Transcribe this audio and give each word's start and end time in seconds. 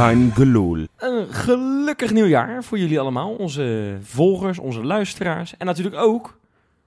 Kein 0.00 0.32
gelul. 0.32 0.86
Een 0.96 1.32
gelukkig 1.32 2.12
nieuwjaar 2.12 2.64
voor 2.64 2.78
jullie 2.78 3.00
allemaal, 3.00 3.34
onze 3.34 3.98
volgers, 4.02 4.58
onze 4.58 4.84
luisteraars. 4.84 5.56
En 5.56 5.66
natuurlijk 5.66 5.96
ook 5.96 6.38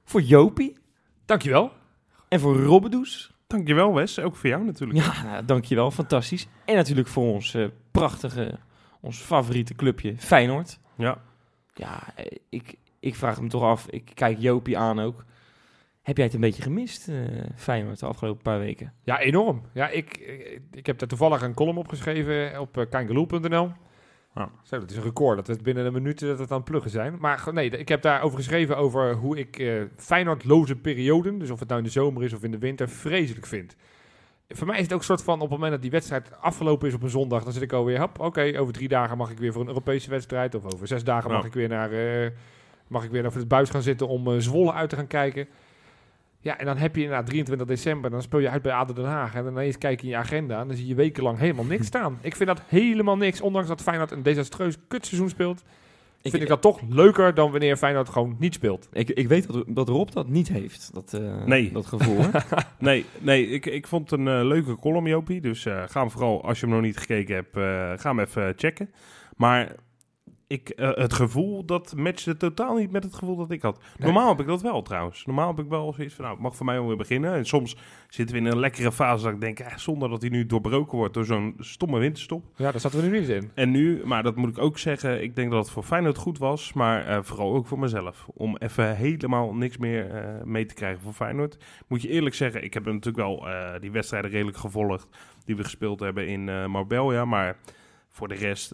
voor 0.04 0.21
Jopie 0.21 0.77
Dankjewel. 1.26 1.71
en 2.27 2.39
voor 2.39 2.59
Robbedoes. 2.59 3.31
Dankjewel 3.48 3.94
Wes, 3.94 4.20
ook 4.20 4.36
voor 4.36 4.49
jou 4.49 4.63
natuurlijk. 4.63 4.99
Ja, 4.99 5.23
nou, 5.23 5.45
dankjewel, 5.45 5.91
fantastisch. 5.91 6.48
En 6.66 6.76
natuurlijk 6.76 7.07
voor 7.07 7.34
ons 7.34 7.54
eh, 7.54 7.66
prachtige, 7.91 8.59
ons 8.99 9.18
favoriete 9.18 9.75
clubje 9.75 10.14
Feyenoord. 10.18 10.80
Ja. 10.98 11.21
Ja, 11.73 12.04
eh, 12.16 12.25
ik, 12.50 12.75
ik 13.00 13.16
vraag 13.16 13.41
me 13.41 13.48
toch 13.48 13.64
af, 13.64 13.88
ik 13.88 14.11
kijk 14.14 14.39
Jopie 14.39 14.77
aan 14.77 15.00
ook. 15.00 15.25
Heb 16.03 16.16
jij 16.17 16.25
het 16.25 16.35
een 16.35 16.41
beetje 16.41 16.62
gemist, 16.62 17.07
eh, 17.07 17.16
Feyenoord, 17.55 17.99
de 17.99 18.05
afgelopen 18.05 18.41
paar 18.41 18.59
weken? 18.59 18.94
Ja, 19.03 19.20
enorm. 19.20 19.61
Ja, 19.73 19.89
ik, 19.89 20.17
ik, 20.17 20.61
ik 20.71 20.85
heb 20.85 20.99
daar 20.99 21.07
toevallig 21.07 21.41
een 21.41 21.53
column 21.53 21.77
opgeschreven 21.77 22.59
op 22.59 22.77
uh, 22.77 22.85
kangaloo.nl. 22.89 23.71
Ja. 24.35 24.49
Zo, 24.63 24.80
dat 24.80 24.89
is 24.91 24.97
een 24.97 25.03
record 25.03 25.35
dat 25.35 25.47
we 25.47 25.53
het 25.53 25.63
binnen 25.63 25.85
een 25.85 25.94
minuut 25.94 26.20
dat 26.20 26.39
het 26.39 26.52
aan 26.52 26.58
het 26.58 26.66
pluggen 26.66 26.91
zijn. 26.91 27.16
Maar 27.20 27.44
nee, 27.52 27.70
ik 27.70 27.88
heb 27.89 28.02
daarover 28.02 28.38
geschreven 28.38 28.77
over 28.77 29.13
hoe 29.13 29.38
ik 29.38 29.59
eh 29.59 29.81
Feyenoordloze 29.95 30.75
perioden, 30.75 31.39
dus 31.39 31.49
of 31.49 31.59
het 31.59 31.67
nou 31.67 31.80
in 31.80 31.85
de 31.85 31.91
zomer 31.91 32.23
is 32.23 32.33
of 32.33 32.44
in 32.44 32.52
de 32.52 32.58
winter, 32.58 32.89
vreselijk 32.89 33.45
vind. 33.45 33.75
Voor 34.49 34.67
mij 34.67 34.75
is 34.77 34.83
het 34.83 34.94
ook 34.94 34.99
een 34.99 35.05
soort 35.05 35.23
van, 35.23 35.33
op 35.35 35.41
het 35.41 35.49
moment 35.49 35.72
dat 35.72 35.81
die 35.81 35.91
wedstrijd 35.91 36.41
afgelopen 36.41 36.88
is 36.88 36.94
op 36.94 37.03
een 37.03 37.09
zondag, 37.09 37.44
dan 37.44 37.53
zit 37.53 37.61
ik 37.61 37.73
alweer, 37.73 37.97
hap, 37.97 38.20
oké, 38.20 38.53
over 38.59 38.73
drie 38.73 38.88
dagen 38.88 39.17
mag 39.17 39.31
ik 39.31 39.38
weer 39.38 39.52
voor 39.52 39.61
een 39.61 39.67
Europese 39.67 40.09
wedstrijd. 40.09 40.55
Of 40.55 40.73
over 40.73 40.88
zes 40.88 41.03
dagen 41.03 41.30
Ja. 41.30 41.35
mag 41.35 41.45
ik 41.45 41.53
weer 41.53 41.70
naar, 41.70 41.91
eh, 41.91 42.30
mag 42.88 43.03
ik 43.03 43.11
weer 43.11 43.22
naar 43.22 43.33
het 43.33 43.47
buis 43.47 43.70
gaan 43.70 43.81
zitten 43.81 44.08
om 44.08 44.27
eh, 44.27 44.38
Zwolle 44.38 44.73
uit 44.73 44.89
te 44.89 44.95
gaan 44.95 45.08
kijken. 45.08 45.47
Ja, 46.44 46.58
en 46.58 46.66
dan 46.66 46.77
heb 46.77 46.95
je 46.95 47.02
inderdaad 47.02 47.25
23 47.25 47.67
december, 47.67 48.09
dan 48.09 48.22
speel 48.22 48.39
je 48.39 48.49
uit 48.49 48.61
bij 48.61 48.72
ADO 48.72 48.94
Den 48.94 49.05
Haag. 49.05 49.36
En 49.36 49.44
dan 49.44 49.53
ineens 49.53 49.77
kijk 49.77 49.99
je 49.99 50.05
in 50.05 50.11
je 50.11 50.17
agenda 50.17 50.59
en 50.61 50.67
dan 50.67 50.77
zie 50.77 50.88
je 50.88 50.95
wekenlang 50.95 51.38
helemaal 51.38 51.66
niks 51.66 51.85
staan. 51.94 52.17
Ik 52.22 52.35
vind 52.35 52.50
dat 52.50 52.61
helemaal 52.67 53.17
niks, 53.17 53.41
ondanks 53.41 53.67
dat 53.67 53.81
Feyenoord 53.81 54.11
een 54.11 54.23
desastreus 54.23 54.77
kutseizoen 54.88 55.30
speelt. 55.30 55.63
vind 56.22 56.41
ik 56.41 56.47
dat 56.47 56.61
toch 56.61 56.81
leuker 56.89 57.33
dan 57.33 57.52
wanneer 57.52 57.77
Feyenoord 57.77 58.09
gewoon 58.09 58.35
niet 58.39 58.53
speelt. 58.53 58.89
Ik, 58.91 59.09
ik 59.09 59.27
weet 59.27 59.47
dat, 59.53 59.63
dat 59.67 59.89
Rob 59.89 60.09
dat 60.11 60.27
niet 60.27 60.47
heeft, 60.47 60.89
dat, 60.94 61.13
eh, 61.13 61.45
Nee. 61.45 61.72
dat 61.72 61.85
gevoel. 61.85 62.19
Nee, 62.80 63.05
nee 63.19 63.47
ik, 63.50 63.66
ik 63.66 63.88
vond 63.88 64.09
het 64.09 64.19
een 64.19 64.28
eh, 64.28 64.45
leuke 64.45 64.75
column, 64.80 65.07
Jopie. 65.07 65.41
Dus 65.41 65.66
eh, 65.66 65.83
ga 65.88 66.00
hem 66.00 66.11
vooral, 66.11 66.44
als 66.44 66.59
je 66.59 66.66
hem 66.66 66.75
nog 66.75 66.83
niet 66.83 66.97
gekeken 66.97 67.35
hebt, 67.35 67.57
eh, 67.57 67.63
ga 68.03 68.09
hem 68.09 68.19
even 68.19 68.53
checken. 68.55 68.89
Maar 69.35 69.75
ik, 70.54 70.70
eh, 70.70 70.92
het 70.94 71.14
gevoel, 71.14 71.66
dat 71.66 71.94
matchte 71.96 72.38
totaal 72.38 72.76
niet 72.76 72.92
met 72.92 73.04
het 73.04 73.14
gevoel 73.14 73.36
dat 73.36 73.52
ik 73.52 73.62
had. 73.62 73.80
Normaal 73.98 74.30
heb 74.30 74.40
ik 74.40 74.48
dat 74.48 74.62
wel 74.62 74.82
trouwens. 74.82 75.26
Normaal 75.26 75.48
heb 75.48 75.59
ik 75.66 75.70
wel 75.70 75.94
zoiets 75.94 76.14
van, 76.14 76.23
nou, 76.23 76.36
het 76.36 76.44
mag 76.44 76.56
voor 76.56 76.66
mij 76.66 76.76
wel 76.76 76.88
weer 76.88 76.98
beginnen. 76.98 77.34
En 77.34 77.46
soms 77.46 77.78
zitten 78.09 78.36
we 78.36 78.42
in 78.42 78.48
een 78.48 78.59
lekkere 78.59 78.92
fase 78.92 79.24
dat 79.24 79.34
ik 79.34 79.42
denk, 79.42 79.59
eh, 79.59 79.78
zonder 79.78 80.09
dat 80.09 80.22
hij 80.22 80.30
nu 80.30 80.46
doorbroken 80.46 80.98
wordt 80.98 81.14
door 81.14 81.26
zo'n 81.26 81.56
stomme 81.58 82.00
winterstop. 82.00 82.44
Ja, 82.56 82.72
daar 82.72 82.80
zaten 82.80 83.02
we 83.02 83.08
nu 83.08 83.20
niet 83.20 83.30
in. 83.30 83.52
En 83.54 83.72
nu, 83.72 84.02
maar 84.06 84.24
dat 84.24 84.36
moet 84.36 84.50
ik 84.50 84.58
ook 84.58 84.78
zeggen, 84.78 85.24
ik 85.24 85.36
denk 85.36 85.52
dat 85.52 85.59
het 85.64 85.74
voor 85.74 85.84
Feyenoord 85.84 86.18
goed 86.18 86.38
was, 86.38 86.74
maar 86.74 87.08
eh, 87.08 87.20
vooral 87.22 87.54
ook 87.54 87.68
voor 87.68 87.80
mezelf. 87.80 88.28
Om 88.34 88.58
even 88.58 88.96
helemaal 88.96 89.54
niks 89.54 89.78
meer 89.78 90.42
mee 90.46 90.66
te 90.66 90.74
krijgen 90.74 91.02
voor 91.02 91.14
Feyenoord. 91.14 91.58
Moet 91.88 92.02
je 92.02 92.09
eerlijk 92.09 92.36
zeggen, 92.36 92.64
ik 92.64 92.74
heb 92.74 92.86
natuurlijk 92.86 93.18
wel 93.18 93.46
die 93.80 93.92
wedstrijden 93.92 94.31
redelijk 94.31 94.58
gevolgd 94.58 95.08
die 95.46 95.56
we 95.56 95.64
gespeeld 95.64 96.00
hebben 96.00 96.28
in 96.28 96.72
Marbella, 96.72 97.26
maar 97.26 97.58
voor 98.09 98.28
de 98.28 98.36
rest, 98.36 98.74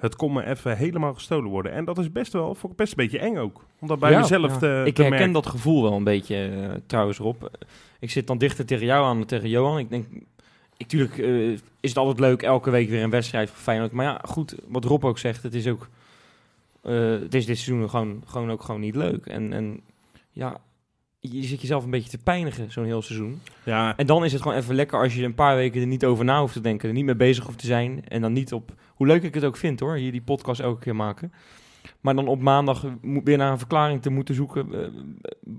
het 0.00 0.16
kon 0.16 0.32
me 0.32 0.44
even 0.46 0.76
helemaal 0.76 1.14
gestolen 1.14 1.50
worden. 1.50 1.72
En 1.72 1.84
dat 1.84 1.98
is 1.98 2.12
best 2.12 2.32
wel, 2.32 2.54
vond 2.54 2.72
ik 2.72 2.78
best 2.78 2.90
een 2.90 2.96
beetje 3.04 3.18
eng 3.18 3.36
ook. 3.36 3.64
Om 3.78 3.88
dat 3.88 3.98
bij 3.98 4.10
Ja, 4.10 4.20
mezelf 4.20 4.52
Ja. 4.52 4.58
te, 4.58 4.82
ik 4.86 4.94
te 4.94 5.02
herken 5.02 5.08
merken. 5.18 5.32
dat 5.32 5.46
gevoel 5.46 5.82
wel 5.82 5.92
een 5.92 6.04
beetje, 6.04 6.36
eh, 6.48 6.70
trouwens, 6.86 7.18
Rob. 7.18 7.42
Ik 7.98 8.10
zit 8.10 8.26
dan 8.26 8.38
dichter 8.38 8.66
tegen 8.66 8.86
jou 8.86 9.04
aan 9.06 9.16
dan 9.16 9.26
tegen 9.26 9.48
Johan. 9.48 9.78
Ik 9.78 9.90
denk, 9.90 10.06
natuurlijk 10.78 11.18
eh, 11.18 11.48
is 11.50 11.60
het 11.80 11.96
altijd 11.96 12.20
leuk, 12.20 12.42
elke 12.42 12.70
week 12.70 12.88
weer 12.88 13.02
een 13.02 13.10
wedstrijd 13.10 13.48
voor 13.50 13.58
Feyenoord. 13.58 13.92
Maar 13.92 14.04
ja, 14.04 14.20
goed, 14.24 14.54
wat 14.68 14.84
Rob 14.84 15.04
ook 15.04 15.18
zegt, 15.18 15.42
het 15.42 15.54
is 15.54 15.66
ook, 15.66 15.88
eh, 16.82 17.10
het 17.10 17.34
is 17.34 17.46
dit 17.46 17.58
seizoen 17.58 17.88
gewoon, 17.90 18.22
gewoon 18.26 18.50
ook 18.50 18.62
gewoon 18.62 18.80
niet 18.80 18.96
leuk. 18.96 19.26
En, 19.26 19.52
en 19.52 19.80
ja, 20.32 20.60
je 21.20 21.42
zit 21.42 21.60
jezelf 21.60 21.84
een 21.84 21.90
beetje 21.90 22.10
te 22.10 22.18
pijnigen, 22.18 22.72
zo'n 22.72 22.84
heel 22.84 23.02
seizoen. 23.02 23.40
Ja, 23.64 23.96
En 23.96 24.06
dan 24.06 24.24
is 24.24 24.32
het 24.32 24.42
gewoon 24.42 24.56
even 24.56 24.74
lekker 24.74 25.02
als 25.02 25.14
je 25.14 25.24
een 25.24 25.34
paar 25.34 25.56
weken 25.56 25.80
er 25.80 25.86
niet 25.86 26.04
over 26.04 26.24
na 26.24 26.40
hoeft 26.40 26.52
te 26.52 26.60
denken, 26.60 26.88
er 26.88 26.94
niet 26.94 27.04
mee 27.04 27.16
bezig 27.16 27.44
hoeft 27.44 27.58
te 27.58 27.66
zijn. 27.66 28.04
En 28.08 28.20
dan 28.20 28.32
niet 28.32 28.52
op, 28.52 28.74
hoe 28.94 29.06
leuk 29.06 29.22
ik 29.22 29.34
het 29.34 29.44
ook 29.44 29.56
vind 29.56 29.80
hoor, 29.80 29.94
hier 29.94 30.12
die 30.12 30.22
podcast 30.22 30.60
elke 30.60 30.80
keer 30.80 30.96
maken. 30.96 31.32
Maar 32.00 32.14
dan 32.14 32.28
op 32.28 32.40
maandag 32.40 32.84
weer 33.24 33.36
naar 33.36 33.52
een 33.52 33.58
verklaring 33.58 34.02
te 34.02 34.10
moeten 34.10 34.34
zoeken 34.34 34.72
eh, 34.72 34.88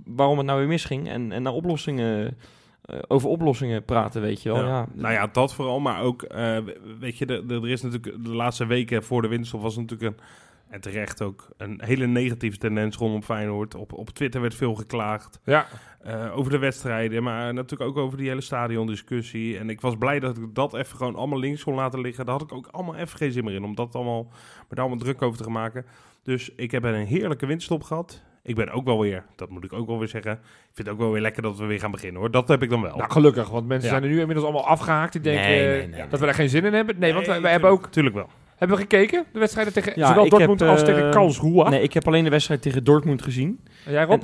waarom 0.05 0.37
het 0.37 0.45
nou 0.45 0.59
weer 0.59 0.67
misging. 0.67 1.09
En, 1.09 1.31
en 1.31 1.43
naar 1.43 1.53
oplossingen, 1.53 2.37
eh, 2.81 2.97
over 3.07 3.29
oplossingen 3.29 3.85
praten, 3.85 4.21
weet 4.21 4.41
je 4.41 4.51
wel. 4.51 4.63
Ja. 4.63 4.67
Ja. 4.67 4.87
Nou 4.93 5.13
ja, 5.13 5.27
dat 5.27 5.53
vooral, 5.53 5.79
maar 5.79 6.01
ook, 6.01 6.21
eh, 6.21 6.57
weet 6.99 7.17
je, 7.17 7.25
er 7.25 7.69
is 7.69 7.81
natuurlijk 7.81 8.23
de 8.23 8.35
laatste 8.35 8.65
weken 8.65 9.03
voor 9.03 9.21
de 9.21 9.27
winterstop 9.27 9.61
was 9.61 9.75
natuurlijk 9.75 10.17
een, 10.17 10.23
en 10.71 10.81
terecht 10.81 11.21
ook, 11.21 11.47
een 11.57 11.81
hele 11.83 12.07
negatieve 12.07 12.57
tendens 12.57 12.97
rondom 12.97 13.23
Feyenoord. 13.23 13.75
Op, 13.75 13.93
op 13.93 14.09
Twitter 14.09 14.41
werd 14.41 14.55
veel 14.55 14.75
geklaagd 14.75 15.39
Ja, 15.45 15.65
eh, 16.01 16.37
over 16.37 16.51
de 16.51 16.57
wedstrijden, 16.57 17.23
maar 17.23 17.53
natuurlijk 17.53 17.89
ook 17.89 17.97
over 17.97 18.17
die 18.17 18.27
hele 18.27 18.41
stadiondiscussie. 18.41 19.57
En 19.57 19.69
ik 19.69 19.81
was 19.81 19.95
blij 19.97 20.19
dat 20.19 20.37
ik 20.37 20.43
dat 20.55 20.73
even 20.73 20.97
gewoon 20.97 21.15
allemaal 21.15 21.39
links 21.39 21.63
kon 21.63 21.75
laten 21.75 22.01
liggen. 22.01 22.25
Daar 22.25 22.33
had 22.33 22.43
ik 22.43 22.53
ook 22.53 22.67
allemaal 22.71 22.95
even 22.95 23.17
geen 23.17 23.31
zin 23.31 23.43
meer 23.43 23.53
in, 23.53 23.63
om 23.63 23.75
dat 23.75 23.95
allemaal, 23.95 24.23
me 24.69 24.75
daar 24.75 24.85
allemaal 24.85 25.03
druk 25.03 25.21
over 25.21 25.37
te 25.37 25.43
gaan 25.43 25.51
maken. 25.53 25.85
Dus 26.23 26.49
ik 26.55 26.71
heb 26.71 26.83
een 26.83 27.05
heerlijke 27.05 27.45
winterstop 27.45 27.83
gehad. 27.83 28.23
Ik 28.43 28.55
ben 28.55 28.69
ook 28.69 28.85
wel 28.85 28.99
weer, 28.99 29.25
dat 29.35 29.49
moet 29.49 29.63
ik 29.63 29.73
ook 29.73 29.87
wel 29.87 29.99
weer 29.99 30.07
zeggen, 30.07 30.31
ik 30.31 30.39
vind 30.73 30.87
het 30.87 30.89
ook 30.89 31.01
wel 31.01 31.11
weer 31.11 31.21
lekker 31.21 31.41
dat 31.41 31.57
we 31.57 31.65
weer 31.65 31.79
gaan 31.79 31.91
beginnen 31.91 32.19
hoor. 32.21 32.31
Dat 32.31 32.47
heb 32.47 32.63
ik 32.63 32.69
dan 32.69 32.81
wel. 32.81 32.97
nou 32.97 33.11
gelukkig, 33.11 33.49
want 33.49 33.67
mensen 33.67 33.89
Ja. 33.89 33.95
zijn 33.95 34.03
er 34.03 34.09
nu 34.15 34.19
inmiddels 34.19 34.45
allemaal 34.47 34.67
afgehaakt. 34.67 35.11
Die 35.11 35.21
denken 35.21 35.43
Nee, 35.49 35.71
eh, 35.71 35.77
nee, 35.77 35.87
nee, 35.87 36.07
dat 36.09 36.19
we 36.19 36.25
daar 36.25 36.35
geen 36.35 36.49
zin 36.49 36.65
in 36.65 36.73
hebben. 36.73 36.99
Nee, 36.99 37.13
want 37.13 37.25
wij, 37.25 37.51
hebben 37.51 37.69
ook 37.69 37.87
Tuurlijk 37.87 38.15
wel. 38.15 38.29
Hebben 38.67 38.77
we 38.77 38.83
gekeken, 38.83 39.25
de 39.33 39.39
wedstrijden 39.39 39.73
tegen 39.73 39.93
Ja, 39.95 40.07
zowel 40.07 40.23
ik 40.25 40.29
Dortmund 40.31 40.59
heb, 40.59 40.69
als 40.69 40.79
eh, 40.81 40.85
tegen 40.85 41.11
Karlsruhe. 41.11 41.69
Nee, 41.69 41.81
ik 41.81 41.93
heb 41.93 42.07
alleen 42.07 42.23
de 42.23 42.29
wedstrijd 42.29 42.61
tegen 42.61 42.83
Dortmund 42.83 43.21
gezien. 43.21 43.59
En 43.85 43.91
jij 43.91 44.03
Rob? 44.03 44.21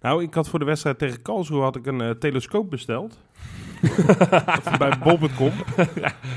Nou, 0.00 0.22
ik 0.22 0.34
had 0.34 0.48
voor 0.48 0.58
de 0.58 0.64
wedstrijd 0.64 0.98
tegen 0.98 1.22
Karlsruhe 1.22 1.62
had 1.62 1.76
ik 1.76 1.86
een 1.86 2.00
eh, 2.00 2.10
telescoop 2.10 2.70
besteld. 2.70 3.18
Bij 4.78 4.92
bol.com. 5.02 5.52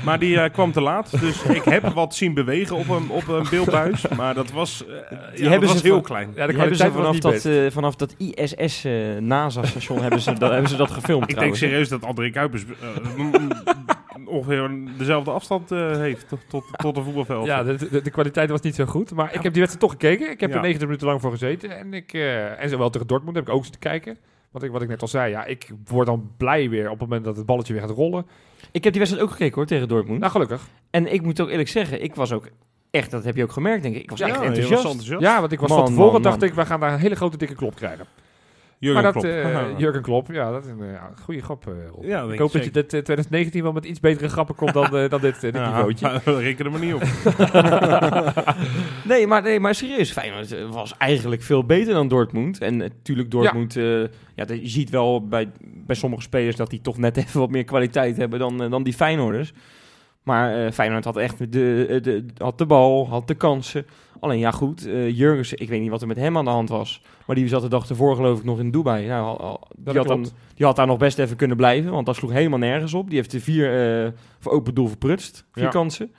Maar 0.04 0.18
die 0.18 0.40
eh, 0.40 0.52
kwam 0.52 0.72
te 0.72 0.80
laat. 0.80 1.20
Dus 1.20 1.42
ik 1.42 1.62
heb 1.64 1.86
wat 1.88 2.14
zien 2.14 2.34
bewegen 2.34 2.76
op 2.76 2.88
een, 2.88 3.10
op 3.10 3.28
een 3.28 3.46
beeldbuis. 3.50 4.08
Maar 4.16 4.34
dat 4.34 4.50
was, 4.50 4.86
eh, 4.86 4.94
ja, 4.94 5.00
dat 5.30 5.38
hebben 5.50 5.68
was 5.68 5.76
ze 5.78 5.82
heel 5.82 5.94
van- 5.94 6.02
klein. 6.02 6.30
ja, 6.34 6.46
Die 6.46 6.58
hebben 6.58 6.76
ze 6.76 6.84
was 6.84 6.92
vanaf 6.92 7.12
niet 7.12 7.22
dat, 7.22 7.44
eh, 7.44 7.70
vanaf 7.70 7.96
dat 7.96 8.14
ISS 8.18 8.84
eh 8.84 8.92
NASA-station 9.20 10.00
hebben, 10.02 10.20
ze 10.20 10.32
dat, 10.32 10.50
hebben 10.50 10.70
ze 10.70 10.76
dat 10.76 10.90
gefilmd 10.90 11.30
Ik 11.30 11.38
denk 11.38 11.54
serieus 11.56 11.88
dat 11.88 12.04
André 12.04 12.30
Kuipers 12.30 12.64
eh, 12.64 12.74
ongeveer 14.26 14.70
dezelfde 14.98 15.30
afstand 15.30 15.72
eh, 15.72 15.90
heeft 15.96 16.28
tot, 16.28 16.40
tot, 16.48 16.64
tot 16.76 16.96
een 16.96 17.02
voetbalveld. 17.04 17.46
Ja, 17.46 17.62
de, 17.62 17.88
de, 17.90 18.02
de 18.02 18.10
kwaliteit 18.10 18.50
was 18.50 18.60
niet 18.60 18.74
zo 18.74 18.84
goed. 18.84 19.12
Maar 19.12 19.34
ik 19.34 19.42
heb 19.42 19.52
die 19.52 19.62
wedstrijd 19.62 19.80
toch 19.80 19.90
gekeken. 19.90 20.30
Ik 20.30 20.40
heb 20.40 20.50
Ja. 20.50 20.56
er 20.56 20.62
90 20.62 20.86
minuten 20.86 21.06
lang 21.06 21.20
voor 21.20 21.30
gezeten. 21.30 21.78
En, 21.78 21.94
ik, 21.94 22.12
eh, 22.12 22.62
en 22.62 22.68
zowel 22.68 22.90
tegen 22.90 23.06
Dortmund 23.06 23.36
heb 23.36 23.48
ik 23.48 23.54
ook 23.54 23.62
zitten 23.62 23.80
kijken. 23.80 24.18
Want 24.50 24.64
ik, 24.64 24.70
wat 24.70 24.82
ik 24.82 24.88
net 24.88 25.02
al 25.02 25.08
zei, 25.08 25.30
ja, 25.30 25.44
ik 25.44 25.70
word 25.84 26.06
dan 26.06 26.30
blij 26.36 26.68
weer 26.68 26.84
op 26.84 26.90
het 26.90 27.00
moment 27.08 27.24
dat 27.24 27.36
het 27.36 27.46
balletje 27.46 27.72
weer 27.72 27.82
gaat 27.82 27.90
rollen. 27.90 28.26
Ik 28.72 28.84
heb 28.84 28.92
die 28.92 29.00
wedstrijd 29.02 29.26
ook 29.26 29.32
gekeken 29.32 29.54
hoor, 29.54 29.66
tegen 29.66 29.88
Dortmund. 29.88 30.18
Nou, 30.20 30.32
gelukkig. 30.32 30.68
En 30.90 31.12
ik 31.12 31.22
moet 31.22 31.40
ook 31.40 31.48
eerlijk 31.50 31.68
zeggen, 31.68 32.02
ik 32.02 32.14
was 32.14 32.32
ook 32.32 32.48
echt, 32.90 33.10
dat 33.10 33.24
heb 33.24 33.36
je 33.36 33.42
ook 33.42 33.52
gemerkt 33.52 33.82
denk 33.82 33.94
ik, 33.94 34.02
ik 34.02 34.10
was 34.10 34.18
Ja, 34.18 34.26
echt 34.28 34.40
enthousiast. 34.40 34.84
enthousiast. 34.84 35.22
Ja, 35.22 35.40
want 35.40 35.52
ik 35.52 35.60
was 35.60 35.68
Man, 35.68 35.78
van 35.78 35.86
tevoren 35.88 36.12
man, 36.12 36.22
dacht 36.22 36.40
man. 36.40 36.48
ik, 36.48 36.54
we 36.54 36.66
gaan 36.66 36.80
daar 36.80 36.92
een 36.92 36.98
hele 36.98 37.14
grote 37.16 37.36
dikke 37.36 37.54
klop 37.54 37.74
krijgen. 37.74 38.06
Jurgen 38.80 39.02
maar 39.02 39.12
dat, 39.12 39.22
Klopp. 39.22 39.36
eh, 39.36 39.78
Jurgen 39.78 40.02
Klopp, 40.02 40.28
ja, 40.32 40.50
dat 40.50 40.64
is 40.64 40.70
een 40.70 40.82
eh, 40.82 41.02
goede 41.22 41.42
grap. 41.42 41.66
eh, 41.66 41.72
Rob. 41.92 42.04
Ja, 42.04 42.20
denk 42.20 42.32
ik 42.32 42.38
hoop 42.38 42.52
dat 42.52 42.64
je 42.64 42.70
dit 42.70 42.84
eh, 42.94 43.00
2019 43.00 43.62
wel 43.62 43.72
met 43.72 43.84
iets 43.84 44.00
betere 44.00 44.28
grappen 44.28 44.54
komt 44.54 44.72
dan, 44.72 44.96
eh, 44.96 45.10
dan 45.10 45.20
dit, 45.20 45.40
dit 45.40 45.54
Ja, 45.54 45.66
niveautje. 45.66 46.06
maar 46.24 46.34
reken 46.34 46.64
er 46.64 46.70
maar 46.70 46.80
niet 46.80 46.94
op. 46.94 47.02
nee, 49.04 49.26
maar, 49.26 49.42
nee, 49.42 49.60
maar 49.60 49.74
serieus, 49.74 50.12
Feyenoord 50.12 50.54
was 50.70 50.94
eigenlijk 50.98 51.42
veel 51.42 51.64
beter 51.64 51.94
dan 51.94 52.08
Dortmund. 52.08 52.60
En 52.60 52.76
natuurlijk 52.76 53.30
Dortmund, 53.30 53.74
ja. 53.74 54.06
ja, 54.34 54.44
je 54.48 54.68
ziet 54.68 54.90
wel 54.90 55.26
bij, 55.28 55.48
bij 55.86 55.96
sommige 55.96 56.22
spelers 56.22 56.56
dat 56.56 56.70
die 56.70 56.80
toch 56.80 56.98
net 56.98 57.16
even 57.16 57.40
wat 57.40 57.50
meer 57.50 57.64
kwaliteit 57.64 58.16
hebben 58.16 58.38
dan, 58.38 58.70
dan 58.70 58.82
die 58.82 58.94
Feyenoorders. 58.94 59.52
Maar 60.28 60.64
eh 60.66 60.72
Feyenoord 60.72 61.04
had 61.04 61.16
echt 61.16 61.38
de, 61.38 61.46
de, 61.52 62.00
de- 62.00 62.24
had 62.36 62.58
de 62.58 62.66
bal, 62.66 63.08
had 63.08 63.28
de 63.28 63.34
kansen. 63.34 63.86
Alleen 64.20 64.38
ja 64.38 64.50
goed, 64.50 64.86
eh 64.86 65.10
Jurgensen, 65.18 65.58
ik 65.60 65.68
weet 65.68 65.80
niet 65.80 65.90
wat 65.90 66.00
er 66.00 66.06
met 66.06 66.16
hem 66.16 66.36
aan 66.36 66.44
de 66.44 66.50
hand 66.50 66.68
was. 66.68 67.02
Maar 67.26 67.36
die 67.36 67.48
zat 67.48 67.62
de 67.62 67.68
dag 67.68 67.88
ervoor 67.88 68.14
geloof 68.16 68.38
ik 68.38 68.44
nog 68.44 68.58
in 68.58 68.70
Dubai. 68.70 69.06
Nou, 69.06 69.24
al- 69.26 69.40
al- 69.40 69.68
die, 69.76 69.96
had 69.96 70.06
dan, 70.06 70.26
die 70.54 70.66
had 70.66 70.76
daar 70.76 70.86
nog 70.86 70.98
best 70.98 71.18
even 71.18 71.36
kunnen 71.36 71.56
blijven, 71.56 71.90
want 71.92 72.06
dat 72.06 72.16
sloeg 72.16 72.32
helemaal 72.32 72.58
nergens 72.58 72.94
op. 72.94 73.06
Die 73.08 73.16
heeft 73.16 73.30
de 73.30 73.40
vier 73.40 74.04
eh, 74.04 74.12
voor 74.38 74.52
open 74.52 74.74
doel 74.74 74.88
verprutst, 74.88 75.44
vier 75.52 75.64
Ja. 75.64 75.70
kansen. 75.70 76.12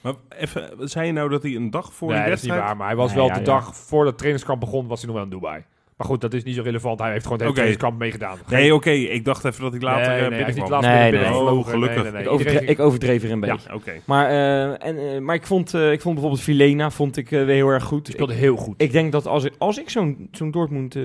Maar 0.00 0.14
even, 0.38 0.70
zei 0.88 1.06
je 1.06 1.12
nou 1.12 1.28
dat 1.28 1.42
hij 1.42 1.54
een 1.54 1.70
dag 1.70 1.92
voor 1.92 2.08
nee, 2.08 2.18
die 2.20 2.28
dat 2.28 2.36
is 2.36 2.42
niet 2.42 2.50
wedstrijd... 2.52 2.68
waar. 2.68 2.76
Maar 2.76 2.86
hij 2.86 2.96
was 2.96 3.08
Nee, 3.10 3.16
wel 3.18 3.26
ja, 3.26 3.34
de 3.34 3.42
dag 3.42 3.76
voor 3.76 4.06
het 4.06 4.16
trainingskamp 4.18 4.60
begon, 4.60 4.86
was 4.86 4.98
hij 4.98 5.06
nog 5.06 5.16
wel 5.16 5.24
in 5.24 5.30
Dubai. 5.30 5.64
Maar 5.96 6.06
goed, 6.06 6.20
dat 6.20 6.34
is 6.34 6.42
niet 6.44 6.54
zo 6.54 6.62
relevant. 6.62 6.98
Hij 7.00 7.10
heeft 7.12 7.22
gewoon 7.24 7.38
het 7.38 7.42
hele 7.46 7.54
trainingskamp 7.54 7.98
meegedaan. 7.98 8.38
Nee, 8.48 8.74
oké. 8.74 8.90
Ik 8.90 9.24
dacht 9.24 9.44
even 9.44 9.62
dat 9.62 9.72
hij 9.72 9.80
later 9.80 10.08
nee, 10.12 10.20
eh, 10.20 10.28
nee, 10.28 10.40
is 10.40 10.46
niet 10.46 10.46
binnenkwam. 10.46 10.70
laatst 10.82 11.00
Nee, 11.00 11.10
binnen 11.10 11.30
nee. 11.30 11.40
Oh, 11.40 11.66
gelukkig. 11.66 12.02
Nee, 12.02 12.12
nee, 12.12 12.20
Ik, 12.20 12.26
nee. 12.26 12.28
overdre- 12.28 12.52
Iedereen- 12.54 12.68
ik 12.74 12.80
overdreef 12.80 13.22
er 13.22 13.30
een 13.30 13.40
beetje. 13.40 13.74
Oké. 13.74 13.92
Maar, 14.04 14.28
eh, 14.28 14.86
en, 14.86 14.98
eh, 15.14 15.20
maar 15.20 15.34
ik, 15.34 15.46
vond, 15.46 15.74
eh, 15.74 15.92
ik 15.92 16.00
vond 16.00 16.14
bijvoorbeeld 16.14 16.44
Vilena 16.44 16.90
vond 16.90 17.16
ik, 17.16 17.30
eh, 17.32 17.44
weer 17.44 17.54
heel 17.54 17.68
erg 17.68 17.84
goed. 17.84 18.04
Die 18.06 18.14
Ik, 18.14 18.20
speelde 18.20 18.40
heel 18.40 18.56
goed. 18.56 18.74
ik 18.82 18.92
denk 18.92 19.12
dat 19.12 19.26
als 19.26 19.44
ik, 19.44 19.52
als 19.58 19.78
ik 19.78 19.90
zo'n 19.90 20.28
zo'n 20.32 20.50
Dortmund 20.50 20.96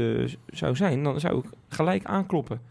zou 0.47 0.75
zijn, 0.75 1.03
dan 1.03 1.19
zou 1.19 1.37
ik 1.37 1.45
gelijk 1.69 2.03
aankloppen. 2.05 2.61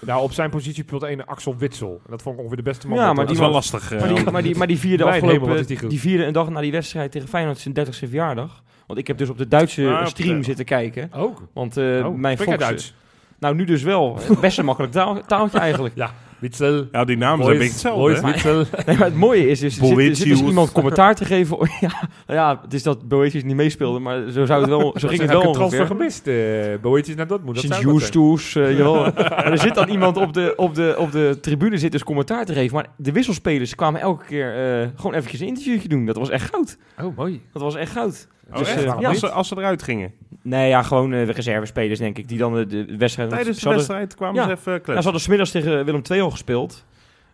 Nou, 0.00 0.22
op 0.22 0.32
zijn 0.32 0.50
positie 0.50 0.84
speelt 0.84 1.02
een 1.02 1.26
Axel 1.26 1.56
Witsel. 1.56 1.90
En 2.04 2.10
dat 2.10 2.22
vond 2.22 2.34
ik 2.34 2.40
ongeveer 2.40 2.62
de 2.64 2.68
beste 2.70 2.88
man. 2.88 2.98
Ja, 2.98 3.06
maar 3.06 3.14
Dat 3.14 3.26
de- 3.26 3.32
is 3.32 3.38
wel 3.38 3.50
lastig. 3.50 3.90
Maar 3.90 4.14
die, 4.14 4.30
maar 4.30 4.42
die, 4.42 4.56
maar 4.56 4.66
die 4.66 4.78
vierde 4.78 5.04
hemel, 5.04 5.18
afgelopen, 5.20 5.48
wat 5.48 5.58
is 5.58 5.66
die 5.66 5.88
die, 5.88 6.00
vierde 6.00 6.24
een 6.24 6.32
dag 6.32 6.48
na 6.50 6.60
die 6.60 6.72
wedstrijd 6.72 7.12
tegen 7.12 7.28
Feyenoord 7.28 7.58
zijn 7.58 7.74
30ste 7.74 7.90
verjaardag. 8.08 8.62
Want 8.90 9.02
ik 9.02 9.08
heb 9.08 9.18
dus 9.18 9.28
op 9.30 9.38
de 9.38 9.48
Duitse 9.48 9.88
Ah, 9.88 10.06
stream 10.06 10.38
de- 10.38 10.44
zitten 10.44 10.64
kijken. 10.64 11.10
Ook. 11.16 11.42
Want 11.52 11.76
eh, 11.76 12.06
Oh, 12.06 12.14
mijn 12.16 12.38
Fox... 12.38 12.56
Duits? 12.58 12.94
Nou, 13.38 13.54
nu 13.54 13.64
dus 13.64 13.82
wel. 13.82 14.18
Best 14.40 14.58
een 14.58 14.64
makkelijk 14.64 14.92
taal- 14.92 15.20
taaltje 15.26 15.58
eigenlijk. 15.58 15.94
Witsel. 16.38 16.86
Ja, 16.92 17.04
die 17.04 17.16
namen 17.16 17.44
zijn 17.44 17.56
een 17.56 17.62
beetje 17.62 17.88
hetzelfde. 18.22 18.66
Nee, 18.86 18.96
maar 18.96 19.06
het 19.06 19.16
mooie 19.16 19.48
is 19.48 19.60
dus, 19.60 19.78
er 19.78 19.86
zit, 19.86 20.16
zit 20.16 20.28
dus 20.28 20.40
iemand 20.42 20.72
commentaar 20.72 21.14
te 21.14 21.24
geven. 21.24 21.58
ja, 21.80 22.08
nou 22.26 22.38
ja, 22.38 22.60
het 22.62 22.74
is 22.74 22.82
dat 22.82 23.08
Boetius 23.08 23.44
niet 23.44 23.56
meespeelde, 23.56 23.98
maar 23.98 24.30
zo 24.30 24.44
zou 24.44 24.60
het 24.60 24.68
wel, 24.70 24.94
zo 24.98 25.08
ging 25.08 25.20
het 25.20 25.30
wel 25.30 25.44
een 25.44 25.52
transfer 25.52 25.86
gemist. 25.86 26.26
eh 26.26 26.34
Boetjes 26.80 27.14
naar 27.14 27.26
Dortmund. 27.26 27.54
Dat 27.54 27.64
Sinds. 27.64 27.80
Justus, 27.80 28.54
eh 28.54 28.76
jawel. 28.76 28.94
maar 29.14 29.50
er 29.52 29.58
zit 29.58 29.74
dan 29.74 29.88
iemand 29.88 30.16
op 30.16 30.32
de, 30.32 30.52
op, 30.56 30.74
de, 30.74 30.94
op 30.98 31.12
de 31.12 31.38
tribune 31.40 31.78
zit 31.78 31.92
dus 31.92 32.04
commentaar 32.04 32.44
te 32.44 32.52
geven. 32.52 32.74
Maar 32.74 32.86
de 32.96 33.12
wisselspelers 33.12 33.74
kwamen 33.74 34.00
elke 34.00 34.24
keer 34.24 34.80
eh, 34.82 34.88
gewoon 34.96 35.14
eventjes 35.14 35.40
een 35.40 35.46
interviewtje 35.46 35.88
doen. 35.88 36.06
Dat 36.06 36.16
was 36.16 36.30
echt 36.30 36.50
goud. 36.50 36.76
Oh, 37.00 37.16
mooi. 37.16 37.40
Dat 37.52 37.62
was 37.62 37.74
echt 37.74 37.92
goud. 37.92 38.28
Oh, 38.52 38.58
Dus, 38.58 38.68
echt? 38.68 38.78
eh, 38.78 38.84
waarom 38.84 39.04
als, 39.04 39.18
ze, 39.18 39.30
als 39.30 39.48
ze 39.48 39.56
eruit 39.58 39.82
gingen. 39.82 40.12
Nee, 40.42 40.68
ja, 40.68 40.82
gewoon 40.82 41.12
eh, 41.12 41.26
de 41.26 41.32
reservespelers 41.32 41.98
denk 41.98 42.18
ik. 42.18 42.28
Die 42.28 42.38
dan 42.38 42.54
de, 42.54 42.66
de 42.66 42.96
wedstrijd... 42.96 43.28
Tijdens 43.30 43.54
de 43.54 43.60
ze 43.62 43.68
hadden- 43.68 43.86
wedstrijd 43.86 44.14
kwamen 44.14 44.34
Ja. 44.34 44.44
ze 44.46 44.50
even 44.52 44.72
Ja, 44.72 44.78
kletsen. 44.78 44.96
ze 44.96 45.02
hadden 45.02 45.20
smiddags 45.20 45.50
tegen 45.50 45.84
Willem 45.84 46.02
II 46.10 46.20
al 46.20 46.30
gespeeld. 46.30 46.84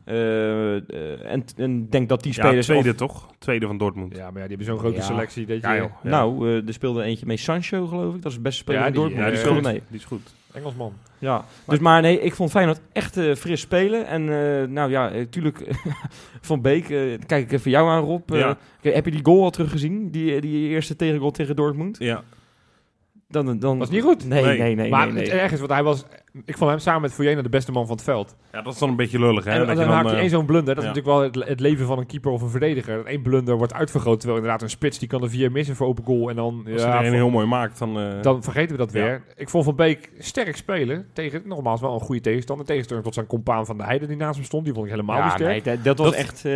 Eh, 0.05 0.77
eh, 0.77 0.83
en 1.33 1.45
en 1.57 1.89
denk 1.91 2.09
dat 2.09 2.23
die 2.23 2.33
Ja, 2.37 2.43
spelers... 2.45 2.67
tweede 2.67 2.91
of- 2.91 2.97
toch? 2.97 3.29
Tweede 3.39 3.67
van 3.67 3.79
Dortmund. 3.79 4.17
Ja, 4.17 4.23
maar 4.31 4.43
ja, 4.43 4.49
die 4.49 4.57
hebben 4.57 4.67
zo'n 4.67 4.79
grote 4.79 4.97
Ja. 4.97 5.03
selectie. 5.03 5.47
Dat 5.47 5.57
je, 5.61 5.67
Ja. 5.67 5.75
Ja. 5.75 5.91
Nou, 6.03 6.49
eh, 6.49 6.67
er 6.67 6.73
speelde 6.73 7.03
eentje 7.03 7.27
mee 7.27 7.37
Sancho, 7.37 7.87
geloof 7.87 8.15
ik. 8.15 8.23
Dat 8.23 8.31
is 8.31 8.37
de 8.37 8.43
beste 8.43 8.59
speler 8.61 8.81
Ja, 8.81 8.87
in 8.87 8.93
die- 8.93 9.01
Dortmund. 9.01 9.25
Ja, 9.25 9.31
die 9.31 9.39
speelde 9.41 9.59
speelde 9.59 9.73
mee. 9.79 9.81
mee. 9.81 9.91
Die 9.91 9.99
is 10.01 10.05
goed. 10.05 10.35
Engelsman. 10.57 10.93
Ja, 11.19 11.45
dus 11.67 11.79
maar 11.79 12.01
nee, 12.03 12.21
ik 12.21 12.35
vond 12.35 12.51
Feyenoord 12.51 12.81
echt 12.93 13.17
eh, 13.17 13.35
fris 13.35 13.61
spelen. 13.61 14.07
En 14.07 14.23
eh, 14.23 14.69
nou 14.69 14.91
ja, 14.91 15.09
natuurlijk 15.09 15.77
Van 16.41 16.61
Beek, 16.61 16.91
eh, 16.91 17.19
kijk 17.27 17.45
ik 17.45 17.53
even 17.53 17.71
jou 17.71 17.89
aan 17.89 18.03
Rob. 18.05 18.31
Eh, 18.33 18.39
Ja. 18.39 18.57
heb 18.81 19.05
je 19.05 19.11
die 19.11 19.25
goal 19.25 19.43
al 19.43 19.51
teruggezien? 19.51 20.11
Die, 20.11 20.41
die 20.41 20.69
eerste 20.69 20.97
tegengoal 20.97 21.31
tegen 21.31 21.57
Dortmund? 21.57 21.97
Ja. 21.99 22.23
Dan, 23.29 23.59
dan, 23.59 23.79
Was 23.79 23.91
niet 23.91 24.03
goed. 24.03 24.29
Nee, 24.29 24.45
nee, 24.45 24.59
Nee. 24.59 24.75
nee. 24.75 24.91
maar 24.91 25.05
nee, 25.07 25.15
nee. 25.15 25.23
het 25.23 25.33
erg 25.33 25.53
is, 25.53 25.59
want 25.59 25.71
hij 25.71 25.83
was... 25.83 26.05
Ik 26.45 26.57
vond 26.57 26.71
hem 26.71 26.79
samen 26.79 27.01
met 27.01 27.13
Foyena 27.13 27.43
de 27.43 27.49
beste 27.49 27.73
man 27.73 27.87
van 27.87 27.97
het 27.97 28.05
veld. 28.05 28.37
ja, 28.53 28.63
dat 28.63 28.73
is 28.73 28.79
dan 28.79 28.89
een 28.89 28.97
beetje 28.97 29.19
lullig. 29.19 29.45
Hè? 29.45 29.51
en 29.51 29.59
dat 29.59 29.67
dan, 29.67 29.77
je 29.77 29.83
dan 29.85 29.91
maak 29.95 30.05
je 30.07 30.13
eh, 30.13 30.19
één 30.21 30.31
zo'n 30.31 30.47
blunder. 30.47 30.75
Dat 30.75 30.85
ja. 30.85 30.91
is 30.91 30.97
natuurlijk 30.97 31.35
wel 31.35 31.43
het, 31.43 31.49
het 31.49 31.61
leven 31.61 31.87
van 31.87 31.99
een 31.99 32.07
keeper 32.07 32.31
of 32.31 32.43
een 32.43 32.49
verdediger. 32.49 32.97
Dat 32.97 33.07
één 33.07 33.23
blunder 33.23 33.57
wordt 33.57 33.75
uitvergroot. 33.75 34.19
Terwijl 34.21 34.41
inderdaad 34.41 34.63
een 34.63 34.71
spits 34.71 34.99
die 34.99 35.09
kan 35.09 35.23
er 35.23 35.31
vier 35.31 35.53
missen 35.53 35.77
voor 35.77 35.87
open 35.87 36.05
goal. 36.05 36.29
En 36.31 36.37
dan, 36.37 36.67
als 36.73 36.83
ja, 36.83 37.01
er 37.01 37.07
een 37.07 37.13
heel 37.13 37.31
mooi 37.31 37.47
maakt, 37.47 37.79
dan... 37.79 37.99
eh, 37.99 38.23
dan 38.23 38.43
vergeten 38.43 38.71
we 38.71 38.77
dat 38.77 38.93
Ja. 38.93 39.03
weer. 39.03 39.23
Ik 39.37 39.49
vond 39.49 39.65
Van 39.65 39.77
Beek 39.77 40.11
sterk 40.19 40.57
spelen. 40.57 41.07
Tegen, 41.13 41.43
nogmaals, 41.45 41.81
wel 41.81 41.95
een 41.95 42.01
goede 42.01 42.21
tegenstander. 42.21 42.67
Tegenstander 42.67 43.05
tot 43.05 43.15
zijn 43.15 43.27
compaan 43.27 43.67
van 43.67 43.77
de 43.77 43.85
Heide 43.85 44.07
die 44.07 44.17
naast 44.17 44.37
hem 44.37 44.45
stond. 44.45 44.65
Die 44.65 44.73
vond 44.75 44.87
ik 44.87 44.93
helemaal 44.93 45.17
niet 45.23 45.25
ja, 45.31 45.31
sterk. 45.37 45.65
nee, 45.65 45.75
dat, 45.77 45.85
dat 45.85 45.99
was 45.99 46.07
Dat- 46.07 46.17
echt... 46.17 46.45
eh, 46.45 46.53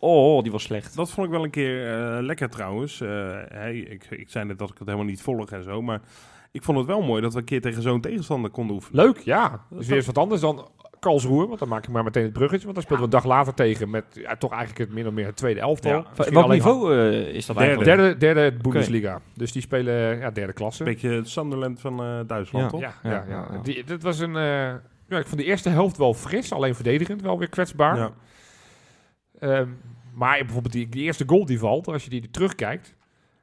oh, 0.00 0.42
die 0.42 0.52
was 0.52 0.62
slecht. 0.62 0.96
Dat 0.96 1.10
vond 1.10 1.26
ik 1.26 1.32
wel 1.32 1.44
een 1.44 1.50
keer 1.50 1.94
eh, 1.94 2.22
lekker 2.22 2.48
trouwens. 2.48 3.00
Eh, 3.00 3.08
hey, 3.48 3.76
ik, 3.78 4.06
ik 4.10 4.28
zei 4.30 4.44
net 4.44 4.58
dat 4.58 4.70
ik 4.70 4.78
het 4.78 4.86
helemaal 4.86 5.08
niet 5.08 5.22
volg 5.22 5.50
en 5.50 5.62
zo, 5.62 5.82
maar 5.82 6.00
ik 6.52 6.62
vond 6.62 6.78
het 6.78 6.86
wel 6.86 7.02
mooi 7.02 7.22
dat 7.22 7.32
we 7.32 7.38
een 7.38 7.44
keer 7.44 7.60
tegen 7.60 7.82
zo'n 7.82 8.00
tegenstander 8.00 8.50
konden 8.50 8.74
oefenen. 8.76 9.04
Leuk, 9.04 9.18
ja. 9.18 9.60
Dus 9.70 9.86
weer 9.86 9.96
eens 9.96 10.06
wat 10.06 10.18
anders 10.18 10.40
dan 10.40 10.68
Karlsruhe. 11.00 11.46
Want 11.46 11.58
dan 11.58 11.68
maak 11.68 11.84
ik 11.84 11.90
maar 11.90 12.04
meteen 12.04 12.22
het 12.22 12.32
bruggetje. 12.32 12.62
Want 12.64 12.74
dan 12.74 12.84
speelden 12.84 13.08
we 13.10 13.16
een 13.16 13.22
dag 13.22 13.30
later 13.36 13.54
tegen 13.54 13.90
met 13.90 14.04
ja, 14.12 14.36
toch 14.36 14.50
eigenlijk 14.50 14.80
het 14.80 14.92
min 14.92 15.06
of 15.06 15.12
meer 15.12 15.26
het 15.26 15.36
tweede 15.36 15.60
elftal. 15.60 15.90
Ja. 15.90 16.04
Alleen- 16.32 16.48
niveau 16.50 16.94
eh, 16.96 17.34
is 17.34 17.46
dat 17.46 17.56
Derde. 17.56 17.70
eigenlijk? 17.74 18.20
Derde, 18.20 18.34
derde 18.42 18.56
Bundesliga. 18.62 19.20
Dus 19.34 19.52
die 19.52 19.62
spelen 19.62 20.18
ja, 20.18 20.30
derde 20.30 20.52
klasse. 20.52 20.82
Een 20.84 20.88
beetje 20.92 21.08
het 21.10 21.28
Sunderland 21.28 21.80
van 21.80 22.00
eh, 22.02 22.20
Duitsland, 22.26 22.64
Ja. 22.64 22.70
toch? 22.70 22.80
Ja, 22.80 22.94
Ja, 23.02 23.10
ja, 23.10 23.24
ja. 23.28 23.34
ja, 23.34 23.46
ja. 23.52 23.58
Die, 23.62 23.84
dit 23.84 24.02
was 24.02 24.18
een... 24.18 24.36
eh, 24.36 24.42
ja, 25.08 25.18
ik 25.18 25.26
vond 25.26 25.40
de 25.40 25.44
eerste 25.46 25.68
helft 25.68 25.96
wel 25.96 26.14
fris. 26.14 26.52
Alleen 26.52 26.74
verdedigend 26.74 27.22
wel 27.22 27.38
weer 27.38 27.48
kwetsbaar. 27.48 28.10
Ehm, 29.40 29.68
maar 30.14 30.38
bijvoorbeeld 30.38 30.72
die, 30.72 30.88
eerste 31.02 31.24
goal 31.26 31.44
die 31.44 31.58
valt, 31.58 31.88
als 31.88 32.04
je 32.04 32.10
die 32.10 32.30
terugkijkt... 32.30 32.96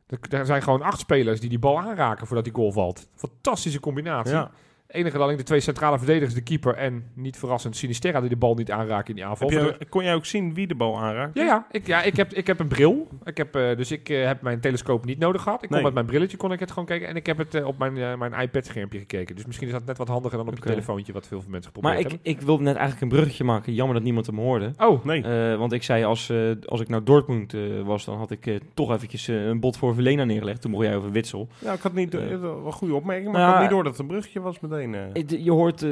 Er 0.07 0.19
er 0.29 0.45
zijn 0.45 0.61
gewoon 0.61 0.81
acht 0.81 0.99
spelers 0.99 1.39
die 1.39 1.49
die 1.49 1.59
bal 1.59 1.79
aanraken 1.79 2.27
voordat 2.27 2.45
die 2.45 2.53
goal 2.53 2.71
valt. 2.71 3.07
Fantastische 3.15 3.79
combinatie. 3.79 4.33
Ja. 4.33 4.51
Enige 4.87 5.17
alleen 5.17 5.37
de 5.37 5.43
twee 5.43 5.59
centrale 5.59 5.97
verdedigers, 5.97 6.33
de 6.33 6.41
keeper 6.41 6.75
en 6.75 7.03
niet 7.13 7.37
verrassend 7.37 7.75
Sinisterra 7.75 8.19
die 8.19 8.29
de 8.29 8.35
bal 8.35 8.55
niet 8.55 8.71
aanraken 8.71 9.09
in 9.09 9.15
die 9.15 9.25
aanval. 9.25 9.49
Heb 9.49 9.75
je, 9.79 9.85
kon 9.89 10.03
jij 10.03 10.13
ook 10.13 10.25
zien 10.25 10.53
wie 10.53 10.67
de 10.67 10.75
bal 10.75 10.99
aanraakt? 10.99 11.37
Ja, 11.37 11.43
ja, 11.43 11.67
ik, 11.71 11.87
ja 11.87 12.01
ik, 12.03 12.15
heb, 12.15 12.33
ik 12.33 12.47
heb 12.47 12.59
een 12.59 12.67
bril. 12.67 13.07
Ik 13.23 13.37
heb, 13.37 13.55
eh, 13.55 13.75
dus 13.77 13.91
ik 13.91 14.09
eh, 14.09 14.25
heb 14.25 14.41
mijn 14.41 14.59
telescoop 14.59 15.05
niet 15.05 15.19
nodig 15.19 15.41
gehad. 15.41 15.63
Ik 15.63 15.67
kon 15.67 15.75
Nee. 15.77 15.85
met 15.85 15.93
mijn 15.93 16.05
brilletje 16.05 16.37
kon 16.37 16.51
ik 16.51 16.59
het 16.59 16.69
gewoon 16.69 16.85
kijken. 16.85 17.07
En 17.07 17.15
ik 17.15 17.25
heb 17.25 17.37
het 17.37 17.55
eh, 17.55 17.67
op 17.67 17.77
mijn, 17.77 18.19
mijn 18.19 18.33
iPad-schermpje 18.41 18.99
gekeken. 18.99 19.35
Dus 19.35 19.45
misschien 19.45 19.67
is 19.67 19.73
dat 19.73 19.85
net 19.85 19.97
wat 19.97 20.07
handiger 20.07 20.37
dan 20.37 20.47
op 20.47 20.55
je 20.55 20.61
telefoontje, 20.61 21.13
wat 21.13 21.27
veel 21.27 21.43
mensen 21.47 21.71
Maar 21.81 21.95
geprobeerd 21.95 22.21
ik, 22.27 22.37
ik 22.37 22.41
wilde 22.41 22.63
net 22.63 22.75
eigenlijk 22.75 23.01
een 23.01 23.17
bruggetje 23.17 23.43
maken. 23.43 23.73
Jammer 23.73 23.95
dat 23.95 24.03
niemand 24.03 24.25
hem 24.25 24.37
hoorde. 24.37 24.71
Oh, 24.77 25.05
Nee. 25.05 25.23
Eh, 25.23 25.57
want 25.57 25.71
ik 25.71 25.83
zei, 25.83 26.03
als, 26.03 26.31
als 26.65 26.81
ik 26.81 26.89
naar 26.89 27.03
Dortmund 27.03 27.55
was, 27.83 28.05
dan 28.05 28.17
had 28.17 28.31
ik 28.31 28.59
toch 28.73 28.91
eventjes 28.91 29.27
een 29.27 29.59
bod 29.59 29.77
voor 29.77 29.93
Verlena 29.93 30.23
neergelegd. 30.23 30.61
Toen 30.61 30.71
mocht 30.71 30.85
jij 30.85 30.95
over 30.95 31.11
Witsel. 31.11 31.47
Ja, 31.59 31.73
ik 31.73 31.81
had 31.81 31.93
niet, 31.93 32.13
een 32.13 32.71
goede 32.71 32.95
opmerking, 32.95 33.31
maar 33.31 33.41
Nou, 33.41 33.47
ik 33.47 33.53
had 33.53 33.61
niet 33.61 33.71
door 33.71 33.83
dat 33.83 33.91
het 33.91 34.01
een 34.01 34.07
bruggetje 34.07 34.41
was 34.41 34.59
meteen. 34.59 34.74
Eh. 34.77 35.43
Je 35.43 35.51
hoort 35.51 35.83
eh, 35.83 35.89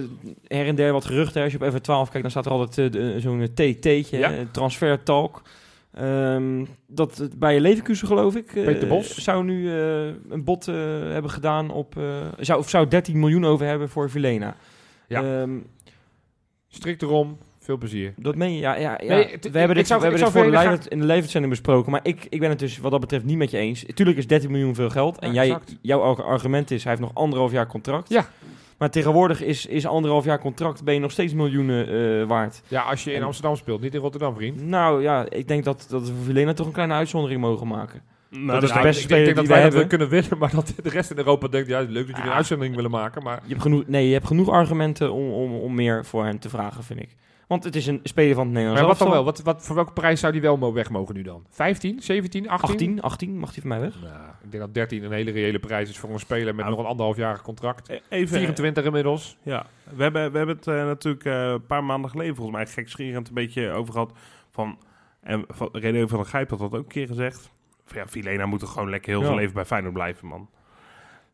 her 0.47 0.68
en 0.68 0.75
der 0.75 0.91
wat 0.91 1.06
geruchten. 1.06 1.44
Als 1.44 1.51
je 1.51 1.57
op 1.57 1.63
even 1.65 1.81
12 1.81 2.06
kijkt, 2.09 2.21
dan 2.21 2.31
staat 2.31 2.45
er 2.45 2.51
altijd 2.51 2.95
eh, 2.95 3.15
zo'n 3.18 3.47
TT'tje, 3.53 4.18
Ja. 4.18 4.31
transfer 4.51 5.03
talk. 5.03 5.41
Ehm, 5.94 6.65
dat 6.88 7.30
bij 7.38 7.59
Leverkusen, 7.59 8.07
geloof 8.07 8.35
ik, 8.35 8.45
Peter 8.53 8.88
Bos. 8.88 9.18
zou 9.18 9.44
nu 9.44 9.71
een 10.30 10.44
bod 10.44 10.65
hebben 10.65 11.31
gedaan 11.31 11.71
op... 11.71 11.95
zou, 12.39 12.59
of 12.59 12.69
zou 12.69 12.88
13 12.88 13.19
miljoen 13.19 13.45
over 13.45 13.65
hebben 13.65 13.89
voor 13.89 14.09
Vilena. 14.09 14.56
Ja. 15.07 15.24
Ehm, 15.41 15.51
strikt 16.68 17.01
erom. 17.01 17.38
Veel 17.59 17.77
plezier. 17.77 18.13
dat 18.18 18.36
meen 18.36 18.53
je? 18.53 18.59
Ja, 18.59 18.75
ja, 18.75 19.00
ja. 19.03 19.15
Nee, 19.15 19.38
we 19.51 19.57
hebben 19.59 19.75
dit, 19.77 19.88
zou- 19.88 20.00
we 20.00 20.06
hebben 20.07 20.24
dit 20.24 20.33
voor 20.33 20.51
de 20.51 20.79
in 20.89 21.00
de 21.00 21.06
leventzending 21.06 21.53
besproken. 21.53 21.91
Maar 21.91 22.00
ik, 22.03 22.25
ik 22.29 22.39
ben 22.39 22.50
het 22.50 22.59
dus 22.59 22.77
wat 22.77 22.91
dat 22.91 23.00
betreft 23.00 23.25
niet 23.25 23.38
met 23.38 23.51
je 23.51 23.57
eens. 23.57 23.86
Tuurlijk 23.94 24.18
is 24.18 24.27
13 24.27 24.51
miljoen 24.51 24.75
veel 24.75 24.89
geld. 24.89 25.19
En 25.19 25.33
Ja, 25.33 25.45
jij, 25.45 25.57
jouw 25.81 26.01
ar- 26.01 26.24
argument 26.24 26.71
is, 26.71 26.83
hij 26.83 26.91
heeft 26.91 27.03
nog 27.06 27.13
anderhalf 27.15 27.51
jaar 27.51 27.68
contract. 27.68 28.09
Ja. 28.09 28.25
Maar 28.77 28.89
tegenwoordig 28.89 29.41
is, 29.41 29.65
is 29.65 29.85
anderhalf 29.85 30.25
jaar 30.25 30.39
contract, 30.39 30.83
ben 30.83 30.93
je 30.93 30.99
nog 30.99 31.11
steeds 31.11 31.33
miljoenen 31.33 31.87
eh, 32.21 32.27
waard. 32.27 32.61
Ja, 32.67 32.81
als 32.81 33.03
je 33.03 33.11
in 33.11 33.19
En- 33.19 33.25
Amsterdam 33.25 33.55
speelt, 33.55 33.81
niet 33.81 33.93
in 33.93 33.99
Rotterdam, 34.01 34.35
vriend. 34.35 34.61
Nou 34.65 35.01
ja, 35.01 35.25
ik 35.29 35.47
denk 35.47 35.63
dat, 35.63 35.85
dat 35.89 36.07
we 36.07 36.13
voor 36.15 36.23
Vilena 36.25 36.53
toch 36.53 36.65
een 36.67 36.71
kleine 36.73 36.93
uitzondering 36.93 37.41
mogen 37.41 37.67
maken. 37.67 38.01
Nou, 38.29 38.45
dat 38.59 38.63
is 38.63 38.71
de 38.71 38.81
beste 38.81 39.03
ik 39.03 39.07
denk, 39.09 39.19
ik 39.19 39.25
denk 39.25 39.35
speler 39.35 39.35
dat 39.35 39.43
die 39.45 39.53
wij 39.53 39.57
we 39.57 39.63
dat 39.63 39.73
we 39.73 39.79
hebben. 39.79 39.97
kunnen 39.97 40.09
winnen, 40.09 40.37
maar 40.37 40.51
dat 40.51 40.73
de 40.83 40.89
rest 40.89 41.12
in 41.12 41.17
Europa 41.17 41.48
denkt, 41.48 41.67
ja, 41.67 41.79
leuk 41.79 41.88
dat 41.93 42.05
jullie 42.05 42.21
een 42.21 42.29
Ah. 42.29 42.36
uitzending 42.36 42.75
willen 42.75 42.91
maken, 42.91 43.24
maar... 43.24 43.39
Je 43.43 43.50
hebt 43.50 43.62
genoeg, 43.62 43.83
nee, 43.88 44.07
je 44.07 44.13
hebt 44.13 44.27
genoeg 44.27 44.50
argumenten 44.50 45.12
om, 45.12 45.31
om, 45.31 45.55
om 45.55 45.75
meer 45.75 46.05
voor 46.05 46.25
hem 46.25 46.39
te 46.39 46.50
vragen, 46.50 46.83
vind 46.83 47.00
ik. 47.00 47.09
Want 47.47 47.63
het 47.63 47.75
is 47.75 47.88
een 47.88 48.00
speler 48.03 48.35
van 48.35 48.43
het 48.45 48.53
Nederlands 48.53 48.81
Maar 48.81 48.89
wat 48.89 49.00
dan 49.00 49.09
wel? 49.09 49.23
Wat, 49.23 49.41
wat, 49.41 49.65
voor 49.65 49.75
welke 49.75 49.93
prijs 49.93 50.19
zou 50.19 50.31
die 50.33 50.41
wel 50.41 50.73
weg 50.73 50.89
mogen 50.89 51.15
nu 51.15 51.21
dan? 51.21 51.45
15, 51.50 52.01
17, 52.01 52.50
18? 52.50 52.69
18, 52.69 53.01
18 53.01 53.38
mag 53.39 53.51
hij 53.51 53.59
van 53.59 53.69
mij 53.69 53.79
weg. 53.79 54.01
Nou, 54.01 54.13
ik 54.43 54.51
denk 54.51 54.63
dat 54.63 54.73
13 54.73 55.03
een 55.03 55.12
hele 55.12 55.31
reële 55.31 55.59
prijs 55.59 55.89
is 55.89 55.97
voor 55.97 56.09
een 56.09 56.19
speler 56.19 56.45
met 56.55 56.65
Nou, 56.65 56.69
nog 56.69 56.79
een 56.79 56.85
anderhalfjarig 56.85 57.41
contract. 57.41 57.89
eh, 57.89 57.97
Even, 58.09 58.38
24 58.38 58.83
inmiddels. 58.85 59.38
Ja, 59.43 59.65
we 59.95 60.03
hebben, 60.03 60.31
we 60.31 60.38
hebben 60.38 60.55
het 60.55 60.67
eh, 60.67 60.85
natuurlijk 60.85 61.25
eh, 61.25 61.50
een 61.50 61.65
paar 61.65 61.83
maanden 61.83 62.09
geleden 62.09 62.35
volgens 62.35 62.55
mij 62.57 62.67
gekscherend 62.67 63.27
een 63.27 63.33
beetje 63.33 63.71
over 63.71 63.93
gehad. 63.93 64.12
Van, 64.51 64.77
en 65.21 65.45
van, 65.47 65.69
René 65.71 66.07
van 66.07 66.17
der 66.17 66.27
Gijp 66.27 66.50
had 66.50 66.59
dat 66.59 66.73
ook 66.73 66.83
een 66.83 66.88
keer 66.88 67.07
gezegd. 67.07 67.51
Van, 67.85 67.97
ja, 67.97 68.07
Filena 68.07 68.45
moet 68.45 68.62
er 68.62 68.67
gewoon 68.67 68.89
lekker 68.89 69.09
heel 69.09 69.19
Ja. 69.19 69.25
zijn 69.25 69.38
leven 69.38 69.53
bij 69.53 69.65
Feyenoord 69.65 69.93
blijven, 69.93 70.27
man. 70.27 70.50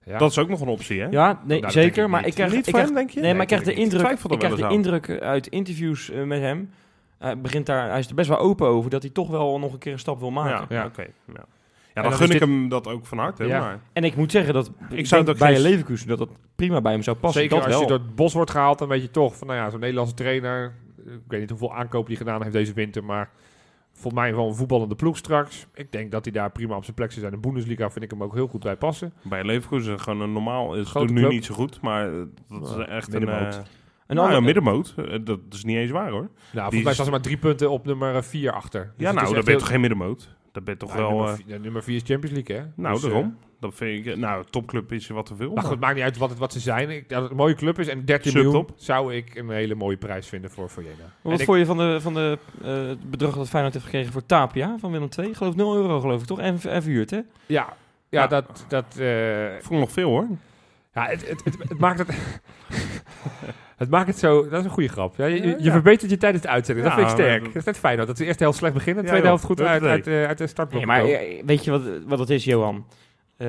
Ja. 0.10 0.18
Dat 0.18 0.32
is 0.32 0.38
ook 0.38 0.50
nog 0.50 0.62
een 0.62 0.68
optie, 0.68 1.02
hè? 1.02 1.08
Ja, 1.10 1.28
nee, 1.28 1.62
dat 1.62 1.72
denk 1.72 1.86
zeker. 1.86 2.04
ik 2.04 2.10
maar 2.10 2.26
ik 2.26 2.34
krijg, 2.34 2.52
Niet 2.52 2.68
ik 2.68 2.74
krijg, 2.74 2.86
hem, 2.86 2.96
denk 2.96 3.10
je? 3.10 3.20
nee, 3.20 3.32
maar 3.34 3.42
ik 3.42 3.48
krijg 3.48 3.64
de 3.64 3.72
ik 3.72 3.78
indruk, 3.78 4.02
er 4.06 4.32
ik 4.32 4.40
krijg 4.40 4.56
de 4.56 4.68
indruk 4.68 5.10
uit 5.22 5.48
interviews 5.48 6.10
eh, 6.10 6.24
met 6.24 6.40
hem. 6.42 6.70
Hij 7.18 7.40
begint 7.40 7.66
daar, 7.66 7.90
hij 7.90 8.00
is 8.00 8.08
er 8.10 8.16
best 8.16 8.30
wel 8.30 8.38
open 8.38 8.68
over 8.68 8.90
dat 8.90 9.02
hij 9.02 9.12
toch 9.12 9.30
wel 9.30 9.60
nog 9.60 9.74
een 9.74 9.80
keer 9.80 9.92
een 9.92 10.00
stap 10.00 10.20
wil 10.20 10.32
maken. 10.32 10.66
Ja, 10.76 10.82
Ja. 10.82 10.86
oké. 10.86 11.02
ja. 11.34 11.46
ja, 11.94 12.02
dan 12.02 12.14
gun 12.14 12.26
ik 12.26 12.32
dit- 12.32 12.40
hem 12.42 12.70
dat 12.70 12.88
ook 12.88 13.06
van 13.06 13.18
harte. 13.18 13.46
Ja. 13.46 13.60
Maar, 13.60 13.80
En 13.94 14.04
ik 14.04 14.16
moet 14.16 14.32
zeggen 14.32 14.54
dat 14.54 14.72
ik, 14.90 15.08
zou 15.08 15.28
ook 15.28 15.38
bij 15.38 15.48
geen- 15.48 15.56
een 15.56 15.70
Leverkusen 15.70 16.08
dat 16.08 16.18
dat 16.18 16.30
prima 16.56 16.82
bij 16.82 16.92
hem 16.92 17.02
zou 17.04 17.18
passen. 17.18 17.42
Zeker 17.42 17.56
dat 17.58 17.66
als 17.66 17.74
wel. 17.76 17.84
je 17.84 17.90
door 17.90 18.00
het 18.00 18.16
bos 18.16 18.34
wordt 18.34 18.52
gehaald, 18.52 18.80
dan 18.80 18.88
weet 18.88 19.02
je 19.02 19.12
toch 19.12 19.38
van, 19.38 19.48
nou 19.48 19.60
ja, 19.60 19.70
zo'n 19.70 19.80
Nederlandse 19.80 20.14
trainer. 20.16 20.74
eh, 21.08 21.14
Ik 21.14 21.20
weet 21.28 21.40
niet 21.40 21.50
hoeveel 21.50 21.74
aankopen 21.76 22.08
die 22.08 22.18
gedaan 22.18 22.42
heeft 22.42 22.54
deze 22.54 22.74
winter, 22.74 23.04
maar 23.04 23.30
volgens 24.00 24.14
mij 24.24 24.36
wel 24.36 24.48
een 24.48 24.56
voetballende 24.56 24.96
ploeg 24.96 25.18
straks. 25.18 25.68
Ik 25.74 25.92
denk 25.92 26.12
dat 26.12 26.24
hij 26.26 26.34
daar 26.34 26.52
prima 26.52 26.76
op 26.76 26.84
zijn 26.84 26.96
plek 26.96 27.10
zou 27.12 27.22
zijn. 27.22 27.34
In 27.34 27.42
de 27.42 27.48
Bundesliga 27.48 27.90
vind 27.92 28.06
ik 28.06 28.12
hem 28.12 28.24
ook 28.24 28.34
heel 28.34 28.48
goed 28.48 28.64
bij 28.64 28.76
passen. 28.76 29.14
bij 29.22 29.44
Leverkusen 29.44 30.00
gewoon 30.00 30.22
een 30.22 30.34
normaal 30.34 30.76
is 30.76 30.94
het 30.94 31.10
nu 31.10 31.20
club. 31.20 31.32
niet 31.32 31.46
zo 31.46 31.54
goed, 31.54 31.82
maar 31.82 32.08
eh, 32.10 32.14
dat 32.50 32.62
is 32.62 32.70
Nou, 32.76 32.84
echt 32.84 33.14
een... 33.14 33.20
middenmoot. 33.20 33.54
eh, 33.54 33.60
Een 34.08 34.16
nou, 34.16 34.28
ander- 34.28 34.40
ja, 34.40 34.46
middenmoot. 34.46 34.94
Eh, 34.98 35.20
dat 35.24 35.40
is 35.50 35.64
niet 35.64 35.78
eens 35.78 35.92
waar, 35.92 36.10
hoor. 36.10 36.30
Nou, 36.30 36.30
volgens 36.54 36.84
mij 36.84 36.94
staan 36.94 37.06
ze 37.06 37.12
maar 37.12 37.22
drie 37.22 37.38
punten 37.38 37.70
op 37.70 37.86
nummer 37.86 38.24
4 38.24 38.52
achter. 38.52 38.82
Dus 38.98 39.08
ja, 39.08 39.12
nou, 39.12 39.26
dan 39.26 39.34
ben 39.34 39.44
je 39.44 39.50
heel- 39.50 39.60
toch 39.60 39.68
geen 39.68 39.80
middenmoot? 39.80 40.38
Dat 40.64 40.64
ben 40.64 40.74
je 40.74 40.80
toch 40.80 40.92
Ja, 40.94 40.98
wel... 40.98 41.10
nummer, 41.10 41.30
eh, 41.30 41.36
vier, 41.36 41.46
ja, 41.48 41.58
nummer 41.58 41.84
4 41.84 41.96
is 41.96 42.02
Champions 42.06 42.36
League, 42.36 42.56
hè? 42.56 42.64
nou, 42.76 42.94
Dus, 42.96 43.04
eh, 43.04 43.10
daarom. 43.10 43.38
Dat 43.60 43.76
vind 43.76 44.06
ik... 44.06 44.16
Nou, 44.18 44.44
topclub 44.50 44.92
is 44.92 45.08
wat 45.08 45.26
te 45.26 45.36
veel. 45.36 45.54
Maar 45.54 45.64
goed, 45.64 45.80
maakt 45.80 45.96
niet 45.96 46.04
uit 46.04 46.18
wat, 46.18 46.30
het, 46.30 46.40
wat 46.40 46.54
ze 46.54 46.60
zijn. 46.60 46.90
Ik, 46.90 47.10
dat 47.10 47.22
het 47.22 47.32
een 47.32 47.38
mooie 47.38 47.54
club 47.54 47.80
is. 47.80 47.88
En 47.88 48.06
13 48.06 48.34
miljoen 48.34 48.68
zou 48.76 49.16
ik 49.16 49.36
een 49.36 49.50
hele 49.50 49.76
mooie 49.76 49.98
prijs 49.98 50.28
vinden 50.28 50.52
voor 50.52 50.70
Forjena. 50.70 51.14
Wat 51.22 51.42
vond 51.44 51.58
je 51.58 51.66
van, 51.66 51.78
de, 51.78 51.98
van 52.02 52.14
de, 52.14 52.38
eh, 52.62 52.88
het 52.88 53.10
bedrag 53.12 53.36
dat 53.36 53.50
Feyenoord 53.50 53.74
heeft 53.74 53.86
gekregen 53.86 54.12
voor 54.12 54.26
Tapia 54.26 54.76
van 54.80 54.92
Willem 54.92 55.10
II? 55.18 55.30
Ik 55.30 55.36
geloof 55.36 55.56
0 55.56 55.76
euro, 55.76 56.00
geloof 56.00 56.22
ik 56.22 56.28
toch? 56.28 56.40
En, 56.40 56.60
en 56.62 56.82
verhuurd, 56.82 57.10
hè? 57.10 57.18
Ja, 57.18 57.24
ja, 57.46 57.74
Ja. 58.10 58.28
dat... 58.28 58.66
dat 58.68 58.96
eh, 58.98 59.56
Ik 59.56 59.64
vond 59.64 59.80
nog 59.80 59.92
veel, 59.92 60.10
hoor. 60.10 60.28
ja, 60.94 61.06
het, 61.06 61.30
het, 61.30 61.44
het, 61.44 61.58
het 61.70 61.80
maakt 61.80 62.00
het... 62.00 62.10
Het 63.80 63.90
maakt 63.90 64.08
het 64.08 64.18
zo... 64.20 64.50
Dat 64.50 64.60
is 64.60 64.66
een 64.66 64.72
goede 64.72 64.90
grap. 64.90 65.16
Ja, 65.18 65.26
je, 65.26 65.42
je 65.42 65.48
Ja, 65.48 65.56
ja. 65.60 65.72
verbetert 65.72 66.12
je 66.12 66.18
tijdens 66.18 66.44
de 66.44 66.50
uitzending. 66.50 66.88
Dat 66.88 66.96
vind 66.96 67.08
ik 67.08 67.14
sterk. 67.14 67.44
Dat 67.46 67.56
is 67.56 67.64
net 67.64 67.78
fijn. 67.78 67.98
Dat 67.98 68.18
de 68.18 68.26
eerste 68.26 68.44
helft 68.44 68.58
slecht 68.58 68.74
beginnen. 68.74 69.04
De 69.04 69.10
tweede 69.10 69.28
helft 69.28 69.44
goed 69.44 69.58
Dat 69.58 69.68
uit, 69.68 70.08
eh, 70.08 70.26
uit 70.26 70.38
de 70.38 70.48
startblok 70.48 70.86
Nee, 70.86 70.88
maar 70.90 71.02
komen. 71.02 71.20
eh, 71.20 71.44
weet 71.46 71.64
je 71.64 71.72
wat, 71.72 71.82
wat 72.06 72.20
het 72.20 72.30
is, 72.30 72.44
Johan? 72.44 72.86
Eh, 73.38 73.48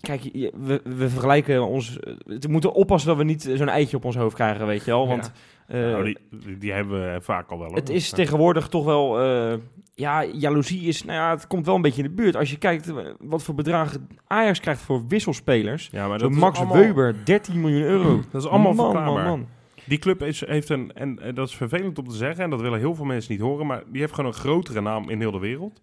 kijk, 0.00 0.22
we, 0.54 0.80
we 0.84 1.08
vergelijken 1.08 1.66
ons... 1.66 1.98
We 2.24 2.48
moeten 2.48 2.72
oppassen 2.72 3.08
dat 3.08 3.18
we 3.18 3.24
niet 3.24 3.50
zo'n 3.54 3.68
eitje 3.68 3.96
op 3.96 4.04
ons 4.04 4.16
hoofd 4.16 4.34
krijgen, 4.34 4.66
weet 4.66 4.84
je 4.84 4.90
wel. 4.90 5.08
Want 5.08 5.32
Nou, 5.68 6.14
die, 6.58 6.72
hebben 6.72 7.12
we 7.12 7.20
vaak 7.20 7.50
al 7.50 7.58
wel. 7.58 7.66
hoor. 7.68 7.76
het 7.76 7.88
is 7.88 8.10
tegenwoordig 8.10 8.68
toch 8.68 8.84
wel... 8.84 9.20
eh, 9.20 9.58
ja, 9.94 10.24
jaloezie 10.24 10.80
is... 10.88 11.04
Nou 11.04 11.18
ja, 11.18 11.30
het 11.30 11.46
komt 11.46 11.66
wel 11.66 11.74
een 11.74 11.82
beetje 11.82 12.02
in 12.02 12.08
de 12.08 12.14
buurt. 12.14 12.36
Als 12.36 12.50
je 12.50 12.58
kijkt 12.58 12.88
eh, 12.88 12.96
wat 13.18 13.42
voor 13.42 13.54
bedragen 13.54 14.08
Ajax 14.26 14.60
krijgt 14.60 14.80
voor 14.80 15.06
wisselspelers. 15.08 15.88
Ja, 15.92 16.08
maar 16.08 16.18
dat 16.18 16.30
Max 16.30 16.58
allemaal- 16.58 16.76
Weber, 16.76 17.14
13 17.24 17.60
miljoen 17.60 17.82
euro. 17.82 18.20
Dat 18.30 18.42
is 18.42 18.48
allemaal 18.48 18.72
man, 18.74 18.90
verklaarbaar. 18.90 19.24
man, 19.24 19.38
man. 19.38 19.48
Die 19.84 19.98
club 19.98 20.22
is, 20.22 20.46
heeft 20.46 20.68
een, 20.68 20.92
en, 20.94 21.18
en 21.22 21.34
dat 21.34 21.48
is 21.48 21.56
vervelend 21.56 21.98
om 21.98 22.08
te 22.08 22.14
zeggen, 22.16 22.44
en 22.44 22.50
dat 22.50 22.60
willen 22.60 22.78
heel 22.78 22.94
veel 22.94 23.04
mensen 23.04 23.32
niet 23.32 23.40
horen, 23.40 23.66
maar 23.66 23.82
die 23.86 24.00
heeft 24.00 24.14
gewoon 24.14 24.30
een 24.30 24.38
grotere 24.38 24.80
naam 24.80 25.10
in 25.10 25.20
heel 25.20 25.30
de 25.30 25.38
wereld. 25.38 25.82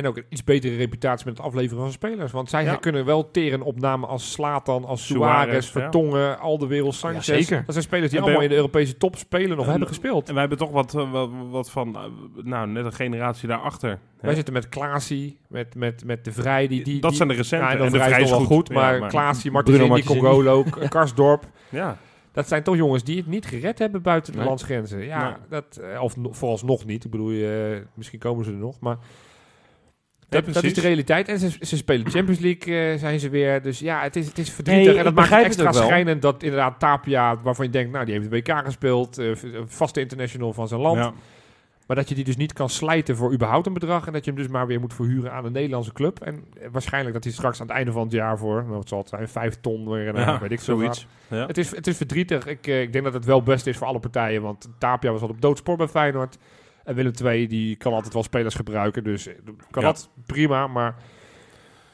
En 0.00 0.06
ook 0.06 0.16
een 0.16 0.24
iets 0.28 0.44
betere 0.44 0.76
reputatie 0.76 1.26
met 1.26 1.36
het 1.36 1.46
afleveren 1.46 1.82
van 1.82 1.92
spelers. 1.92 2.32
Want 2.32 2.50
zij 2.50 2.64
Ja. 2.64 2.74
kunnen 2.76 3.04
wel 3.04 3.30
teren 3.30 3.62
op 3.62 3.80
namen 3.80 4.08
als 4.08 4.32
Slatan, 4.32 4.84
als 4.84 5.06
Suarez, 5.06 5.42
Suarez, 5.44 5.72
ja. 5.72 5.80
Vertongen, 5.80 6.38
Alderwereld, 6.38 6.94
Sanchez. 6.94 7.26
Ja, 7.26 7.34
zeker. 7.34 7.56
Dat 7.64 7.72
zijn 7.74 7.84
spelers 7.84 8.10
die 8.10 8.18
En 8.18 8.24
allemaal 8.24 8.42
in 8.42 8.48
de 8.48 8.54
Europese 8.54 8.96
top 8.96 9.16
spelen 9.16 9.56
nog 9.56 9.64
En- 9.64 9.70
hebben 9.70 9.88
gespeeld. 9.88 10.26
En 10.28 10.32
wij 10.32 10.40
hebben 10.40 10.58
toch 10.58 10.70
wat, 10.70 10.94
eh, 10.94 11.10
wat, 11.12 11.30
wat 11.50 11.70
van, 11.70 11.94
eh, 11.96 12.02
nou, 12.44 12.68
net 12.68 12.84
een 12.84 12.92
generatie 12.92 13.48
daarachter. 13.48 13.90
hè? 13.90 13.96
Wij 14.20 14.34
zitten 14.34 14.54
met 14.54 14.68
Klaasie, 14.68 15.38
met, 15.48 15.74
met, 15.74 16.04
met 16.04 16.24
De 16.24 16.32
Vrij. 16.32 16.66
Die, 16.66 16.84
die, 16.84 17.00
dat 17.00 17.08
die, 17.10 17.16
zijn 17.18 17.28
de 17.28 17.34
recente. 17.34 17.64
Ja, 17.64 17.70
en, 17.84 17.90
de 17.92 17.98
Vrij 18.00 18.20
is 18.22 18.30
wel 18.30 18.44
goed, 18.44 18.68
Ja, 18.68 18.74
maar, 18.74 19.08
Klaasie, 19.08 19.50
Bruno 19.50 19.86
Martins, 19.86 19.88
Martins- 19.88 20.06
Congolo, 20.20 20.62
K- 20.62 20.88
Karsdorp. 20.90 21.44
Ja, 21.68 21.96
Dat 22.32 22.48
zijn 22.48 22.62
toch 22.62 22.76
jongens 22.76 23.04
die 23.04 23.16
het 23.16 23.26
niet 23.26 23.46
gered 23.46 23.78
hebben 23.78 24.02
buiten 24.02 24.32
de 24.32 24.38
Nee. 24.38 24.46
landsgrenzen. 24.46 25.04
Ja, 25.04 25.22
Nee. 25.24 25.32
dat, 25.48 25.76
eh, 25.76 26.02
of 26.02 26.16
no- 26.16 26.32
vooralsnog 26.32 26.84
niet. 26.84 27.04
Ik 27.04 27.10
bedoel, 27.10 27.30
eh, 27.30 27.78
misschien 27.94 28.18
komen 28.18 28.44
ze 28.44 28.50
er 28.50 28.56
nog, 28.56 28.80
maar... 28.80 28.96
Dat, 30.30 30.54
dat 30.54 30.62
is 30.64 30.74
de 30.74 30.80
realiteit. 30.80 31.28
En 31.28 31.38
ze, 31.38 31.50
ze 31.60 31.76
spelen 31.76 32.10
Champions 32.10 32.40
League, 32.40 32.92
eh, 32.92 32.98
zijn 32.98 33.20
ze 33.20 33.28
weer. 33.28 33.62
Dus 33.62 33.78
ja, 33.78 34.02
het 34.02 34.16
is, 34.16 34.26
het 34.26 34.38
is 34.38 34.50
verdrietig. 34.50 34.86
Nee, 34.86 34.98
en 34.98 35.04
dat 35.04 35.14
maakt 35.14 35.30
het 35.30 35.44
extra 35.44 35.66
het 35.66 35.74
schrijnend 35.74 36.22
dat 36.22 36.42
inderdaad 36.42 36.78
Tapia, 36.78 37.40
waarvan 37.40 37.64
je 37.64 37.70
denkt, 37.70 37.92
nou, 37.92 38.04
die 38.04 38.14
heeft 38.14 38.30
de 38.30 38.36
WK 38.36 38.64
gespeeld, 38.64 39.18
eh, 39.18 39.30
vaste 39.66 40.00
international 40.00 40.52
van 40.52 40.68
zijn 40.68 40.80
land. 40.80 40.96
ja. 40.96 41.12
Maar 41.90 41.98
dat 41.98 42.08
je 42.08 42.14
die 42.14 42.24
dus 42.24 42.36
niet 42.36 42.52
kan 42.52 42.68
slijten 42.68 43.16
voor 43.16 43.32
überhaupt 43.32 43.66
een 43.66 43.72
bedrag. 43.72 44.06
En 44.06 44.12
dat 44.12 44.24
je 44.24 44.30
hem 44.30 44.40
dus 44.40 44.50
maar 44.50 44.66
weer 44.66 44.80
moet 44.80 44.94
verhuren 44.94 45.32
aan 45.32 45.44
een 45.44 45.52
Nederlandse 45.52 45.92
club. 45.92 46.20
En 46.20 46.44
eh, 46.60 46.68
waarschijnlijk 46.72 47.14
dat 47.14 47.24
hij 47.24 47.32
straks 47.32 47.60
aan 47.60 47.66
het 47.66 47.76
einde 47.76 47.92
van 47.92 48.02
het 48.02 48.12
jaar 48.12 48.38
voor, 48.38 48.62
nou, 48.62 48.76
wat 48.76 48.88
zal 48.88 48.98
het 48.98 49.08
zijn, 49.08 49.28
vijf 49.28 49.56
ton 49.60 49.88
weer, 49.90 50.12
nou, 50.12 50.26
Ja, 50.26 50.38
weet 50.40 50.50
ik 50.50 50.60
zoiets. 50.60 51.06
Ja. 51.28 51.46
Het 51.46 51.58
is, 51.58 51.76
het 51.76 51.86
is 51.86 51.96
verdrietig. 51.96 52.46
Ik, 52.46 52.66
ik 52.66 52.92
denk 52.92 53.04
dat 53.04 53.14
het 53.14 53.24
wel 53.24 53.42
best 53.42 53.66
is 53.66 53.76
voor 53.76 53.86
alle 53.86 53.98
partijen. 53.98 54.42
Want 54.42 54.68
Tapia 54.78 55.12
was 55.12 55.22
al 55.22 55.28
op 55.28 55.40
doodspoor 55.40 55.76
bij 55.76 55.88
Feyenoord. 55.88 56.38
En 56.84 56.94
Willem 56.94 57.12
II, 57.24 57.46
die 57.46 57.76
kan 57.76 57.92
altijd 57.92 58.12
wel 58.14 58.22
spelers 58.22 58.54
gebruiken. 58.54 59.04
Dus 59.04 59.26
eh, 59.26 59.34
kan 59.70 59.82
Ja. 59.82 59.88
dat 59.88 60.10
prima. 60.26 60.66
Maar 60.66 60.94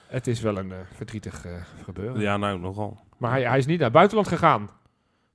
het 0.06 0.26
is 0.26 0.40
wel 0.40 0.58
een 0.58 0.72
eh, 0.72 0.78
verdrietig 0.94 1.44
eh, 1.44 1.52
gebeuren. 1.84 2.20
ja, 2.20 2.36
nou, 2.36 2.58
nogal. 2.58 2.98
Maar 3.18 3.30
hij, 3.30 3.42
hij 3.42 3.58
is 3.58 3.66
niet 3.66 3.76
naar 3.76 3.84
het 3.84 3.94
buitenland 3.96 4.28
gegaan. 4.28 4.70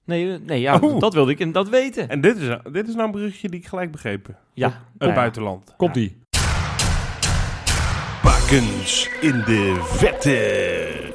Nee, 0.06 0.40
nee 0.40 0.60
ja, 0.62 0.80
Oh. 0.80 1.00
dat 1.00 1.14
wilde 1.14 1.32
ik 1.32 1.40
en 1.40 1.52
dat 1.52 1.70
weten. 1.70 2.10
En 2.10 2.22
dit 2.22 2.38
is, 2.38 2.58
dit 2.72 2.88
is 2.88 2.94
nou 2.94 3.06
een 3.06 3.12
berichtje 3.12 3.50
die 3.50 3.60
ik 3.60 3.68
gelijk 3.68 3.92
begrepen. 3.92 4.38
ja, 4.54 4.68
Het 4.68 4.76
Nou 4.98 5.12
ja. 5.12 5.18
buitenland. 5.18 5.74
Komt 5.78 5.94
die? 5.94 6.20
Bakens 8.24 9.10
in 9.22 9.32
de 9.46 9.80
vette. 9.84 11.10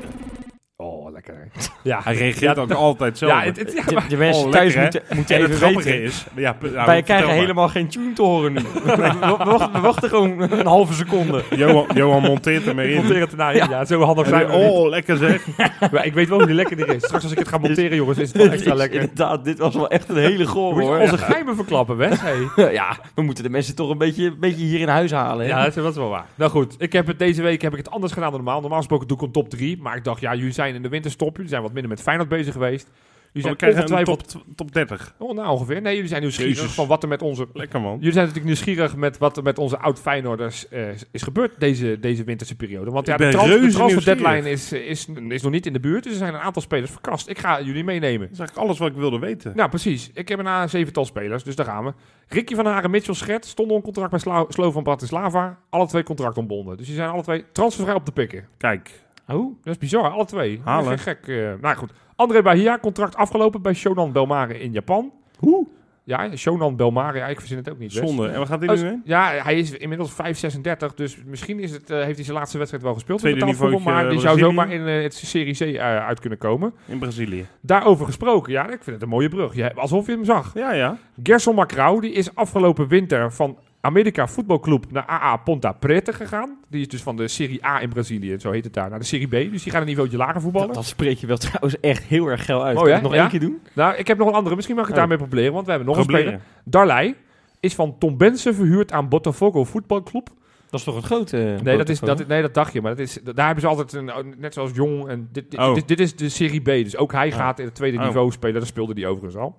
Lekker. 1.16 1.48
Ja, 1.82 2.00
Hij 2.04 2.14
reageert 2.14 2.58
ook 2.58 2.70
altijd 2.72 3.18
zo. 3.18 3.26
ja, 3.26 3.42
het, 3.42 3.56
het- 3.58 3.72
ja, 3.72 3.82
De, 3.84 3.94
maar- 3.94 4.08
de 4.08 4.16
mensen 4.16 4.44
Oh, 4.44 4.50
thuis 4.50 4.74
lekker, 4.74 4.82
moeten, 5.02 5.16
moeten 5.16 5.36
en 5.36 5.42
het 5.42 5.50
even 5.52 5.74
weten. 5.76 6.02
is... 6.02 6.26
Ja, 6.36 6.56
nou, 6.60 6.86
Wij 6.86 7.02
krijgen 7.02 7.26
maar. 7.26 7.36
helemaal 7.36 7.68
geen 7.68 7.88
tune 7.88 8.12
te 8.12 8.22
horen 8.22 8.52
nu. 8.52 8.60
we, 8.84 8.96
we 9.38 9.44
wachten, 9.44 9.72
we 9.72 9.80
wachten 9.80 10.08
gewoon 10.08 10.40
een 10.52 10.66
halve 10.66 10.92
seconde. 10.92 11.42
Johan, 11.56 11.86
Johan 11.94 12.22
monteert 12.22 12.64
hem 12.64 12.78
ik 12.78 12.84
erin. 12.86 12.96
monteer 12.96 13.20
het 13.20 13.30
erna 13.30 13.50
in. 13.50 13.68
Ja, 13.70 13.84
zo 13.84 14.00
handig 14.02 14.26
zijn 14.28 14.46
die- 14.46 14.56
oh, 14.56 14.88
lekker 14.88 15.16
zeg. 15.16 15.46
Maar 15.92 16.06
ik 16.06 16.14
weet 16.14 16.28
wel 16.28 16.38
hoe 16.38 16.46
die 16.46 16.56
lekker 16.56 16.78
er 16.80 16.94
is. 16.94 17.04
Straks 17.04 17.22
als 17.22 17.32
ik 17.32 17.38
het 17.38 17.48
ga 17.48 17.58
monteren, 17.58 17.96
jongens, 17.96 18.18
is 18.18 18.32
het 18.32 18.42
wel 18.42 18.50
extra 18.56 18.74
lekker. 18.74 19.00
Inderdaad, 19.00 19.44
dit 19.44 19.58
was 19.58 19.74
wel 19.74 19.88
echt 19.90 20.08
een 20.08 20.16
hele 20.16 20.46
goor 20.46 20.80
hoor. 20.82 20.98
onze 20.98 21.18
geheimen 21.18 21.54
verklappen, 21.56 21.96
Wes? 21.96 22.20
Hey. 22.20 22.72
Ja, 22.72 22.96
we 23.14 23.22
moeten 23.22 23.44
de 23.44 23.50
mensen 23.50 23.74
toch 23.74 23.90
een 23.90 23.98
beetje, 23.98 24.24
een 24.26 24.36
beetje 24.40 24.64
hier 24.64 24.80
in 24.80 24.88
huis 24.88 25.10
halen. 25.10 25.44
Hè? 25.46 25.50
Ja, 25.52 25.64
dat 25.70 25.76
is, 25.90 25.96
wel 25.96 26.08
waar. 26.08 26.24
Nou 26.34 26.50
goed, 26.50 26.74
ik 26.78 26.92
heb 26.92 27.06
het 27.06 27.18
deze 27.18 27.42
week 27.42 27.62
heb 27.62 27.72
ik 27.72 27.78
het 27.78 27.90
anders 27.90 28.12
gedaan 28.12 28.30
dan 28.30 28.40
normaal. 28.42 28.60
Normaal 28.60 28.78
gesproken 28.78 29.08
doe 29.08 29.16
ik 29.16 29.22
een 29.22 29.30
top 29.32 29.48
3. 29.50 29.78
Maar 29.82 29.96
ik 29.96 30.04
dacht, 30.04 30.20
ja, 30.20 30.34
jullie 30.34 30.52
zijn 30.52 30.74
in 30.74 30.82
de 30.82 30.88
winterstop. 31.06 31.36
Jullie 31.36 31.50
zijn 31.50 31.62
wat 31.62 31.72
minder 31.72 31.90
met 31.90 32.02
Feyenoord 32.02 32.28
bezig 32.28 32.52
geweest. 32.52 32.86
We 33.32 33.42
Jullie 33.42 33.56
zijn 33.58 33.72
een 33.72 33.82
ongetwijfeld... 33.82 34.28
top, 34.28 34.42
top 34.56 34.72
30. 34.72 35.14
Oh, 35.18 35.34
nou 35.34 35.48
ongeveer. 35.48 35.82
Nee, 35.82 35.94
jullie 35.94 36.08
zijn 36.08 36.20
nieuwsgierig 36.20 36.56
Jezus. 36.56 36.74
van 36.74 36.86
wat 36.86 37.02
er 37.02 37.08
met 37.08 37.22
onze... 37.22 37.46
Lekker 37.52 37.80
man. 37.80 37.96
Jullie 37.96 38.12
zijn 38.12 38.26
natuurlijk 38.26 38.46
nieuwsgierig 38.46 38.96
met 38.96 39.18
wat 39.18 39.36
er 39.36 39.42
met 39.42 39.58
onze 39.58 39.78
oud-Feyenoorders 39.78 40.68
eh, 40.68 40.88
is 41.10 41.22
gebeurd 41.22 41.60
deze, 41.60 42.00
deze 42.00 42.24
winterse 42.24 42.56
periode. 42.56 42.90
Want 42.90 43.06
ja, 43.06 43.16
de, 43.16 43.22
ben 43.22 43.32
trans, 43.32 43.46
de 43.46 43.58
reuze 43.58 43.76
transfer 43.76 44.14
nieuwsgierig. 44.14 44.22
deadline 44.22 44.50
is, 44.50 44.72
is, 44.72 45.06
is 45.28 45.42
nog 45.42 45.52
niet 45.52 45.66
in 45.66 45.72
de 45.72 45.80
buurt. 45.80 46.02
Dus 46.02 46.12
er 46.12 46.18
zijn 46.18 46.34
een 46.34 46.40
aantal 46.40 46.62
spelers 46.62 46.90
verkast. 46.90 47.28
Ik 47.28 47.38
ga 47.38 47.62
jullie 47.62 47.84
meenemen. 47.84 48.20
Dat 48.20 48.32
is 48.32 48.38
eigenlijk 48.38 48.68
alles 48.68 48.78
wat 48.78 48.88
ik 48.88 48.96
wilde 48.96 49.18
weten. 49.18 49.52
Nou, 49.56 49.68
precies. 49.68 50.10
Ik 50.14 50.28
heb 50.28 50.38
een 50.38 50.68
zevental 50.68 51.04
spelers, 51.04 51.44
dus 51.44 51.56
daar 51.56 51.66
gaan 51.66 51.84
we. 51.84 51.92
Ricky 52.28 52.54
van 52.54 52.66
Haren, 52.66 52.90
Mitchell 52.90 53.14
Schet 53.14 53.46
stonden 53.46 53.74
onder 53.74 53.92
contract 53.92 54.10
bij 54.10 54.20
Slo 54.20 54.46
Slovan 54.48 54.72
van 54.72 54.82
Bratislava. 54.82 55.58
Alle 55.70 55.86
twee 55.86 56.02
contract 56.02 56.38
ontbonden. 56.38 56.76
Dus 56.76 56.86
die 56.86 56.94
zijn 56.94 57.10
alle 57.10 57.22
twee 57.22 57.44
transfervrij 57.52 57.94
op 57.94 58.04
te 58.04 58.12
pikken. 58.12 58.48
Kijk, 58.56 59.05
Oh, 59.28 59.54
Dat 59.62 59.72
is 59.72 59.78
bizar, 59.78 60.10
alle 60.10 60.24
twee. 60.24 60.60
Halen. 60.64 60.88
Dat 60.90 60.98
is 60.98 61.02
gek. 61.02 61.28
eh 61.28 61.52
nou 61.60 61.76
goed. 61.76 61.90
André 62.16 62.42
Bahia, 62.42 62.78
contract 62.78 63.16
afgelopen 63.16 63.62
bij 63.62 63.74
Shonan 63.74 64.12
Belmare 64.12 64.60
in 64.60 64.72
Japan. 64.72 65.12
hoe? 65.38 65.66
Ja, 66.04 66.36
Shonan 66.36 66.76
Belmare, 66.76 67.30
ik 67.30 67.38
verzin 67.38 67.56
het 67.56 67.70
ook 67.70 67.78
niet. 67.78 67.92
Wes. 67.92 68.08
Zonde. 68.08 68.28
En 68.28 68.38
waar 68.38 68.46
gaat 68.46 68.60
hij 68.62 68.68
Oh, 68.76 68.82
nu 68.82 68.88
heen? 68.88 69.02
Ja, 69.04 69.30
hij 69.42 69.58
is 69.58 69.70
inmiddels 69.72 70.12
5,36, 70.12 70.94
dus 70.94 71.16
misschien 71.24 71.60
is 71.60 71.70
het, 71.70 71.90
eh, 71.90 72.02
heeft 72.02 72.16
hij 72.16 72.24
zijn 72.24 72.36
laatste 72.36 72.56
wedstrijd 72.58 72.84
wel 72.84 72.94
gespeeld. 72.94 73.24
in 73.24 73.28
Tweede 73.28 73.44
niveautje 73.46 73.90
maar 73.90 74.02
die 74.10 74.20
zou 74.20 74.38
Brazilië. 74.38 74.40
zomaar 74.40 74.70
in 74.72 74.86
eh, 74.86 75.02
het 75.02 75.14
Serie 75.14 75.54
C 75.54 75.60
eh, 75.60 76.06
uit 76.06 76.20
kunnen 76.20 76.38
komen. 76.38 76.72
In 76.86 76.98
Brazilië. 76.98 77.46
Daarover 77.60 78.06
gesproken, 78.06 78.52
ja, 78.52 78.62
ik 78.64 78.68
vind 78.82 78.86
het 78.86 79.02
een 79.02 79.08
mooie 79.08 79.28
brug. 79.28 79.54
Ja, 79.54 79.72
alsof 79.74 80.06
je 80.06 80.12
hem 80.12 80.24
zag. 80.24 80.50
Ja, 80.54 80.72
ja. 80.72 80.98
Gerson 81.22 81.54
Macrau, 81.54 82.00
die 82.00 82.12
is 82.12 82.34
afgelopen 82.34 82.88
winter 82.88 83.32
van 83.32 83.58
Amerika 83.86 84.26
Voetbalclub 84.26 84.84
naar 84.90 85.06
AA 85.06 85.36
Ponta 85.36 85.72
Preta 85.72 86.12
gegaan. 86.12 86.58
Die 86.68 86.80
is 86.80 86.88
dus 86.88 87.02
van 87.02 87.16
de 87.16 87.28
Serie 87.28 87.66
A 87.66 87.80
in 87.80 87.88
Brazilië, 87.88 88.36
zo 88.38 88.50
heet 88.50 88.64
het 88.64 88.72
daar, 88.74 88.90
naar 88.90 88.98
de 88.98 89.04
Serie 89.04 89.26
B. 89.26 89.30
Dus 89.52 89.62
die 89.62 89.72
gaan 89.72 89.80
een 89.80 89.86
niveautje 89.86 90.16
lager 90.16 90.40
voetballen. 90.40 90.66
dat, 90.66 90.76
dat 90.76 90.86
spreek 90.86 91.18
je 91.18 91.26
wel 91.26 91.36
trouwens 91.46 91.80
echt 91.80 92.02
heel 92.02 92.26
erg 92.26 92.44
geil 92.44 92.64
uit. 92.64 92.76
Mooi, 92.76 92.92
hè? 92.92 93.00
nog 93.00 93.14
Ja? 93.14 93.20
één 93.20 93.28
keer 93.28 93.40
doen? 93.40 93.60
Nou, 93.72 93.94
ik 93.96 94.06
heb 94.06 94.18
nog 94.18 94.28
een 94.28 94.34
andere, 94.34 94.54
misschien 94.54 94.76
mag 94.76 94.84
ik 94.84 94.90
het 94.90 94.98
daarmee 95.00 95.18
proberen, 95.18 95.52
want 95.52 95.64
we 95.64 95.70
hebben 95.70 95.88
nog 95.88 95.96
een 95.98 96.04
speler. 96.04 96.40
Darley 96.64 97.14
is 97.60 97.74
van 97.74 97.98
Tom 97.98 98.16
Benson 98.16 98.54
verhuurd 98.54 98.92
aan 98.92 99.08
Botafogo 99.08 99.64
Voetbalclub. 99.64 100.28
Dat 100.70 100.80
is 100.80 100.86
toch 100.86 100.94
het 100.96 101.04
grote... 101.04 101.58
Nee 101.62 101.76
dat, 101.76 101.88
is, 101.88 102.00
dat, 102.00 102.26
nee, 102.26 102.42
dat 102.42 102.54
dacht 102.54 102.72
je, 102.72 102.80
maar 102.80 102.90
dat 102.90 103.00
is, 103.00 103.18
daar 103.34 103.44
hebben 103.46 103.60
ze 103.64 103.68
altijd, 103.68 103.92
een, 103.92 104.34
net 104.38 104.54
zoals 104.54 104.70
Jong, 104.74 105.08
en 105.08 105.28
dit, 105.32 105.50
dit, 105.50 105.60
Oh. 105.60 105.74
dit, 105.74 105.88
dit 105.88 106.00
is 106.00 106.16
de 106.16 106.28
Serie 106.28 106.60
B. 106.60 106.64
Dus 106.64 106.96
ook 106.96 107.12
hij 107.12 107.28
Oh. 107.28 107.34
gaat 107.34 107.58
in 107.58 107.64
het 107.64 107.74
tweede 107.74 107.98
Oh. 107.98 108.04
niveau 108.04 108.30
spelen, 108.32 108.54
daar 108.54 108.66
speelde 108.66 108.92
hij 109.00 109.06
overigens 109.06 109.36
al. 109.42 109.56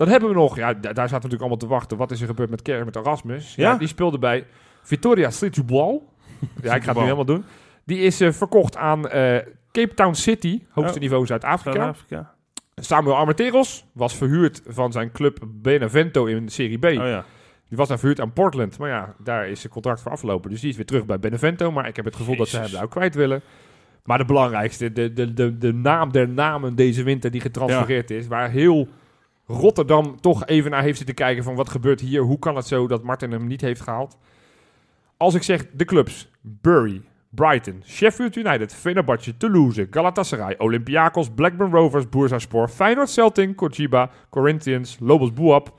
Dan 0.00 0.08
hebben 0.08 0.28
we 0.28 0.34
nog, 0.34 0.56
ja, 0.56 0.72
da- 0.74 0.80
daar 0.80 0.92
zaten 0.92 1.06
we 1.08 1.12
natuurlijk 1.14 1.40
allemaal 1.40 1.56
te 1.58 1.66
wachten. 1.66 1.96
Wat 1.96 2.10
is 2.10 2.20
er 2.20 2.26
gebeurd 2.26 2.50
met 2.50 2.62
Kerr, 2.62 2.84
met 2.84 2.96
Erasmus? 2.96 3.54
Ja, 3.54 3.70
Ja. 3.70 3.78
die 3.78 3.88
speelde 3.88 4.18
bij 4.18 4.44
Vitoria 4.82 5.30
Setúbal. 5.30 6.12
ja, 6.62 6.74
ik 6.74 6.82
ga 6.82 6.88
het 6.88 6.96
nu 6.96 7.02
helemaal 7.02 7.24
doen. 7.24 7.44
Die 7.84 7.98
is 7.98 8.20
eh, 8.20 8.32
verkocht 8.32 8.76
aan 8.76 9.08
eh, 9.08 9.36
Cape 9.72 9.94
Town 9.94 10.14
City, 10.14 10.62
hoogste 10.70 10.94
Oh. 10.94 11.00
niveau 11.00 11.26
Zuid-Afrika. 11.26 11.94
Samuel 12.74 13.16
Armenteros 13.16 13.84
was 13.92 14.16
verhuurd 14.16 14.62
van 14.66 14.92
zijn 14.92 15.12
club 15.12 15.38
Benevento 15.48 16.24
in 16.24 16.48
Serie 16.48 16.78
B. 16.78 16.84
Oh 16.84 16.92
ja. 16.92 17.24
Die 17.68 17.78
was 17.78 17.88
daar 17.88 17.98
verhuurd 17.98 18.20
aan 18.20 18.32
Portland. 18.32 18.78
Maar 18.78 18.88
ja, 18.88 19.14
daar 19.18 19.48
is 19.48 19.60
zijn 19.60 19.72
contract 19.72 20.00
voor 20.02 20.12
afgelopen. 20.12 20.50
Dus 20.50 20.60
die 20.60 20.70
is 20.70 20.76
weer 20.76 20.86
terug 20.86 21.06
bij 21.06 21.18
Benevento. 21.18 21.70
Maar 21.72 21.88
ik 21.88 21.96
heb 21.96 22.04
het 22.04 22.16
gevoel 22.16 22.36
dat 22.36 22.48
ze 22.48 22.58
hem 22.58 22.70
daar 22.70 22.82
ook 22.82 22.90
kwijt 22.90 23.14
willen. 23.14 23.42
Maar 24.04 24.18
de 24.18 24.24
belangrijkste, 24.24 24.92
de, 24.92 25.12
de, 25.12 25.32
de, 25.34 25.58
de 25.58 25.72
naam 25.72 26.12
der 26.12 26.28
namen 26.28 26.74
deze 26.74 27.02
winter 27.02 27.30
die 27.30 27.40
getransfereerd 27.40 28.10
is. 28.10 28.26
Waar 28.26 28.50
heel 28.50 28.88
Rotterdam 29.50 30.20
toch 30.20 30.46
even 30.46 30.70
naar 30.70 30.82
heeft 30.82 30.96
zitten 30.96 31.14
kijken 31.14 31.44
van 31.44 31.54
wat 31.54 31.68
gebeurt 31.68 32.00
hier. 32.00 32.22
Hoe 32.22 32.38
kan 32.38 32.56
het 32.56 32.66
zo 32.66 32.86
dat 32.86 33.02
Martin 33.02 33.30
hem 33.32 33.46
niet 33.46 33.60
heeft 33.60 33.80
gehaald? 33.80 34.18
Als 35.16 35.34
ik 35.34 35.42
zeg 35.42 35.66
de 35.72 35.84
clubs. 35.84 36.30
Bury, 36.40 37.02
Brighton, 37.28 37.82
Sheffield 37.86 38.36
United, 38.36 38.74
Fenerbahce, 38.74 39.36
Toulouse, 39.36 39.86
Galatasaray, 39.90 40.54
Olympiakos, 40.58 41.30
Blackburn 41.34 41.72
Rovers, 41.72 42.08
Bursaspor, 42.08 42.68
Feyenoord, 42.68 43.10
Celtic, 43.10 43.56
Coritiba, 43.56 44.10
Corinthians, 44.30 44.96
Lobos 45.00 45.32
Buap. 45.32 45.74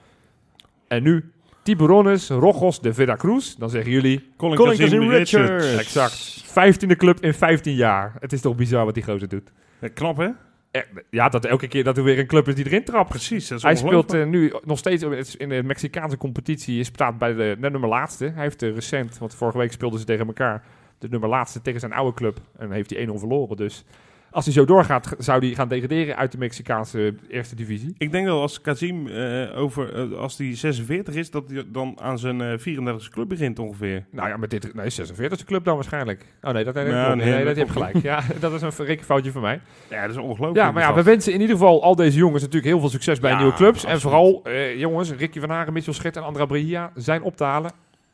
En 0.87 1.03
nu 1.03 1.31
Tiburones, 1.63 2.29
Rojos 2.29 2.81
de 2.81 2.93
Veracruz. 2.93 3.55
Dan 3.55 3.69
zeggen 3.69 3.91
jullie 3.91 4.29
Colin, 4.37 4.55
Colin 4.55 4.77
Kazim 4.77 5.09
Richards. 5.09 5.75
exact 5.77 6.43
15e 6.45 6.95
club 6.97 7.19
in 7.19 7.33
15 7.33 7.75
jaar. 7.75 8.15
Het 8.19 8.33
is 8.33 8.41
toch 8.41 8.55
bizar 8.55 8.85
wat 8.85 8.93
die 8.93 9.03
gozer 9.03 9.27
doet. 9.27 9.51
Ja, 9.79 9.87
knap, 9.93 10.17
hè? 10.17 10.29
Eh, 10.71 10.81
Ja, 11.09 11.29
dat 11.29 11.45
elke 11.45 11.67
keer 11.67 11.83
dat 11.83 11.97
er 11.97 12.03
weer 12.03 12.19
een 12.19 12.27
club 12.27 12.47
is 12.47 12.55
die 12.55 12.65
erin 12.65 12.83
trapt. 12.83 13.09
Precies. 13.09 13.47
Dat 13.47 13.57
is 13.57 13.63
Hij 13.63 13.75
speelt 13.75 14.13
eh, 14.13 14.25
nu 14.25 14.53
nog 14.63 14.77
steeds 14.77 15.03
in 15.35 15.49
de 15.49 15.63
Mexicaanse 15.63 16.17
competitie. 16.17 16.75
Hij 16.75 16.83
staat 16.83 17.17
bij 17.17 17.33
de, 17.33 17.57
de 17.59 17.69
nummer 17.69 17.89
laatste. 17.89 18.25
Hij 18.25 18.43
heeft 18.43 18.63
eh, 18.63 18.73
recent, 18.73 19.17
want 19.17 19.35
vorige 19.35 19.57
week 19.57 19.71
speelden 19.71 19.99
ze 19.99 20.05
tegen 20.05 20.27
elkaar, 20.27 20.63
de 20.97 21.09
nummer 21.09 21.29
laatste 21.29 21.61
tegen 21.61 21.79
zijn 21.79 21.93
oude 21.93 22.13
club. 22.13 22.39
En 22.57 22.71
heeft 22.71 22.89
hij 22.89 23.07
1-0 23.07 23.11
verloren. 23.13 23.57
Dus 23.57 23.85
Als 24.31 24.45
hij 24.45 24.53
zo 24.53 24.65
doorgaat, 24.65 25.15
zou 25.17 25.45
hij 25.45 25.55
gaan 25.55 25.67
degraderen 25.67 26.17
uit 26.17 26.31
de 26.31 26.37
Mexicaanse 26.37 27.13
eerste 27.29 27.55
divisie. 27.55 27.95
Ik 27.97 28.11
denk 28.11 28.25
dat 28.25 28.39
als 28.39 28.61
Kazim 28.61 29.07
eh, 29.07 29.57
over, 29.57 29.93
eh, 29.93 30.17
als 30.17 30.37
die 30.37 30.55
46 30.55 31.15
is, 31.15 31.31
dat 31.31 31.43
hij 31.49 31.63
dan 31.67 31.97
aan 32.01 32.19
zijn 32.19 32.41
eh 32.41 32.57
34e 32.57 33.09
club 33.09 33.27
begint 33.27 33.59
ongeveer. 33.59 34.05
Nou 34.11 34.29
ja, 34.29 34.37
met 34.37 34.49
dit... 34.49 34.73
Nee, 34.73 34.89
46e 34.91 35.45
club 35.45 35.63
dan 35.63 35.75
waarschijnlijk. 35.75 36.25
Oh 36.41 36.51
nee, 36.51 36.63
dat, 36.63 36.75
Ja, 36.75 36.81
nee, 36.83 36.93
nee, 36.93 37.15
nee, 37.15 37.35
dat 37.35 37.45
dat 37.45 37.55
heb 37.55 37.67
je 37.67 37.73
gelijk. 37.73 38.01
Ja, 38.01 38.23
dat 38.39 38.53
is 38.53 38.61
een 38.61 38.71
verrekenfoutje 38.71 39.31
van 39.31 39.41
mij. 39.41 39.61
Ja, 39.89 40.01
dat 40.01 40.11
is 40.11 40.17
ongelooflijk. 40.17 40.55
Ja, 40.55 40.71
maar 40.71 40.83
ja, 40.83 40.93
we 40.93 41.03
wensen 41.03 41.33
in 41.33 41.41
ieder 41.41 41.55
geval 41.55 41.83
al 41.83 41.95
deze 41.95 42.17
jongens 42.17 42.41
natuurlijk 42.41 42.71
heel 42.71 42.79
veel 42.79 42.89
succes 42.89 43.19
bij 43.19 43.31
Ja, 43.31 43.37
nieuwe 43.37 43.53
clubs. 43.53 43.85
En 43.85 44.01
vooral, 44.01 44.41
eh, 44.43 44.79
jongens, 44.79 45.11
Ricky 45.11 45.39
van 45.39 45.49
Hagen, 45.49 45.73
Mitchell 45.73 45.93
Schit 45.93 46.15
en 46.15 46.23
Andra 46.23 46.45
Brahia 46.45 46.91
zijn 46.95 47.21
op 47.21 47.37
te 47.37 47.43
halen. 47.43 47.71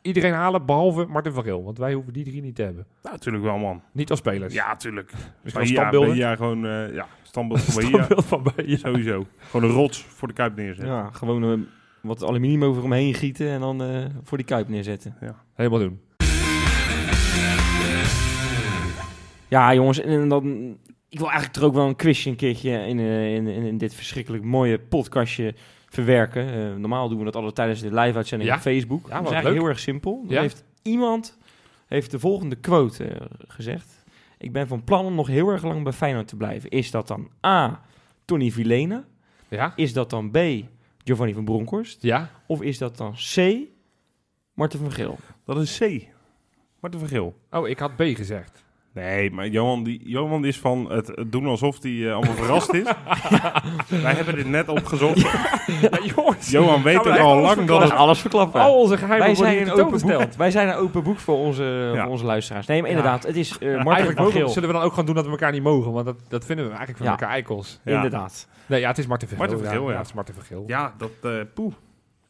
Iedereen 0.07 0.33
halen, 0.33 0.65
behalve 0.65 1.05
Martin 1.05 1.31
van 1.31 1.43
Geel. 1.43 1.63
Want 1.63 1.77
wij 1.77 1.93
hoeven 1.93 2.13
die 2.13 2.23
drie 2.23 2.41
niet 2.41 2.55
te 2.55 2.61
hebben. 2.61 2.85
Ja, 3.03 3.11
natuurlijk 3.11 3.43
wel, 3.43 3.57
man. 3.57 3.81
Niet 3.91 4.09
als 4.09 4.19
spelers. 4.19 4.53
Ja, 4.53 4.67
natuurlijk. 4.67 5.11
Misschien 5.43 5.67
standbeelden. 5.67 6.09
Bahia 6.09 6.35
gewoon, 6.35 6.65
eh, 6.65 6.93
ja, 6.93 7.07
standbeeld 7.21 7.61
van 7.61 7.73
Bahia. 7.75 7.89
Standbeeld 7.89 8.25
van 8.25 8.43
Bahia. 8.43 8.77
Sowieso. 8.77 9.25
Gewoon 9.37 9.69
een 9.69 9.75
rots 9.75 10.01
voor 10.01 10.27
de 10.27 10.33
Kuip 10.33 10.55
neerzetten. 10.55 10.93
Ja, 10.95 11.09
gewoon 11.11 11.43
eh, 11.43 11.67
wat 12.01 12.23
aluminium 12.23 12.63
over 12.63 12.81
hem 12.81 12.91
heen 12.91 13.13
gieten 13.13 13.49
en 13.49 13.59
dan 13.59 13.83
eh, 13.83 14.05
voor 14.23 14.37
die 14.37 14.45
kuip 14.45 14.67
neerzetten. 14.67 15.15
Helemaal 15.53 15.79
doen. 15.79 15.99
Ja, 19.47 19.73
jongens, 19.73 19.99
en, 19.99 20.29
dan... 20.29 20.77
Ik 21.09 21.19
wil 21.19 21.27
eigenlijk 21.27 21.57
er 21.59 21.65
ook 21.65 21.73
wel 21.73 21.87
een 21.87 21.95
quizje 21.95 22.29
een 22.29 22.35
keertje 22.35 22.71
in, 22.71 22.99
eh, 22.99 23.35
in, 23.35 23.47
in, 23.47 23.63
in 23.63 23.77
dit 23.77 23.93
verschrikkelijk 23.93 24.43
mooie 24.43 24.79
podcastje 24.79 25.55
verwerken. 25.89 26.53
Eh, 26.53 26.75
normaal 26.75 27.10
doen 27.10 27.17
we 27.17 27.24
dat 27.24 27.36
altijd 27.36 27.56
tijdens 27.56 27.82
de 27.82 27.94
live-uitzending 27.94 28.50
Ja. 28.50 28.56
op 28.56 28.62
Facebook. 28.62 29.08
Ja, 29.08 29.10
dat 29.10 29.17
is 29.17 29.24
wat 29.24 29.32
eigenlijk 29.32 29.53
leuk. 29.56 29.63
heel 29.63 29.67
erg 29.70 29.79
simpel. 29.79 30.22
Dan 30.25 30.34
Ja. 30.36 30.41
heeft 30.41 30.63
iemand 30.82 31.38
heeft 31.86 32.12
de 32.12 32.20
volgende 32.20 32.56
quote 32.56 33.03
eh, 33.06 33.25
gezegd. 33.48 34.03
Ik 34.38 34.51
ben 34.51 34.67
van 34.67 34.84
plan 34.84 35.06
om 35.06 35.15
nog 35.15 35.27
heel 35.27 35.50
erg 35.50 35.63
lang 35.63 35.84
bij 35.84 35.94
Feyenoord 35.94 36.27
te 36.27 36.36
blijven. 36.36 36.70
Is 36.70 36.91
dat 36.91 37.08
dan 37.08 37.29
A, 37.46 37.82
Tony 38.25 38.51
Vilena? 38.51 39.03
Ja? 39.48 39.74
Is 39.75 39.94
dat 39.94 40.10
dan 40.10 40.32
B, 40.32 40.38
Giovanni 41.03 41.34
van 41.34 41.46
Bronckhorst? 41.46 42.01
Ja? 42.01 42.29
Of 42.48 42.62
is 42.62 42.77
dat 42.77 42.98
dan 42.98 43.13
C, 43.36 43.53
Marten 44.53 44.79
van 44.79 44.91
Geel? 44.91 45.17
Dat 45.46 45.58
is 45.58 45.77
C. 45.77 46.08
Marten 46.79 47.00
van 47.00 47.10
Geel. 47.10 47.36
Oh, 47.51 47.67
ik 47.67 47.79
had 47.79 47.96
B 47.96 48.01
gezegd. 48.01 48.63
Nee, 48.98 49.32
maar 49.32 49.48
Johan, 49.48 49.84
die, 49.84 50.01
Johan 50.04 50.46
is 50.46 50.60
van 50.60 50.92
het, 50.92 51.08
het 51.08 51.32
doen 51.32 51.46
alsof 51.46 51.82
hij 51.84 52.08
eh, 52.08 52.13
allemaal 52.13 52.36
verrast 52.36 52.74
is. 52.74 52.84
Wij 54.04 54.13
hebben 54.13 54.36
dit 54.36 54.48
net 54.48 54.70
opgezocht. 54.70 55.20
Ja, 55.82 55.89
jongens. 56.16 56.50
Johan 56.50 56.84
weet 56.84 56.96
Gaan 56.96 57.12
echt 57.12 57.20
al 57.22 57.39
lang 57.42 57.66
dat 57.66 57.82
het... 57.82 57.92
alles 57.92 58.20
verklappen. 58.20 58.62
Al 58.62 58.80
onze 58.80 58.98
geheimen 58.98 59.27
Wij 59.27 59.36
worden 59.36 59.54
zijn, 59.54 59.68
een 59.68 59.86
open 59.86 60.01
boek. 60.01 60.34
Wij 60.38 60.51
zijn 60.51 60.68
een 60.68 60.75
open 60.75 61.04
boek 61.04 61.20
voor 61.20 61.38
onze, 61.38 61.92
Ja. 61.94 62.01
voor 62.04 62.12
onze 62.12 62.25
luisteraars. 62.25 62.66
Nee, 62.68 62.82
maar 62.82 62.89
inderdaad, 62.89 63.24
het 63.24 63.36
is 63.36 63.51
eh 63.51 63.68
Marten 63.68 63.86
Eigenlijk 63.86 64.16
van 64.18 64.25
mogen, 64.25 64.39
Geel. 64.39 64.50
zullen 64.50 64.70
we 64.70 64.75
dan 64.75 64.84
ook 64.84 64.89
gewoon 64.89 65.06
doen 65.06 65.16
dat 65.16 65.25
we 65.25 65.32
elkaar 65.32 65.51
niet 65.51 65.63
mogen. 65.63 65.92
Want 65.92 66.06
dat, 66.06 66.16
dat 66.27 66.46
vinden 66.46 66.66
we 66.66 66.72
eigenlijk 66.72 66.98
van 66.98 67.08
Ja. 67.08 67.13
elkaar 67.13 67.30
eikels. 67.30 67.80
Ja. 67.84 67.96
Inderdaad. 67.96 68.48
Nee, 68.66 68.80
ja, 68.80 68.88
het 68.88 68.98
is 68.98 69.08
Martin 69.08 69.27
van 69.27 69.38
Geel. 69.38 69.48
Martin 69.48 69.66
van 69.68 69.77
Geel, 69.77 69.92
ja. 69.92 69.98
het 69.98 70.08
is 70.08 70.13
Martin 70.13 70.34
van 70.36 70.44
Geel. 70.44 70.63
Ja, 70.68 70.94
dat... 70.98 71.10
eh 71.22 71.32
poeh. 71.54 71.74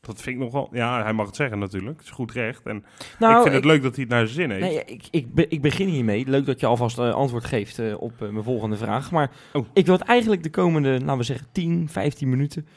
Dat 0.08 0.22
vind 0.22 0.36
ik 0.36 0.42
nogal... 0.44 0.70
Ja, 0.72 1.04
hij 1.04 1.14
mag 1.14 1.26
het 1.26 1.36
zeggen 1.36 1.60
natuurlijk. 1.60 1.98
Het 1.98 2.06
is 2.06 2.12
goed 2.12 2.32
recht. 2.32 2.66
En 2.66 2.86
Nou, 3.20 3.36
ik 3.36 3.42
vind 3.42 3.54
het 3.56 3.66
leuk 3.66 3.82
dat 3.82 3.96
hij 3.96 4.04
het 4.04 4.14
naar 4.14 4.28
zijn 4.28 4.40
zin 4.50 4.50
heeft. 4.50 4.76
Nee, 4.76 4.84
ik, 4.96 5.08
ik, 5.12 5.34
be- 5.34 5.48
ik 5.48 5.62
begin 5.62 5.88
hiermee. 5.88 6.26
Leuk 6.28 6.46
dat 6.46 6.60
je 6.60 6.66
alvast 6.66 6.98
eh, 7.00 7.14
antwoord 7.14 7.46
geeft 7.46 7.80
eh, 7.80 8.02
op 8.02 8.22
eh, 8.22 8.30
mijn 8.30 8.44
volgende 8.44 8.78
vraag. 8.78 9.12
Maar 9.12 9.32
Oh. 9.54 9.66
ik 9.74 9.86
wil 9.86 9.96
het 9.98 10.08
eigenlijk 10.08 10.44
de 10.44 10.50
komende, 10.50 10.90
laten 11.00 11.18
we 11.18 11.24
zeggen, 11.24 11.48
10, 11.52 11.88
15 11.90 12.30
minuten... 12.30 12.68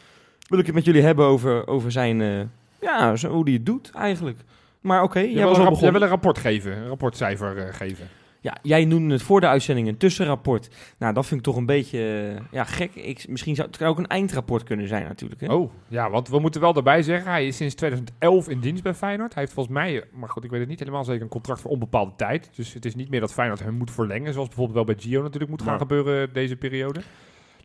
wil 0.48 0.58
ik 0.58 0.66
het 0.66 0.74
met 0.74 0.84
jullie 0.84 1.02
hebben 1.02 1.24
over, 1.26 1.66
over 1.66 1.92
zijn... 1.92 2.20
eh, 2.20 2.40
ja, 2.80 3.16
zo, 3.16 3.28
hoe 3.30 3.44
hij 3.44 3.52
het 3.52 3.66
doet 3.66 3.90
eigenlijk. 3.94 4.38
Maar 4.80 5.02
oké, 5.02 5.18
Jij, 5.18 5.28
jij 5.28 5.36
wil 5.38 5.48
was 5.48 5.58
een 5.58 5.64
al 5.64 5.70
rap- 5.70 5.80
jij 5.80 5.90
begonnen. 5.90 5.92
wil 6.00 6.02
een 6.02 6.08
rapport 6.08 6.38
geven. 6.38 6.76
Een 6.76 6.88
rapportcijfer 6.88 7.56
eh, 7.58 7.74
geven. 7.74 8.08
Ja, 8.42 8.56
jij 8.62 8.84
noemde 8.84 9.14
het 9.14 9.22
voor 9.22 9.40
de 9.40 9.46
uitzending 9.46 9.88
een 9.88 9.96
tussenrapport. 9.96 10.68
Nou, 10.98 11.14
dat 11.14 11.26
vind 11.26 11.40
ik 11.40 11.46
toch 11.46 11.56
een 11.56 11.66
beetje 11.66 12.32
eh, 12.38 12.42
ja, 12.50 12.64
gek. 12.64 12.94
Ik, 12.94 13.28
misschien 13.28 13.54
zou 13.54 13.68
het 13.70 13.82
ook 13.82 13.98
een 13.98 14.06
eindrapport 14.06 14.62
kunnen 14.62 14.88
zijn 14.88 15.04
natuurlijk. 15.04 15.40
Hè? 15.40 15.52
Oh, 15.52 15.72
ja, 15.88 16.10
want 16.10 16.28
we 16.28 16.38
moeten 16.38 16.60
wel 16.60 16.72
daarbij 16.72 17.02
zeggen, 17.02 17.30
hij 17.30 17.46
is 17.46 17.56
sinds 17.56 17.74
2011 17.74 18.48
in 18.48 18.60
dienst 18.60 18.82
bij 18.82 18.94
Feyenoord. 18.94 19.34
Hij 19.34 19.42
heeft 19.42 19.54
volgens 19.54 19.74
mij, 19.74 20.04
maar 20.12 20.28
goed, 20.28 20.44
ik 20.44 20.50
weet 20.50 20.60
het 20.60 20.68
niet 20.68 20.78
helemaal 20.78 21.04
zeker, 21.04 21.22
een 21.22 21.28
contract 21.28 21.60
voor 21.60 21.70
onbepaalde 21.70 22.12
tijd. 22.16 22.50
Dus 22.54 22.72
het 22.74 22.84
is 22.84 22.94
niet 22.94 23.10
meer 23.10 23.20
dat 23.20 23.32
Feyenoord 23.32 23.60
hem 23.60 23.74
moet 23.74 23.90
verlengen, 23.90 24.32
zoals 24.32 24.48
bijvoorbeeld 24.48 24.76
wel 24.86 24.94
bij 24.94 25.02
Gio 25.04 25.22
natuurlijk 25.22 25.50
moet 25.50 25.62
gaan 25.62 25.78
gebeuren 25.78 26.32
deze 26.32 26.56
periode. 26.56 27.00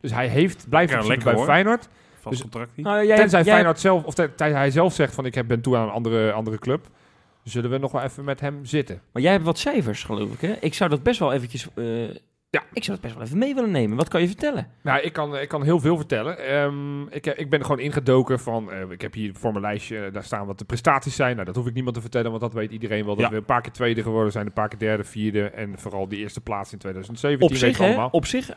Dus 0.02 0.12
hij 0.12 0.28
heeft, 0.28 0.66
blijft 0.70 0.94
Ja, 0.94 1.00
lekker, 1.00 1.24
bij 1.24 1.34
hoor. 1.34 1.46
Feyenoord. 1.46 1.90
Vast 2.20 2.30
dus- 2.30 2.42
contract. 2.42 2.78
Nou, 2.78 3.06
jij, 3.06 3.16
Tenzij 3.18 3.44
jij- 3.44 3.54
Feyenoord 3.54 3.80
zelf, 3.80 4.04
of 4.04 4.14
tenzij 4.14 4.52
hij 4.52 4.72
zelf 4.72 4.94
zegt 4.94 5.14
van 5.14 5.26
ik 5.26 5.36
heb, 5.36 5.48
ben 5.48 5.62
toe 5.62 5.78
aan 5.78 5.84
een 5.84 5.94
andere, 5.94 6.32
andere 6.32 6.60
club. 6.60 6.88
Zullen 7.46 7.70
we 7.70 7.78
nog 7.78 7.92
wel 7.92 8.02
even 8.02 8.24
met 8.24 8.40
hem 8.40 8.66
zitten. 8.66 9.02
Maar 9.12 9.22
jij 9.22 9.32
hebt 9.32 9.44
wat 9.44 9.58
cijfers, 9.60 10.04
geloof 10.04 10.34
ik, 10.34 10.42
hè? 10.42 10.54
Ik 10.60 10.74
zou 10.74 10.90
dat 10.90 11.04
best 11.04 11.20
wel 11.20 11.34
eventjes... 11.34 11.68
eh, 11.76 12.08
Ja. 12.50 12.64
Ik 12.74 12.84
zou 12.84 12.98
dat 12.98 13.02
best 13.02 13.14
wel 13.14 13.24
even 13.24 13.38
mee 13.38 13.54
willen 13.56 13.72
nemen. 13.72 13.98
Wat 13.98 14.08
kan 14.08 14.22
je 14.22 14.28
vertellen? 14.28 14.68
Nou, 14.84 15.02
ik 15.02 15.14
kan, 15.14 15.38
ik 15.38 15.48
kan 15.48 15.64
heel 15.64 15.80
veel 15.80 15.96
vertellen. 15.98 16.38
Ehm, 16.38 17.02
ik, 17.08 17.26
ik 17.26 17.50
ben 17.50 17.62
gewoon 17.62 17.80
ingedoken 17.80 18.40
van... 18.40 18.72
eh, 18.72 18.90
ik 18.90 19.02
heb 19.02 19.14
hier 19.14 19.32
voor 19.36 19.52
mijn 19.52 19.64
lijstje, 19.64 20.06
eh, 20.06 20.14
daar 20.14 20.24
staan 20.24 20.46
wat 20.48 20.60
de 20.60 20.66
prestaties 20.66 21.16
zijn. 21.16 21.34
Nou, 21.34 21.46
dat 21.46 21.56
hoef 21.56 21.68
ik 21.68 21.74
niemand 21.74 21.96
te 21.96 22.02
vertellen, 22.02 22.30
want 22.30 22.42
dat 22.42 22.54
weet 22.54 22.72
iedereen 22.72 23.06
wel. 23.06 23.16
Dat 23.16 23.24
Ja. 23.26 23.30
we 23.32 23.38
een 23.38 23.46
paar 23.46 23.62
keer 23.62 23.72
tweede 23.72 24.02
geworden 24.02 24.32
zijn, 24.32 24.46
een 24.46 24.54
paar 24.54 24.68
keer 24.70 24.80
derde, 24.80 25.04
vierde... 25.04 25.50
en 25.50 25.80
vooral 25.80 26.08
die 26.08 26.20
eerste 26.20 26.42
plaats 26.42 26.72
in 26.74 26.78
2017. 26.78 27.50
Op 27.50 27.56
zich, 27.56 27.78
hè? 27.78 27.86
allemaal. 27.88 28.10
Op 28.12 28.26
zich... 28.26 28.50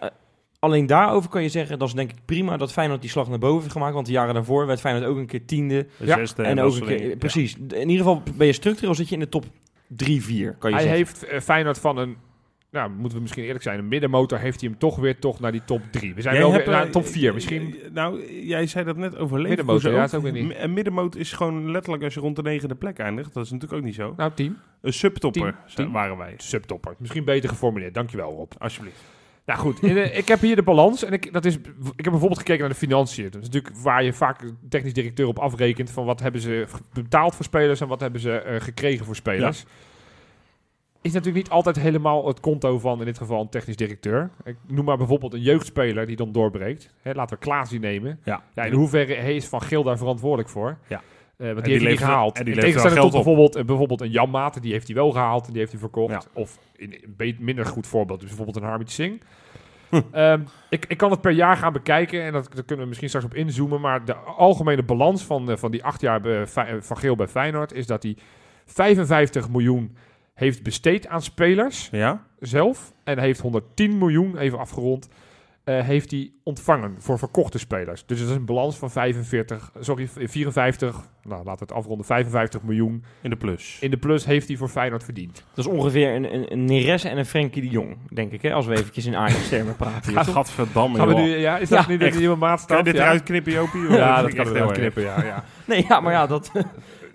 alleen 0.58 0.86
daarover 0.86 1.30
kan 1.30 1.42
je 1.42 1.48
zeggen, 1.48 1.78
dat 1.78 1.88
is 1.88 1.94
denk 1.94 2.10
ik 2.10 2.16
prima 2.24 2.56
dat 2.56 2.72
Feyenoord 2.72 3.00
die 3.00 3.10
slag 3.10 3.28
naar 3.28 3.38
boven 3.38 3.60
heeft 3.60 3.72
gemaakt. 3.72 3.94
Want 3.94 4.06
de 4.06 4.12
jaren 4.12 4.34
daarvoor 4.34 4.66
werd 4.66 4.80
Feyenoord 4.80 5.06
ook 5.10 5.16
een 5.16 5.26
keer 5.26 5.44
tiende. 5.46 5.86
De 5.98 6.06
Ja. 6.06 6.16
zesde 6.16 6.42
en 6.42 6.60
ook 6.60 6.74
een 6.76 6.86
keer... 6.86 7.16
Precies. 7.16 7.56
In 7.56 7.88
ieder 7.88 7.96
geval 8.06 8.22
ben 8.34 8.46
je 8.46 8.52
structureel 8.52 8.94
zit 8.94 9.08
je 9.08 9.14
in 9.14 9.20
de 9.20 9.28
top 9.28 9.44
3, 9.86 10.22
4, 10.22 10.54
kan 10.58 10.70
je 10.70 10.76
Hij 10.76 10.84
zeggen. 10.86 11.04
heeft 11.04 11.24
eh, 11.24 11.40
Feyenoord 11.40 11.78
van 11.78 11.96
een... 11.98 12.16
Nou, 12.70 12.90
moeten 12.90 13.14
we 13.16 13.20
misschien 13.22 13.44
eerlijk 13.44 13.62
zijn. 13.62 13.78
Een 13.78 13.88
middenmotor 13.88 14.38
heeft 14.38 14.60
hij 14.60 14.68
hem 14.70 14.78
toch 14.78 14.96
weer 14.96 15.18
toch 15.18 15.40
naar 15.40 15.52
die 15.52 15.64
top 15.64 15.80
3. 15.90 16.14
We 16.14 16.22
zijn 16.22 16.34
Jij 16.34 16.42
wel 16.44 16.52
weer 16.52 16.68
naar 16.68 16.84
eh, 16.86 16.90
top 16.90 17.06
4. 17.06 17.34
Misschien... 17.34 17.74
eh, 17.82 17.90
Nou, 17.92 18.32
jij 18.46 18.66
zei 18.66 18.84
dat 18.84 18.96
net 18.96 19.16
over 19.16 19.40
Leverkusen 19.40 19.48
Middenmotor, 19.66 19.90
ja, 19.92 19.98
ook. 19.98 20.04
is 20.06 20.14
ook 20.14 20.22
weer 20.22 20.32
niet. 20.32 20.54
Een 20.58 20.72
middenmoot 20.72 21.16
is 21.16 21.32
gewoon 21.32 21.70
letterlijk 21.70 22.04
als 22.04 22.14
je 22.14 22.20
rond 22.20 22.36
de 22.36 22.42
negende 22.42 22.74
plek 22.74 22.98
eindigt. 22.98 23.34
Dat 23.34 23.44
is 23.44 23.50
natuurlijk 23.50 23.80
ook 23.80 23.86
niet 23.86 23.94
zo. 23.94 24.14
Nou, 24.16 24.32
team. 24.34 24.56
Een 24.80 24.92
subtopper 24.92 25.54
waren 25.92 26.16
wij. 26.16 26.34
Subtopper. 26.36 26.94
Misschien 26.98 27.24
beter 27.24 27.48
geformuleerd. 27.48 27.94
Dankjewel, 27.94 28.30
Rob. 28.32 28.52
Alsjeblieft. 28.58 29.00
Nou 29.48 29.60
goed, 29.60 29.82
ik 29.82 30.28
heb 30.28 30.40
hier 30.40 30.56
de 30.56 30.62
balans. 30.62 31.04
En 31.04 31.12
ik, 31.12 31.32
dat 31.32 31.44
is, 31.44 31.54
ik 31.56 32.04
heb 32.04 32.10
bijvoorbeeld 32.10 32.38
gekeken 32.38 32.60
naar 32.60 32.68
de 32.68 32.74
financiën. 32.74 33.30
Dat 33.30 33.42
is 33.42 33.48
natuurlijk 33.48 33.76
waar 33.76 34.04
je 34.04 34.12
vaak 34.12 34.40
technisch 34.68 34.92
directeur 34.92 35.26
op 35.26 35.38
afrekent. 35.38 35.90
Van 35.90 36.04
wat 36.04 36.20
hebben 36.20 36.40
ze 36.40 36.66
betaald 36.92 37.34
voor 37.34 37.44
spelers 37.44 37.80
en 37.80 37.88
wat 37.88 38.00
hebben 38.00 38.20
ze 38.20 38.32
eh, 38.32 38.60
gekregen 38.60 39.04
voor 39.04 39.16
spelers. 39.16 39.64
Is 41.00 41.12
natuurlijk 41.12 41.44
niet 41.44 41.52
altijd 41.52 41.76
helemaal 41.76 42.26
het 42.26 42.40
konto 42.40 42.78
van 42.78 42.98
in 42.98 43.04
dit 43.04 43.18
geval 43.18 43.40
een 43.40 43.48
technisch 43.48 43.76
directeur. 43.76 44.30
Ik 44.44 44.56
noem 44.66 44.84
maar 44.84 44.96
bijvoorbeeld 44.96 45.34
een 45.34 45.42
jeugdspeler 45.42 46.06
die 46.06 46.16
dan 46.16 46.32
doorbreekt. 46.32 46.94
Hè, 47.02 47.12
laten 47.12 47.38
we 47.38 47.44
Klaasie 47.44 47.78
nemen. 47.80 48.20
Ja. 48.24 48.42
Ja, 48.54 48.64
in 48.64 48.72
hoeverre 48.72 49.14
hij 49.14 49.36
is 49.36 49.46
Van 49.46 49.62
Geel 49.62 49.82
daar 49.82 49.98
verantwoordelijk 49.98 50.48
voor? 50.48 50.78
Ja. 50.88 51.02
Eh, 51.38 51.52
want 51.52 51.64
die, 51.64 51.78
die 51.78 51.86
heeft 51.86 51.98
hij 51.98 52.08
gehaald. 52.08 52.38
en 52.38 52.44
die 52.44 52.72
tot 52.72 52.92
geld 52.92 53.12
bijvoorbeeld, 53.12 53.56
eh, 53.56 53.64
bijvoorbeeld 53.64 54.00
een 54.00 54.10
Jan 54.10 54.30
Maat, 54.30 54.62
die 54.62 54.72
heeft 54.72 54.86
hij 54.86 54.96
wel 54.96 55.10
gehaald 55.10 55.46
en 55.46 55.50
die 55.50 55.58
heeft 55.58 55.72
hij 55.72 55.80
verkocht. 55.80 56.12
Ja. 56.12 56.22
Of 56.32 56.58
in 56.76 56.94
een 57.16 57.36
minder 57.38 57.66
goed 57.66 57.86
voorbeeld, 57.86 58.20
dus 58.20 58.28
bijvoorbeeld 58.28 58.56
een 58.56 58.68
Harmit 58.68 58.90
Singh. 58.90 59.22
Ehm, 60.12 60.40
ik, 60.70 60.84
ik 60.86 60.96
kan 60.96 61.10
het 61.10 61.20
per 61.20 61.30
jaar 61.30 61.56
gaan 61.56 61.72
bekijken 61.72 62.22
en 62.22 62.32
dat, 62.32 62.48
daar 62.54 62.64
kunnen 62.64 62.82
we 62.82 62.86
misschien 62.86 63.08
straks 63.08 63.26
op 63.26 63.34
inzoomen. 63.34 63.80
Maar 63.80 64.04
de 64.04 64.14
algemene 64.14 64.82
balans 64.82 65.24
van, 65.24 65.50
eh, 65.50 65.56
van 65.56 65.70
die 65.70 65.84
acht 65.84 66.00
jaar 66.00 66.20
bij 66.20 66.46
van 66.80 66.96
Geel 66.96 67.16
bij 67.16 67.28
Feyenoord 67.28 67.72
is 67.72 67.86
dat 67.86 68.02
hij 68.02 68.16
55 68.64 69.48
miljoen 69.48 69.96
heeft 70.34 70.62
besteed 70.62 71.06
aan 71.06 71.22
spelers 71.22 71.88
Ja? 71.92 72.26
zelf. 72.38 72.92
En 73.04 73.18
heeft 73.18 73.40
110 73.40 73.98
miljoen, 73.98 74.38
even 74.38 74.58
afgerond, 74.58 75.08
eh, 75.68 75.80
heeft 75.84 76.10
hij 76.10 76.30
ontvangen 76.42 76.94
voor 76.98 77.18
verkochte 77.18 77.58
spelers. 77.58 78.06
Dus 78.06 78.20
het 78.20 78.28
is 78.28 78.34
een 78.34 78.44
balans 78.44 78.76
van 78.76 78.90
45, 78.90 79.72
sorry, 79.80 80.08
54, 80.14 80.96
nou 81.22 81.44
laten 81.44 81.66
we 81.66 81.72
het 81.72 81.72
afronden, 81.72 82.06
55 82.06 82.62
miljoen 82.62 83.04
In 83.22 83.30
de 83.30 83.36
plus. 83.36 83.76
in 83.80 83.90
de 83.90 83.96
plus 83.96 84.24
heeft 84.24 84.48
hij 84.48 84.56
voor 84.56 84.68
Feyenoord 84.68 85.04
verdiend. 85.04 85.44
Dat 85.54 85.66
is 85.66 85.70
ongeveer 85.72 86.14
een, 86.14 86.34
een, 86.34 86.52
een 86.52 86.64
Neres 86.64 87.04
en 87.04 87.18
een 87.18 87.26
Frenkie 87.26 87.62
de 87.62 87.68
Jong, 87.68 87.96
denk 88.10 88.32
ik, 88.32 88.42
hè? 88.42 88.52
Als 88.52 88.66
we 88.66 88.76
eventjes 88.76 89.06
in 89.06 89.16
Ajax-termen 89.16 89.76
praten. 89.76 90.12
hier, 90.12 90.22
toch? 90.24 90.34
Gadverdamme, 90.34 90.96
Gaan 90.98 91.08
we 91.08 91.14
joh. 91.14 91.22
nu, 91.22 91.36
ja, 91.36 91.58
is 91.58 91.68
dat 91.68 91.78
Ja, 91.84 91.88
nu 91.90 91.96
de 91.96 92.04
nieuwe 92.04 92.20
Kan 92.20 92.30
je 92.30 92.36
maatstaf? 92.36 92.82
dit 92.82 92.94
ja? 92.96 93.02
eruit 93.02 93.22
knippen, 93.22 93.52
Jopie? 93.52 93.80
Ja, 93.90 94.22
dat 94.22 94.34
kan 94.34 94.46
echt 94.46 94.54
eruit 94.54 94.72
knippen, 94.72 95.02
ja. 95.02 95.24
ja. 95.24 95.44
Nee, 95.64 95.84
ja, 95.88 96.00
maar 96.00 96.12
ja, 96.12 96.26
dat, 96.26 96.50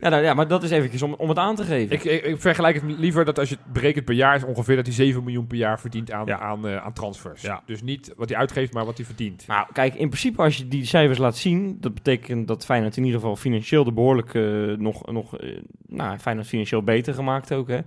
ja, 0.04 0.10
nou, 0.10 0.24
ja, 0.24 0.34
maar 0.34 0.48
dat 0.48 0.64
is 0.64 0.72
eventjes 0.72 1.02
om, 1.02 1.14
om 1.14 1.30
het 1.30 1.38
aan 1.38 1.56
te 1.56 1.64
geven. 1.64 1.96
Ik, 1.96 2.04
ik, 2.04 2.24
ik 2.24 2.42
vergelijk 2.42 2.76
het 2.76 2.84
liever 2.98 3.26
dat 3.26 3.40
als 3.40 3.50
je 3.50 3.56
het 3.64 3.74
berekent 3.74 4.06
per 4.06 4.16
jaar 4.16 4.36
is 4.36 4.44
ongeveer 4.44 4.76
dat 4.76 4.86
hij 4.86 4.96
7 4.96 5.24
miljoen 5.24 5.48
per 5.48 5.58
jaar 5.58 5.80
verdient 5.80 6.12
aan, 6.12 6.26
Ja. 6.26 6.40
aan, 6.40 6.68
eh, 6.68 6.78
aan 6.78 6.94
transfers. 6.94 7.42
Ja. 7.42 7.62
Dus 7.66 7.82
niet 7.82 8.14
wat 8.16 8.30
hij 8.30 8.38
uitgeeft, 8.38 8.74
maar 8.74 8.86
wat 8.86 8.98
hij 8.98 9.06
verdient. 9.06 9.48
Nou, 9.48 9.68
kijk, 9.74 9.94
in 9.94 10.08
principe 10.08 10.42
als 10.42 10.58
je 10.58 10.68
die 10.68 10.86
cijfers 10.86 11.18
laat 11.18 11.38
zien, 11.38 11.78
dat 11.80 11.94
betekent 11.94 12.48
dat 12.48 12.66
Feyenoord 12.66 12.98
in 12.98 13.04
ieder 13.04 13.20
geval 13.20 13.36
financieel 13.36 13.86
er 13.86 13.94
behoorlijk 13.94 14.34
eh, 14.34 14.44
nog, 14.78 15.06
nog 15.12 15.38
eh, 15.38 15.58
nou, 15.88 16.18
Feyenoord 16.18 16.48
financieel 16.48 16.84
beter 16.84 17.14
gemaakt 17.14 17.54
ook, 17.54 17.68
hè. 17.68 17.80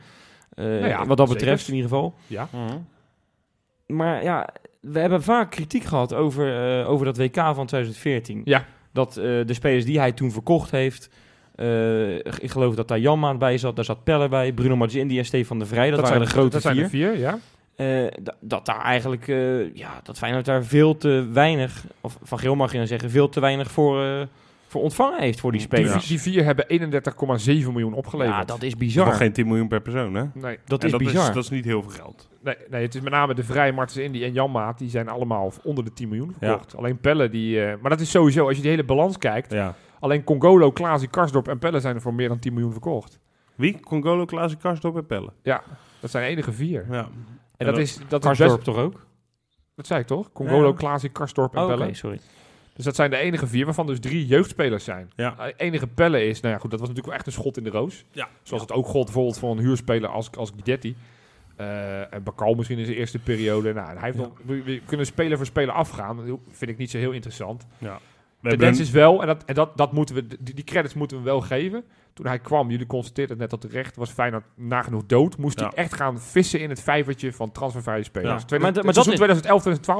Eh, 0.54 0.88
ja, 0.88 1.06
wat 1.06 1.16
dat 1.16 1.28
zeker. 1.28 1.42
betreft 1.42 1.68
in 1.68 1.74
ieder 1.74 1.90
geval. 1.90 2.14
Ja. 2.26 2.48
Mhm. 2.52 2.78
Maar 3.86 4.22
ja, 4.22 4.48
we 4.80 4.98
hebben 4.98 5.22
vaak 5.22 5.50
kritiek 5.50 5.84
gehad 5.84 6.14
over, 6.14 6.84
over 6.86 7.04
dat 7.06 7.16
WK 7.16 7.34
van 7.34 7.66
2014. 7.66 8.40
Ja. 8.44 8.64
Dat 8.92 9.14
de 9.14 9.44
spelers 9.54 9.84
die 9.84 9.98
hij 9.98 10.12
toen 10.12 10.30
verkocht 10.30 10.70
heeft, 10.70 11.10
eh, 11.56 12.14
ik 12.16 12.50
geloof 12.50 12.74
dat 12.74 12.88
daar 12.88 12.98
Janmaat 12.98 13.38
bij 13.38 13.58
zat, 13.58 13.76
daar 13.76 13.84
zat 13.84 14.04
Pelle 14.04 14.28
bij, 14.28 14.52
Bruno 14.52 14.76
Mazzindi 14.76 15.18
en 15.18 15.24
Stefan 15.24 15.58
de 15.58 15.66
Vrij, 15.66 15.90
dat, 15.90 16.00
waren 16.00 16.16
zijn, 16.16 16.20
de 16.28 16.34
grote 16.34 16.50
dat 16.50 16.62
zijn 16.62 16.74
vier. 16.74 16.84
er 16.84 16.90
vier, 16.90 17.16
ja. 17.18 17.38
eh, 17.76 18.12
da- 18.22 18.34
dat 18.40 18.66
daar 18.66 18.80
eigenlijk, 18.80 19.28
eh, 19.28 19.74
ja, 19.74 20.00
dat 20.02 20.18
Feyenoord 20.18 20.44
daar 20.44 20.64
veel 20.64 20.96
te 20.96 21.28
weinig, 21.32 21.84
of 22.00 22.18
Van 22.22 22.38
Geel 22.38 22.54
mag 22.54 22.72
je 22.72 22.78
dan 22.78 22.86
zeggen, 22.86 23.10
veel 23.10 23.28
te 23.28 23.40
weinig 23.40 23.70
voor, 23.70 24.02
eh, 24.04 24.20
voor 24.68 24.82
ontvangen 24.82 25.20
heeft 25.20 25.40
voor 25.40 25.52
die 25.52 25.60
Die, 25.60 25.68
spelers. 25.68 26.02
vi- 26.04 26.08
die 26.08 26.20
vier 26.20 26.44
hebben 26.44 26.64
31,7 26.68 27.72
miljoen 27.72 27.92
opgeleverd. 27.94 28.36
ja, 28.36 28.44
dat 28.44 28.62
is 28.62 28.70
Dat 28.70 28.78
bizar. 28.78 29.06
nog 29.06 29.16
geen 29.16 29.32
10 29.32 29.46
miljoen 29.46 29.68
per 29.68 29.80
persoon, 29.80 30.14
hè? 30.14 30.24
Nee, 30.34 30.58
Dat 30.64 30.80
En 30.80 30.84
is 30.86 30.92
dat 30.92 31.00
bizar. 31.00 31.28
Is, 31.28 31.34
dat 31.34 31.44
is 31.44 31.50
niet 31.50 31.64
heel 31.64 31.82
veel 31.82 31.90
geld. 31.90 32.28
nee, 32.42 32.54
nee, 32.70 32.82
het 32.82 32.94
is 32.94 33.00
met 33.00 33.12
name 33.12 33.34
de 33.34 33.44
Vrij, 33.44 33.72
Martens 33.72 33.98
Indy 33.98 34.22
en 34.24 34.32
Jan 34.32 34.50
Maat. 34.50 34.78
Die 34.78 34.90
zijn 34.90 35.08
allemaal 35.08 35.52
onder 35.62 35.84
de 35.84 35.92
10 35.92 36.08
miljoen 36.08 36.34
verkocht. 36.40 36.76
Alleen 36.76 36.98
Pelle, 36.98 37.28
die... 37.28 37.64
eh, 37.64 37.74
maar 37.80 37.90
dat 37.90 38.00
is 38.00 38.10
sowieso, 38.10 38.46
als 38.46 38.56
je 38.56 38.62
die 38.62 38.70
hele 38.70 38.84
balans 38.84 39.18
kijkt. 39.18 39.52
Ja. 39.52 39.74
Alleen 40.00 40.24
Congolo, 40.24 40.72
Klaasie, 40.72 41.08
Karsdorp 41.08 41.48
en 41.48 41.58
Pelle 41.58 41.80
zijn 41.80 41.94
er 41.94 42.00
voor 42.00 42.14
meer 42.14 42.28
dan 42.28 42.38
10 42.38 42.52
miljoen 42.52 42.72
verkocht. 42.72 43.18
Wie? 43.54 43.80
Congolo, 43.80 44.24
Klaasie, 44.24 44.56
Karsdorp 44.58 44.96
en 44.96 45.06
Pelle. 45.06 45.32
Dat 46.00 46.10
zijn 46.10 46.24
de 46.24 46.30
enige 46.30 46.52
vier. 46.52 46.86
Ja. 46.90 46.98
En 47.56 47.66
dat, 47.66 47.74
dat- 47.74 47.78
is, 47.78 47.98
dat 48.08 48.20
is 48.20 48.26
Karsdorp 48.26 48.50
best... 48.52 48.64
toch 48.64 48.76
ook? 48.76 49.06
Dat 49.74 49.86
zei 49.86 50.00
ik 50.00 50.06
toch? 50.06 50.32
Congolo, 50.32 50.68
Ja. 50.68 50.74
Klaasie, 50.74 51.08
Karsdorp 51.10 51.54
en 51.54 51.62
Oh, 51.62 51.66
Oké, 51.68 51.76
Pelle. 51.76 51.94
sorry. 51.94 52.20
Dus 52.74 52.84
dat 52.84 52.94
zijn 52.94 53.10
de 53.10 53.16
enige 53.16 53.46
vier, 53.46 53.64
waarvan 53.64 53.86
dus 53.86 54.00
drie 54.00 54.26
jeugdspelers 54.26 54.84
zijn. 54.84 55.10
Ja. 55.16 55.30
De 55.30 55.54
enige 55.56 55.86
Pelle 55.86 56.24
is, 56.26 56.40
nou 56.40 56.54
ja 56.54 56.60
goed, 56.60 56.70
dat 56.70 56.80
was 56.80 56.88
natuurlijk 56.88 57.06
wel 57.06 57.16
echt 57.16 57.26
een 57.26 57.42
schot 57.42 57.56
in 57.56 57.64
de 57.64 57.70
roos. 57.70 58.04
Ja. 58.10 58.28
Zoals 58.42 58.62
het 58.62 58.72
ook 58.72 58.86
gold 58.86 59.04
bijvoorbeeld 59.04 59.38
voor 59.38 59.50
een 59.50 59.58
huurspeler 59.58 60.08
als, 60.10 60.30
als 60.36 60.50
Guidetti. 60.50 60.96
Eh, 61.56 62.14
en 62.14 62.22
Bakal 62.22 62.54
misschien 62.54 62.78
in 62.78 62.84
zijn 62.84 62.96
eerste 62.96 63.18
periode. 63.18 63.72
Nou, 63.72 63.86
hij 63.86 63.96
heeft 64.00 64.16
Ja. 64.18 64.22
nog, 64.22 64.32
we, 64.44 64.62
we 64.62 64.80
kunnen 64.86 65.06
speler 65.06 65.36
voor 65.36 65.46
speler 65.46 65.74
afgaan. 65.74 66.26
Dat 66.26 66.38
vind 66.50 66.70
ik 66.70 66.76
niet 66.78 66.90
zo 66.90 66.98
heel 66.98 67.12
interessant. 67.12 67.66
ja. 67.78 67.98
Tendens 68.50 68.78
hebben 68.78 68.86
is 68.86 68.90
wel, 69.00 69.20
en, 69.20 69.26
dat, 69.26 69.44
en 69.44 69.54
dat, 69.54 69.76
dat 69.76 69.92
moeten 69.92 70.14
we, 70.14 70.26
die, 70.40 70.54
die 70.54 70.64
credits 70.64 70.94
moeten 70.94 71.16
we 71.18 71.22
wel 71.22 71.40
geven. 71.40 71.84
Toen 72.14 72.26
hij 72.26 72.38
kwam, 72.38 72.70
jullie 72.70 72.86
constateerden 72.86 73.40
het 73.40 73.50
net 73.50 73.62
al 73.62 73.68
terecht, 73.68 73.96
was 73.96 74.10
Feyenoord 74.10 74.44
nagenoeg 74.54 75.02
dood. 75.06 75.36
Moest 75.38 75.60
Ja. 75.60 75.68
hij 75.68 75.84
echt 75.84 75.94
gaan 75.94 76.20
vissen 76.20 76.60
in 76.60 76.68
het 76.70 76.82
vijvertje 76.82 77.32
van 77.32 77.52
transfervrije 77.52 78.02
spelers. 78.02 78.40
Ja. 78.40 78.46
2000 78.46 78.74
Maar 78.76 78.84
maar 78.84 78.94
dat 78.94 79.04
seizoen 79.04 79.36
is- 79.36 79.40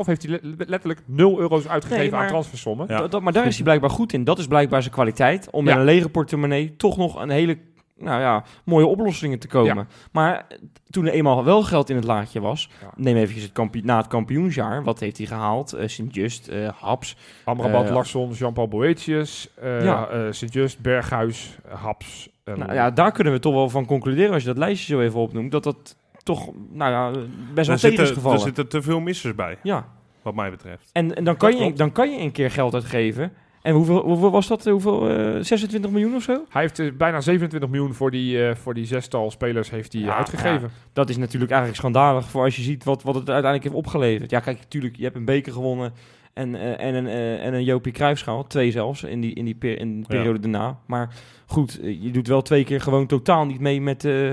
2011-2012 0.03 0.07
heeft 0.07 0.23
hij 0.23 0.41
le- 0.43 0.65
letterlijk 0.67 1.01
0 1.07 1.39
euro's 1.39 1.69
uitgegeven 1.69 2.03
Nee, 2.03 2.11
maar- 2.13 2.21
aan 2.23 2.29
transfersommen. 2.29 2.87
Ja. 2.89 2.99
Dat, 2.99 3.11
dat- 3.11 3.23
maar 3.23 3.33
daar 3.33 3.47
is 3.47 3.55
hij 3.55 3.65
blijkbaar 3.65 3.91
goed 3.91 4.13
in. 4.13 4.25
Dat 4.25 4.39
is 4.39 4.47
blijkbaar 4.47 4.83
zijn 4.83 4.95
kwaliteit. 4.95 5.51
Om 5.51 5.65
Ja. 5.65 5.71
met 5.71 5.79
een 5.79 5.85
lege 5.95 6.09
portemonnee 6.09 6.77
toch 6.77 6.97
nog 6.97 7.21
een 7.23 7.31
hele 7.31 7.59
nou 7.99 8.21
ja, 8.21 8.45
mooie 8.65 8.87
oplossingen 8.87 9.39
te 9.39 9.49
komen. 9.49 9.89
Maar 10.13 10.47
toen 10.91 11.07
er 11.07 11.13
eenmaal 11.13 11.45
wel 11.45 11.63
geld 11.63 11.91
in 11.91 11.97
het 11.97 12.05
laadje 12.05 12.41
was, 12.41 12.69
Ja. 12.81 12.91
neem 12.97 13.17
even 13.17 13.41
het 13.43 13.53
kampioen, 13.53 13.87
na 13.87 13.97
het 13.97 14.07
kampioensjaar, 14.07 14.85
wat 14.85 15.01
heeft 15.01 15.17
hij 15.19 15.27
gehaald? 15.27 15.73
Eh, 15.73 15.89
Sint-Just, 15.89 16.49
eh, 16.49 16.69
Haps. 16.81 17.17
Amrabat, 17.45 17.87
Eh, 17.89 17.95
Larsson, 17.95 18.31
Jean-Paul 18.31 18.69
Boetius, 18.69 19.49
Ja. 19.63 20.33
Sint-Just, 20.33 20.81
Berghuis, 20.81 21.59
Haps. 21.69 22.29
Nou 22.45 22.73
ja, 22.75 22.91
daar 22.91 23.13
kunnen 23.13 23.33
we 23.33 23.39
toch 23.39 23.55
wel 23.55 23.69
van 23.69 23.87
concluderen, 23.87 24.33
als 24.33 24.43
je 24.43 24.49
dat 24.49 24.59
lijstje 24.59 24.95
zo 24.95 25.01
even 25.01 25.21
opnoemt, 25.21 25.51
dat 25.53 25.65
dat 25.65 25.97
toch 26.23 26.51
nou 26.73 26.91
ja, 26.91 27.11
best 27.55 27.67
wel 27.69 27.77
tegen 27.77 27.77
is 27.77 27.81
zitten, 27.81 28.07
er 28.07 28.13
gevallen. 28.15 28.41
zitten 28.41 28.69
te 28.69 28.83
veel 28.83 29.01
missers 29.01 29.35
bij, 29.35 29.59
Ja, 29.63 29.87
wat 30.23 30.35
mij 30.35 30.51
betreft. 30.51 30.91
en, 30.93 31.15
en 31.15 31.25
dan, 31.25 31.37
kan 31.37 31.57
je, 31.57 31.73
dan 31.73 31.93
kan 31.93 32.11
je 32.11 32.21
een 32.21 32.33
keer 32.33 32.51
geld 32.51 32.75
uitgeven. 32.75 33.33
En 33.67 33.75
hoeveel, 33.75 34.03
hoeveel 34.03 34.31
was 34.31 34.47
dat? 34.47 34.65
Hoeveel, 34.65 35.09
eh, 35.11 35.43
26 35.43 35.91
miljoen 35.91 36.15
of 36.15 36.23
zo? 36.23 36.45
Hij 36.49 36.63
heeft 36.63 36.79
eh, 36.79 36.93
bijna 36.93 37.21
27 37.21 37.69
miljoen 37.71 37.95
voor 37.95 38.11
die, 38.11 38.47
eh, 38.49 38.55
voor 38.55 38.75
die 38.75 38.85
zestal 38.87 39.31
spelers 39.31 39.71
heeft 39.71 39.93
hij, 39.93 40.03
eh, 40.03 40.09
Ja, 40.09 40.17
uitgegeven. 40.17 40.71
Dat 40.93 41.09
is 41.09 41.17
natuurlijk 41.17 41.51
eigenlijk 41.51 41.81
schandalig 41.81 42.31
voor 42.31 42.45
als 42.45 42.57
je 42.57 42.63
ziet 42.63 42.85
wat, 42.85 43.03
wat 43.03 43.15
het 43.15 43.29
uiteindelijk 43.31 43.63
heeft 43.65 43.87
opgeleverd. 43.87 44.31
Ja, 44.31 44.41
kijk, 44.41 44.59
natuurlijk, 44.59 44.97
je 44.97 45.03
hebt 45.05 45.17
een 45.17 45.25
beker 45.25 45.53
gewonnen 45.53 45.93
en, 46.33 46.55
eh, 46.55 46.87
en, 46.87 46.95
een, 46.95 47.07
eh, 47.07 47.45
en 47.47 47.55
een 47.55 47.65
Jopie 47.65 47.93
Cruijffschaal. 47.93 48.47
Twee 48.47 48.71
zelfs, 48.71 49.03
in, 49.03 49.21
die, 49.21 49.35
in, 49.35 49.45
die 49.45 49.55
per- 49.55 49.79
in 49.79 49.91
de 50.01 50.07
Ja. 50.09 50.17
periode 50.17 50.41
daarna. 50.41 50.79
Maar 50.87 51.15
goed, 51.47 51.81
eh, 51.81 52.03
je 52.03 52.11
doet 52.11 52.29
wel 52.29 52.43
twee 52.43 52.65
keer 52.65 52.81
gewoon 52.81 53.07
totaal 53.07 53.45
niet 53.47 53.61
mee 53.61 53.81
met, 53.81 54.05
eh, 54.05 54.33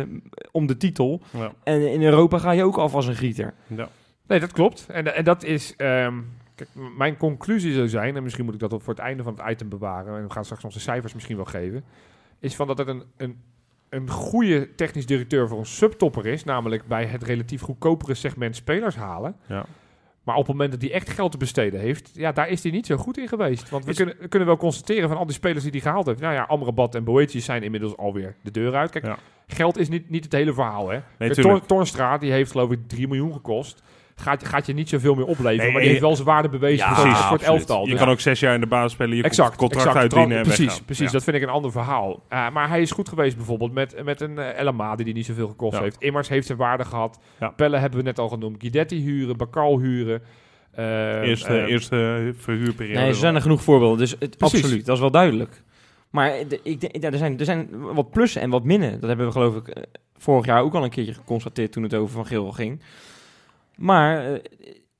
om 0.52 0.68
de 0.68 0.78
titel. 0.78 1.22
Ja. 1.38 1.52
En 1.64 1.92
in 1.92 2.04
Europa 2.04 2.38
ga 2.38 2.52
je 2.52 2.64
ook 2.64 2.78
af 2.78 2.94
als 2.96 3.08
een 3.08 3.16
gieter. 3.16 3.54
Ja. 3.68 3.88
Nee, 4.28 4.40
dat 4.40 4.52
klopt. 4.52 4.86
En, 4.90 5.16
en 5.16 5.24
dat 5.24 5.44
is... 5.44 5.74
ehm, 5.78 6.14
kijk, 6.56 6.70
mijn 6.98 7.18
conclusie 7.18 7.74
zou 7.74 7.88
zijn, 7.88 8.16
en 8.16 8.24
misschien 8.24 8.46
moet 8.46 8.54
ik 8.54 8.60
dat 8.60 8.70
voor 8.84 8.94
het 8.94 9.04
einde 9.04 9.24
van 9.24 9.34
het 9.38 9.50
item 9.52 9.70
bewaren, 9.70 10.18
en 10.18 10.24
we 10.28 10.34
gaan 10.34 10.46
straks 10.46 10.64
onze 10.64 10.80
cijfers 10.80 11.14
misschien 11.14 11.36
wel 11.36 11.46
geven, 11.46 11.84
is 12.40 12.56
van 12.56 12.68
dat 12.68 12.78
het 12.78 12.88
een, 12.88 13.04
een, 13.18 13.42
een 13.90 14.10
goede 14.10 14.76
technisch 14.76 15.06
directeur 15.06 15.48
voor 15.48 15.60
een 15.60 15.66
subtopper 15.66 16.26
is, 16.26 16.44
namelijk 16.44 16.88
bij 16.88 17.06
het 17.06 17.24
relatief 17.24 17.62
goedkopere 17.62 18.14
segment 18.14 18.56
spelers 18.56 18.96
halen. 18.96 19.36
Ja. 19.48 19.66
Maar 20.24 20.36
op 20.36 20.42
het 20.48 20.52
moment 20.56 20.72
dat 20.72 20.82
hij 20.82 20.92
echt 20.92 21.10
geld 21.10 21.32
te 21.32 21.38
besteden 21.38 21.80
heeft, 21.80 22.10
ja, 22.14 22.32
daar 22.32 22.50
is 22.50 22.64
hij 22.64 22.72
niet 22.72 22.86
zo 22.86 22.98
goed 22.98 23.18
in 23.18 23.28
geweest. 23.28 23.70
Want 23.70 23.84
we, 23.86 23.92
Is- 23.92 23.98
kunnen, 23.98 24.30
kunnen 24.30 24.48
wel 24.48 24.58
constateren 24.58 25.10
van 25.10 25.18
al 25.18 25.26
die 25.26 25.34
spelers 25.36 25.64
die 25.64 25.72
hij 25.72 25.82
gehaald 25.82 26.06
heeft. 26.06 26.20
Nou 26.20 26.34
ja, 26.34 26.44
Amrabat 26.44 26.96
en 26.96 27.04
Boetius 27.04 27.46
zijn 27.46 27.64
inmiddels 27.64 27.98
alweer 27.98 28.36
de 28.42 28.52
deur 28.52 28.76
uit. 28.76 28.90
Kijk, 28.92 29.06
Ja. 29.06 29.18
geld 29.48 29.78
is 29.78 29.90
niet, 29.90 30.10
niet 30.10 30.24
het 30.24 30.34
hele 30.34 30.54
verhaal, 30.54 30.90
hè. 30.90 31.00
Nee. 31.18 31.30
Tor- 31.68 32.20
die 32.20 32.32
heeft 32.32 32.52
geloof 32.52 32.72
ik 32.72 32.80
3 32.88 33.08
miljoen 33.08 33.34
gekost. 33.34 33.84
Gaat, 34.16 34.46
gaat 34.46 34.66
je 34.66 34.74
niet 34.74 34.90
zoveel 34.90 35.16
meer 35.16 35.26
opleveren, 35.26 35.58
Nee, 35.58 35.72
maar 35.72 35.80
die 35.82 35.90
heeft 35.90 36.02
eh, 36.02 36.08
wel 36.08 36.16
zijn 36.16 36.28
waarde 36.28 36.50
bewezen 36.50 36.88
ja, 36.88 36.96
voor, 36.96 37.04
Precies, 37.04 37.24
voor 37.24 37.38
het 37.38 37.46
elftal. 37.46 37.84
Je 37.86 37.90
Dus- 37.92 38.00
kan 38.00 38.10
ook 38.10 38.20
zes 38.20 38.40
jaar 38.40 38.54
in 38.54 38.60
de 38.60 38.68
basis 38.68 38.92
spelen, 38.92 39.18
je 39.18 39.24
exact, 39.24 39.56
contract 39.56 39.86
exact. 39.86 40.02
uitdienen 40.02 40.38
en 40.38 40.44
Precies, 40.44 40.66
weggaan. 40.66 40.86
precies 40.86 41.06
Ja. 41.06 41.12
dat 41.12 41.24
vind 41.24 41.36
ik 41.36 41.42
een 41.42 41.50
ander 41.50 41.72
verhaal. 41.72 42.24
Uh, 42.30 42.50
maar 42.50 42.70
hij 42.70 42.82
is 42.82 42.92
goed 42.92 43.10
geweest 43.10 43.36
bijvoorbeeld 43.36 43.74
met, 43.74 44.04
met 44.04 44.22
een 44.22 44.32
uh, 44.32 44.60
El 44.60 44.68
Amadi 44.68 45.04
die 45.04 45.14
niet 45.14 45.26
zoveel 45.26 45.48
gekost 45.48 45.78
Ja. 45.78 45.82
heeft. 45.84 45.96
Immers 46.00 46.30
heeft 46.30 46.46
zijn 46.46 46.58
waarde 46.58 46.86
gehad. 46.86 47.20
Ja. 47.40 47.50
Pelle 47.50 47.78
hebben 47.78 48.00
we 48.00 48.06
net 48.06 48.20
al 48.20 48.30
genoemd. 48.30 48.56
Guidetti 48.60 49.02
huren, 49.02 49.38
Bakal 49.38 49.80
huren. 49.80 50.22
Uh, 50.80 51.22
Eerste, 51.22 51.54
uh, 51.62 51.68
eerste 51.70 52.32
verhuurperiode. 52.38 53.00
Nee, 53.00 53.08
er 53.10 53.16
zijn 53.16 53.36
er 53.36 53.42
genoeg 53.42 53.62
voorbeelden, 53.64 53.98
dus 53.98 54.16
het, 54.20 54.36
absoluut, 54.40 54.86
dat 54.86 54.96
is 54.96 55.02
wel 55.02 55.12
duidelijk. 55.12 55.62
Maar 56.10 56.38
ik, 56.64 56.82
denk- 56.82 57.02
ja, 57.02 57.12
er, 57.12 57.18
zijn, 57.18 57.40
er 57.40 57.46
zijn 57.46 57.70
wat 57.94 58.12
plussen 58.12 58.42
en 58.42 58.50
wat 58.50 58.64
minnen. 58.64 58.92
Dat 59.00 59.08
hebben 59.10 59.26
we 59.26 59.32
geloof 59.32 59.56
ik 59.56 59.68
eh, 59.68 59.84
vorig 60.18 60.46
jaar 60.46 60.62
ook 60.62 60.74
al 60.74 60.84
een 60.84 60.90
keertje 60.90 61.14
geconstateerd 61.14 61.72
toen 61.72 61.84
het 61.84 61.94
over 61.94 62.14
Van 62.14 62.26
Geel 62.26 62.52
ging. 62.52 62.82
Maar 63.76 64.34
eh, 64.34 64.40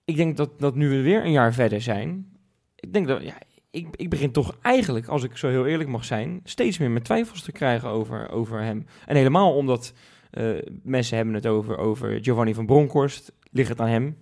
ik 0.06 0.16
denk 0.16 0.38
dat, 0.38 0.60
dat 0.60 0.76
nu 0.76 0.90
we 0.90 1.02
weer 1.02 1.24
een 1.26 1.32
jaar 1.32 1.54
verder 1.54 1.82
zijn, 1.82 2.38
ik 2.76 2.94
denk 2.94 3.08
dat, 3.08 3.24
ja, 3.24 3.38
ik, 3.72 3.88
ik 3.96 4.10
begin 4.10 4.32
toch 4.32 4.58
eigenlijk, 4.62 5.08
als 5.08 5.24
ik 5.24 5.38
zo 5.38 5.50
heel 5.50 5.66
eerlijk 5.66 5.90
mag 5.90 6.06
zijn, 6.06 6.40
steeds 6.44 6.78
meer 6.78 6.92
met 6.92 7.04
twijfels 7.04 7.42
te 7.42 7.52
krijgen 7.52 7.90
over, 7.90 8.30
over 8.30 8.62
hem. 8.62 8.86
En 9.06 9.16
helemaal 9.16 9.56
omdat 9.56 9.94
eh, 10.32 10.48
mensen 10.84 11.16
hebben 11.16 11.36
het 11.36 11.48
over, 11.48 11.78
over 11.78 12.24
Giovanni 12.24 12.54
van 12.54 12.66
Bronckhorst, 12.66 13.32
ligt 13.52 13.70
het 13.70 13.82
aan 13.82 13.88
hem? 13.88 14.18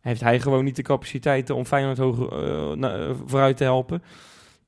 Heeft 0.00 0.20
hij 0.20 0.40
gewoon 0.40 0.64
niet 0.64 0.76
de 0.76 0.82
capaciteiten 0.82 1.54
om 1.54 1.64
Feyenoord 1.64 1.98
hoog, 1.98 2.30
eh, 2.30 2.72
na- 2.72 3.14
vooruit 3.26 3.56
te 3.56 3.64
helpen? 3.64 4.02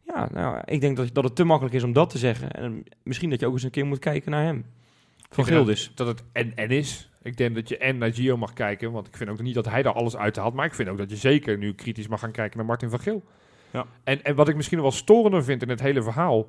Ja, 0.06 0.28
nou, 0.32 0.60
ik 0.64 0.80
denk 0.80 0.96
dat, 0.96 1.14
dat 1.14 1.24
het 1.24 1.36
te 1.36 1.44
makkelijk 1.44 1.74
is 1.74 1.82
om 1.82 1.92
dat 1.92 2.10
te 2.10 2.18
zeggen. 2.18 2.50
En 2.50 2.84
misschien 3.02 3.30
dat 3.30 3.40
je 3.40 3.46
ook 3.46 3.52
eens 3.52 3.62
een 3.62 3.70
keer 3.70 3.86
moet 3.86 3.98
kijken 3.98 4.30
naar 4.30 4.44
hem. 4.44 4.64
Van 5.30 5.44
Gildis. 5.44 5.92
Dat 5.94 6.06
het 6.06 6.22
en-en 6.32 6.70
is. 6.70 7.10
Ik 7.26 7.36
denk 7.36 7.54
dat 7.54 7.68
je 7.68 7.78
en 7.78 7.98
naar 7.98 8.12
Gio 8.12 8.36
mag 8.36 8.52
kijken. 8.52 8.92
Want 8.92 9.06
ik 9.06 9.16
vind 9.16 9.30
ook 9.30 9.42
niet 9.42 9.54
dat 9.54 9.68
hij 9.68 9.82
daar 9.82 9.92
alles 9.92 10.16
uithaalt. 10.16 10.54
Maar 10.54 10.66
ik 10.66 10.74
vind 10.74 10.88
ook 10.88 10.98
dat 10.98 11.10
je 11.10 11.16
zeker 11.16 11.58
nu 11.58 11.74
kritisch 11.74 12.08
mag 12.08 12.20
gaan 12.20 12.30
kijken 12.30 12.56
naar 12.56 12.66
Martin 12.66 12.90
van 12.90 13.00
Geel. 13.00 13.22
Ja. 13.70 13.86
En, 14.04 14.22
en 14.22 14.34
wat 14.34 14.48
ik 14.48 14.56
misschien 14.56 14.80
wel 14.80 14.90
storender 14.90 15.44
vind 15.44 15.62
in 15.62 15.68
het 15.68 15.80
hele 15.80 16.02
verhaal... 16.02 16.48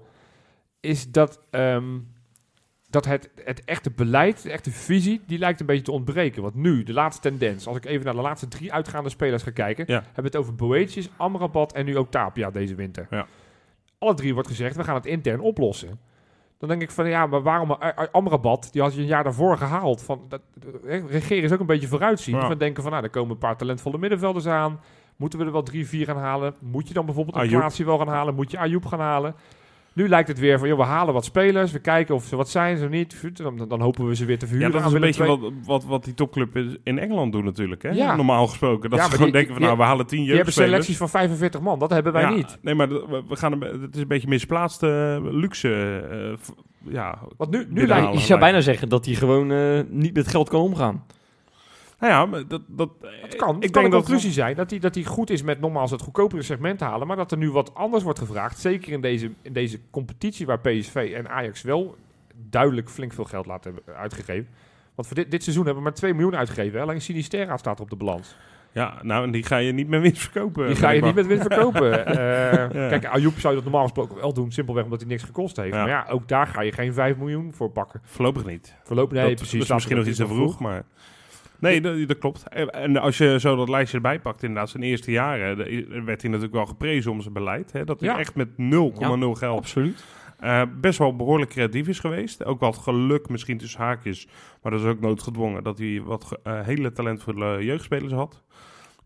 is 0.80 1.12
dat, 1.12 1.42
ehm, 1.50 2.00
dat 2.90 3.06
het, 3.06 3.30
het 3.44 3.66
echte 3.66 3.92
beleid, 3.92 4.44
de 4.44 4.52
echte 4.52 4.72
visie... 4.72 5.22
die 5.28 5.40
lijkt 5.40 5.60
een 5.60 5.66
beetje 5.66 5.84
te 5.84 5.92
ontbreken. 5.92 6.42
Want 6.42 6.56
nu, 6.56 6.84
de 6.84 6.94
laatste 6.94 7.22
tendens... 7.22 7.68
als 7.68 7.78
ik 7.78 7.86
even 7.86 8.06
naar 8.06 8.16
de 8.16 8.22
laatste 8.22 8.48
drie 8.48 8.74
uitgaande 8.74 9.10
spelers 9.10 9.44
ga 9.44 9.52
kijken... 9.52 9.86
Ja. 9.88 9.94
hebben 9.94 10.16
we 10.16 10.22
het 10.22 10.36
over 10.36 10.56
Boetius, 10.56 11.10
Amrabat 11.18 11.74
en 11.74 11.86
nu 11.86 11.98
ook 11.98 12.12
Tapia 12.12 12.52
deze 12.52 12.76
winter. 12.76 13.08
Ja. 13.10 13.28
Alle 13.98 14.14
drie 14.14 14.34
wordt 14.34 14.50
gezegd, 14.50 14.76
we 14.76 14.84
gaan 14.84 14.96
het 14.96 15.06
intern 15.06 15.40
oplossen. 15.40 16.00
Dan 16.60 16.70
denk 16.70 16.82
ik 16.82 16.92
van, 16.92 17.10
ja, 17.10 17.26
maar 17.26 17.42
waarom 17.42 17.72
A- 17.72 17.78
A- 18.00 18.08
Amrabat, 18.12 18.68
die 18.72 18.82
had 18.82 18.94
je 18.96 19.02
een 19.02 19.08
jaar 19.08 19.24
daarvoor 19.24 19.58
gehaald. 19.58 20.02
Van, 20.04 20.22
dat, 20.30 20.42
eh, 20.88 21.06
regeren 21.10 21.44
is 21.44 21.52
ook 21.52 21.60
een 21.60 21.66
beetje 21.66 21.88
vooruitzien. 21.88 22.36
Ja. 22.36 22.48
Van 22.48 22.58
denken 22.58 22.84
van, 22.84 22.92
nou, 22.92 23.04
er 23.04 23.10
komen 23.10 23.32
een 23.32 23.38
paar 23.38 23.58
talentvolle 23.58 23.98
middenvelders 23.98 24.48
aan. 24.48 24.80
Moeten 25.16 25.40
we 25.40 25.46
er 25.46 25.52
wel 25.52 25.64
drie, 25.64 25.88
vier 25.88 26.06
gaan 26.06 26.18
halen? 26.18 26.56
Moet 26.60 26.88
je 26.88 26.94
dan 26.94 27.06
bijvoorbeeld 27.06 27.36
een 27.36 27.42
Ayoub. 27.42 27.86
Wel 27.86 27.98
gaan 27.98 28.08
halen? 28.08 28.36
Moet 28.36 28.52
je 28.52 28.58
Ayoub 28.58 28.86
gaan 28.86 29.00
halen? 29.00 29.36
Nu 29.98 30.08
lijkt 30.10 30.28
het 30.28 30.40
weer 30.40 30.60
van, 30.60 30.68
joh, 30.68 30.78
we 30.78 30.84
halen 30.84 31.14
wat 31.14 31.26
spelers. 31.26 31.72
We 31.72 31.80
kijken 31.80 32.16
of 32.16 32.24
ze 32.26 32.36
wat 32.36 32.50
zijn, 32.50 32.78
zo 32.78 32.88
niet. 32.88 33.22
Dan, 33.34 33.66
dan 33.68 33.82
hopen 33.82 34.08
we 34.08 34.16
ze 34.16 34.26
weer 34.26 34.40
te 34.40 34.46
Ja, 34.46 34.52
verhuren. 34.52 34.74
dat 34.80 34.86
is 34.88 34.94
een 34.94 35.02
beetje 35.02 35.26
wat, 35.26 35.40
wat, 35.66 35.86
wat 35.86 36.04
die 36.04 36.14
topclub 36.14 36.56
in 36.84 37.00
Engeland 37.00 37.32
doen 37.32 37.44
natuurlijk. 37.46 37.84
Hè? 37.84 37.90
Ja. 37.90 38.16
Normaal 38.16 38.48
gesproken. 38.48 38.90
Dat 38.90 39.00
Ja, 39.00 39.06
ze 39.06 39.12
gewoon 39.12 39.26
die- 39.26 39.34
denken 39.34 39.52
van 39.52 39.62
die- 39.62 39.68
nou, 39.72 39.78
we 39.82 39.88
halen 39.88 40.06
tien 40.08 40.18
Die 40.18 40.28
hebben 40.28 40.44
jeugdspelers. 40.46 40.72
selecties 40.86 40.98
van 40.98 41.10
45 41.10 41.62
man. 41.62 41.80
Dat 41.80 41.90
hebben 41.90 42.14
wij 42.14 42.22
Ja, 42.22 42.30
niet. 42.30 42.58
Nee, 42.62 42.76
maar 42.76 42.90
we, 42.90 43.24
gaan 43.30 43.52
een, 43.52 43.82
het 43.82 43.96
is 43.96 44.02
een 44.02 44.08
beetje 44.08 44.28
misplaatste 44.28 45.20
luxe. 45.24 45.70
eh, 46.12 46.38
v- 46.40 46.50
ja, 46.94 47.18
Want 47.38 47.52
nu, 47.52 47.66
nu 47.70 47.88
lijkt... 47.88 48.04
Je 48.06 48.10
lijkt- 48.12 48.28
zou 48.28 48.40
bijna 48.40 48.62
zeggen 48.62 48.90
dat 48.90 49.06
hij 49.06 49.16
gewoon 49.16 49.52
eh, 49.52 49.80
niet 49.90 50.14
met 50.14 50.28
geld 50.28 50.50
kan 50.50 50.62
omgaan. 50.62 51.04
Nou 52.00 52.32
ja, 52.32 52.44
dat, 52.48 52.62
dat, 52.68 52.90
kan, 53.00 53.10
ik 53.30 53.38
kan 53.38 53.60
denk 53.60 53.76
een 53.76 53.82
dat 53.92 53.92
conclusie 53.92 54.32
zijn 54.32 54.56
dat 54.56 54.70
hij, 54.70 54.80
dat 54.80 54.96
hij 54.96 55.04
goed 55.04 55.30
is 55.30 55.42
met 55.42 55.60
nogmaals 55.60 55.92
het 55.92 56.02
goedkopere 56.02 56.42
segment 56.42 56.80
halen, 56.80 57.08
maar 57.08 57.16
dat 57.16 57.32
er 57.32 57.38
nu 57.38 57.52
wat 57.52 57.74
anders 57.76 58.04
wordt 58.04 58.20
gevraagd. 58.20 58.60
Zeker 58.60 58.92
in 58.92 59.02
deze, 59.02 59.32
in 59.42 59.54
deze 59.54 59.80
competitie 59.92 60.46
waar 60.46 60.60
PSV 60.60 61.12
en 61.16 61.30
Ajax 61.30 61.62
wel 61.62 61.96
duidelijk 62.50 62.90
flink 62.90 63.14
veel 63.14 63.24
geld 63.26 63.46
laten 63.46 63.74
hebben 63.74 63.96
uitgegeven. 63.96 64.48
Want 64.96 65.08
voor 65.08 65.18
dit, 65.18 65.32
dit 65.32 65.44
seizoen 65.44 65.66
hebben 65.66 65.84
we 65.84 65.90
maar 65.90 65.98
2 65.98 66.14
miljoen 66.14 66.36
uitgegeven. 66.36 66.78
hè. 66.78 66.82
Alleen 66.82 67.02
Sinisterra 67.02 67.58
staat 67.58 67.80
op 67.80 67.90
de 67.90 67.96
balans. 67.96 68.36
ja, 68.72 69.00
nou, 69.02 69.24
en 69.24 69.32
die 69.32 69.44
ga 69.44 69.58
je 69.58 69.72
niet 69.72 69.88
meer 69.88 70.02
winst 70.02 70.22
verkopen. 70.22 70.68
Die 70.68 70.76
ga 70.76 70.90
je 70.90 71.02
niet 71.02 71.16
met 71.16 71.28
winst 71.28 71.46
verkopen. 71.48 72.06
Eh, 72.08 72.90
Kijk, 72.90 73.06
Ayoub 73.06 73.40
zou 73.40 73.54
je 73.54 73.62
dat 73.62 73.64
normaal 73.72 73.84
gesproken 73.88 74.16
wel 74.16 74.34
doen, 74.34 74.52
simpelweg 74.52 74.84
omdat 74.84 75.00
hij 75.00 75.10
niks 75.10 75.24
gekost 75.24 75.56
heeft. 75.58 75.74
Ja. 75.74 75.80
Maar 75.80 75.90
ja, 75.90 76.06
ook 76.10 76.28
daar 76.28 76.48
ga 76.48 76.62
je 76.62 76.72
geen 76.72 76.94
5 76.94 77.18
miljoen 77.18 77.54
voor 77.54 77.70
pakken. 77.70 78.02
Voorlopig 78.04 78.46
niet. 78.46 78.76
Voorlopig 78.84 79.18
nee, 79.18 79.28
dat 79.28 79.36
precies. 79.36 79.64
is 79.64 79.70
misschien 79.70 79.98
nog 79.98 80.06
iets 80.06 80.18
te 80.18 80.28
vroeg, 80.28 80.60
maar... 80.60 80.84
Nee, 81.60 81.82
dat, 81.82 82.08
dat 82.08 82.18
klopt. 82.18 82.44
En- 82.72 82.98
als 82.98 83.18
je 83.18 83.40
zo 83.40 83.56
dat 83.56 83.70
lijstje 83.70 83.96
erbij 83.98 84.20
pakt, 84.20 84.44
inderdaad, 84.44 84.70
zijn 84.70 84.84
eerste 84.84 85.12
jaren, 85.12 85.58
de- 85.58 86.02
werd 86.06 86.22
hij 86.22 86.30
natuurlijk 86.30 86.54
wel 86.54 86.66
geprezen 86.66 87.12
om 87.12 87.22
zijn 87.22 87.34
beleid. 87.34 87.72
Hè, 87.72 87.84
dat 87.84 88.00
hij 88.00 88.10
Ja. 88.10 88.20
echt 88.20 88.36
met 88.36 88.50
0,0 88.58 89.34
geld 89.36 89.58
Absoluut. 89.58 90.06
eh, 90.40 90.62
best 90.82 91.00
wel 91.00 91.16
behoorlijk 91.16 91.52
creatief 91.52 91.88
is 91.88 92.00
geweest. 92.00 92.46
Ook 92.46 92.60
wat 92.60 92.78
geluk 92.78 93.30
misschien 93.30 93.58
tussen 93.58 93.80
haakjes, 93.82 94.28
maar 94.62 94.72
dat 94.72 94.82
is 94.82 94.88
ook 94.88 95.00
noodgedwongen. 95.00 95.64
Dat 95.64 95.78
hij 95.78 96.02
wat 96.06 96.40
eh, 96.44 96.60
hele 96.62 96.92
talentvolle 96.92 97.64
jeugdspelers 97.66 98.14
had. 98.14 98.42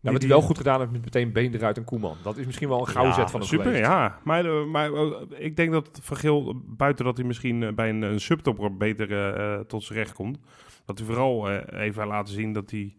Nou, 0.00 0.14
wat 0.14 0.24
hij 0.24 0.32
wel 0.32 0.42
goed 0.42 0.56
gedaan 0.56 0.78
heeft 0.80 0.92
met 0.92 1.04
meteen 1.04 1.32
Been 1.32 1.54
eruit 1.54 1.76
en 1.76 1.84
Koeman. 1.84 2.16
Dat 2.22 2.36
is 2.36 2.46
misschien 2.46 2.68
wel 2.68 2.80
een 2.80 2.86
gouden 2.86 3.14
Ja, 3.14 3.20
zet 3.20 3.30
van 3.30 3.40
hem 3.40 3.48
super, 3.48 3.64
geweest. 3.64 3.84
ja. 3.84 4.18
Maar, 4.24 4.44
eh, 4.44 4.64
maar 4.64 4.92
eh, 4.92 5.06
ik 5.38 5.56
denk 5.56 5.72
dat 5.72 5.98
Van 6.02 6.16
Geel, 6.16 6.62
buiten 6.66 7.04
dat 7.04 7.16
hij 7.16 7.26
misschien 7.26 7.62
eh, 7.62 7.72
bij 7.72 7.88
een, 7.88 8.02
een 8.02 8.20
subtopper 8.20 8.76
beter 8.76 9.10
eh, 9.12 9.54
eh, 9.54 9.60
tot 9.60 9.82
zijn 9.84 9.98
recht 9.98 10.12
komt, 10.12 10.38
dat 10.84 10.98
hij 10.98 11.06
vooral 11.06 11.50
eh, 11.50 11.80
even 11.80 12.06
laten 12.06 12.34
zien 12.34 12.52
dat 12.52 12.70
hij 12.70 12.96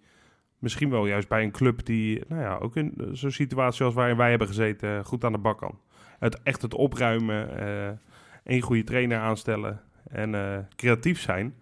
misschien 0.60 0.90
wel 0.90 1.06
juist 1.06 1.28
bij 1.28 1.44
een 1.44 1.52
club 1.52 1.86
die, 1.86 2.24
nou 2.28 2.42
ja, 2.42 2.58
ook 2.58 2.76
in 2.76 3.10
zo'n 3.12 3.32
situatie 3.32 3.86
als 3.86 3.94
waarin 3.94 4.18
wij 4.18 4.30
hebben 4.30 4.48
gezeten, 4.48 4.98
eh, 4.98 5.06
goed 5.06 5.24
aan 5.24 5.32
de 5.32 5.38
bak 5.38 5.58
kan. 5.58 5.80
Het, 6.20 6.44
echt 6.44 6.62
het 6.62 6.74
opruimen, 6.74 7.58
eh 7.60 7.92
één 8.44 8.62
goede 8.62 8.84
trainer 8.84 9.20
aanstellen 9.20 9.82
en 10.10 10.68
creatief 10.76 11.20
zijn. 11.20 11.56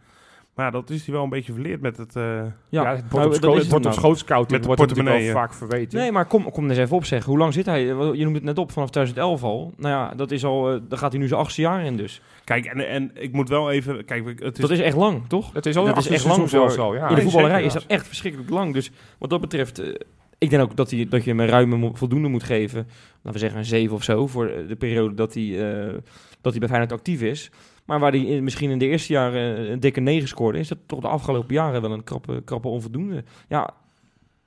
Maar 0.56 0.66
ja, 0.66 0.72
dat 0.72 0.90
is 0.90 1.06
hij 1.06 1.14
wel 1.16 1.24
een 1.24 1.30
beetje 1.30 1.54
verleerd 1.54 1.82
met 1.82 1.98
het... 1.98 2.16
eh, 2.16 2.24
Ja, 2.24 2.44
Ja, 2.70 2.96
het 2.96 3.12
nou, 3.12 3.12
wordt 3.12 3.28
op, 3.28 3.34
scho- 3.34 3.54
het 3.54 3.74
op 3.74 4.50
Met 4.52 4.62
de 4.62 4.68
wordt 4.68 4.82
het 4.82 4.90
natuurlijk 4.90 4.98
wel 4.98 5.04
portemonnee, 5.06 5.32
vaak 5.32 5.54
verweten. 5.54 6.00
Nee, 6.00 6.12
maar 6.12 6.26
kom, 6.26 6.52
kom 6.52 6.70
eens 6.70 6.78
even 6.78 6.96
opzeggen. 6.96 7.30
Hoe 7.30 7.40
lang 7.40 7.54
zit 7.54 7.66
hij? 7.66 7.86
Je 7.86 7.94
noemt 8.24 8.36
het 8.36 8.44
net 8.44 8.58
op, 8.58 8.72
vanaf 8.72 8.90
2011 8.90 9.44
al. 9.44 9.74
Nou 9.78 9.94
ja, 9.94 10.14
dat 10.16 10.32
is 10.32 10.46
al, 10.46 10.72
eh, 10.74 10.80
daar 10.88 10.98
gaat 10.98 11.12
hij 11.12 11.22
nu 11.22 11.28
zijn 11.28 11.40
achtste 11.40 11.62
jaar 11.62 11.86
in 11.86 11.98
dus. 11.98 12.22
Kijk, 12.44 12.66
en, 12.66 12.88
en 12.88 13.12
ik 13.14 13.32
moet 13.34 13.50
wel 13.50 13.72
even... 13.72 14.06
Kijk, 14.06 14.40
het 14.40 14.56
is, 14.56 14.62
Dat 14.62 14.70
is 14.72 14.80
echt 14.80 14.96
lang, 14.96 15.28
toch? 15.28 15.54
Het 15.54 15.66
is 15.66 15.76
al 15.78 15.86
Dat 15.86 15.94
een 15.94 16.00
is 16.02 16.08
echt 16.10 16.26
lang 16.26 16.50
voor- 16.50 16.80
al. 16.80 16.96
Ja, 16.96 17.10
in 17.10 17.16
de 17.16 17.22
voetballerij 17.22 17.64
is 17.64 17.74
dat 17.74 17.86
echt 17.88 18.08
verschrikkelijk 18.08 18.50
lang. 18.50 18.74
Dus 18.74 18.92
wat 19.18 19.30
dat 19.30 19.42
betreft, 19.42 19.80
eh, 19.80 19.94
ik 20.42 20.50
denk 20.50 20.62
ook 20.62 20.76
dat, 20.76 20.92
hij, 20.92 21.08
dat 21.10 21.24
je 21.24 21.30
hem 21.30 21.40
een 21.40 21.48
ruime 21.48 21.90
voldoende 21.94 22.28
moet 22.28 22.44
geven. 22.44 22.88
Laten 23.16 23.32
we 23.32 23.38
zeggen 23.38 23.60
een 23.60 23.66
7 23.66 23.96
of 23.96 24.04
zo, 24.04 24.28
voor 24.28 24.46
de 24.68 24.76
periode 24.76 25.16
dat 25.16 25.34
hij, 25.34 25.44
eh, 25.44 25.98
dat 26.42 26.52
hij 26.52 26.60
bij 26.60 26.68
Feyenoord 26.68 26.92
actief 26.92 27.22
is. 27.22 27.52
Maar 27.86 28.00
waar 28.00 28.12
hij 28.12 28.42
misschien 28.42 28.70
in 28.70 28.80
de 28.80 28.88
eerste 28.88 29.14
jaren 29.14 29.72
een 29.72 29.80
dikke 29.80 30.00
9 30.00 30.28
scoorde, 30.28 30.60
is 30.60 30.68
dat 30.68 30.78
toch 30.86 31.00
de 31.00 31.08
afgelopen 31.08 31.54
jaren 31.54 31.82
wel 31.82 31.92
een 31.92 32.04
krappe, 32.04 32.42
krappe 32.46 32.68
onvoldoende. 32.68 33.24
Ja, 33.48 33.74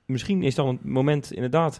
misschien 0.05 0.43
is 0.43 0.55
dan 0.55 0.67
het 0.67 0.85
moment 0.85 1.33
inderdaad, 1.33 1.79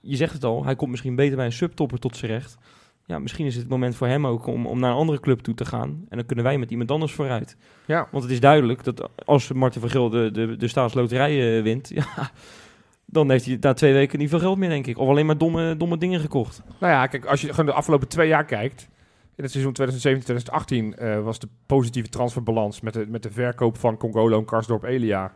je 0.00 0.16
zegt 0.16 0.32
het 0.32 0.44
al, 0.44 0.64
hij 0.64 0.76
komt 0.76 0.90
misschien 0.90 1.16
beter 1.16 1.36
bij 1.36 1.44
een 1.44 1.52
subtopper 1.52 1.98
tot 1.98 2.16
zijn 2.16 2.30
recht. 2.30 2.58
Ja, 3.04 3.18
misschien 3.18 3.46
is 3.46 3.52
het 3.52 3.62
het 3.62 3.72
moment 3.72 3.96
voor 3.96 4.06
hem 4.06 4.26
ook 4.26 4.46
om, 4.46 4.66
om 4.66 4.78
naar 4.78 4.90
een 4.90 4.96
andere 4.96 5.20
club 5.20 5.40
toe 5.40 5.54
te 5.54 5.64
gaan. 5.64 5.88
En 6.08 6.16
dan 6.16 6.26
kunnen 6.26 6.44
wij 6.44 6.58
met 6.58 6.70
iemand 6.70 6.90
anders 6.90 7.12
vooruit. 7.12 7.56
Ja. 7.86 8.08
Want 8.10 8.24
het 8.24 8.32
is 8.32 8.40
duidelijk 8.40 8.84
dat 8.84 9.08
als 9.24 9.52
Martin 9.52 9.80
van 9.80 9.90
Geel 9.90 10.08
de, 10.08 10.30
de, 10.30 10.56
de 10.56 10.68
staatsloterij 10.68 11.56
eh, 11.56 11.62
wint, 11.62 11.88
ja, 11.94 12.30
dan 13.06 13.30
heeft 13.30 13.44
hij 13.44 13.56
na 13.60 13.72
twee 13.72 13.92
weken 13.92 14.18
niet 14.18 14.28
veel 14.30 14.38
geld 14.38 14.58
meer, 14.58 14.68
denk 14.68 14.86
ik. 14.86 14.98
Of 14.98 15.08
alleen 15.08 15.26
maar 15.26 15.38
domme, 15.38 15.76
domme 15.76 15.98
dingen 15.98 16.20
gekocht. 16.20 16.62
Nou 16.80 16.92
ja, 16.92 17.06
kijk, 17.06 17.24
als 17.24 17.40
je 17.40 17.50
gewoon 17.50 17.66
de 17.66 17.72
afgelopen 17.72 18.08
twee 18.08 18.28
jaar 18.28 18.44
kijkt. 18.44 18.88
In 19.34 19.42
het 19.42 19.52
seizoen 19.52 19.76
2017-2018 20.94 20.98
eh, 20.98 21.20
was 21.20 21.38
de 21.38 21.48
positieve 21.66 22.08
transferbalans 22.08 22.80
met 22.80 22.92
de, 22.94 23.06
met 23.08 23.22
de 23.22 23.30
verkoop 23.30 23.78
van 23.78 23.96
Congolo 23.96 24.38
en 24.38 24.44
Karsdorp 24.44 24.82
Elia. 24.84 25.32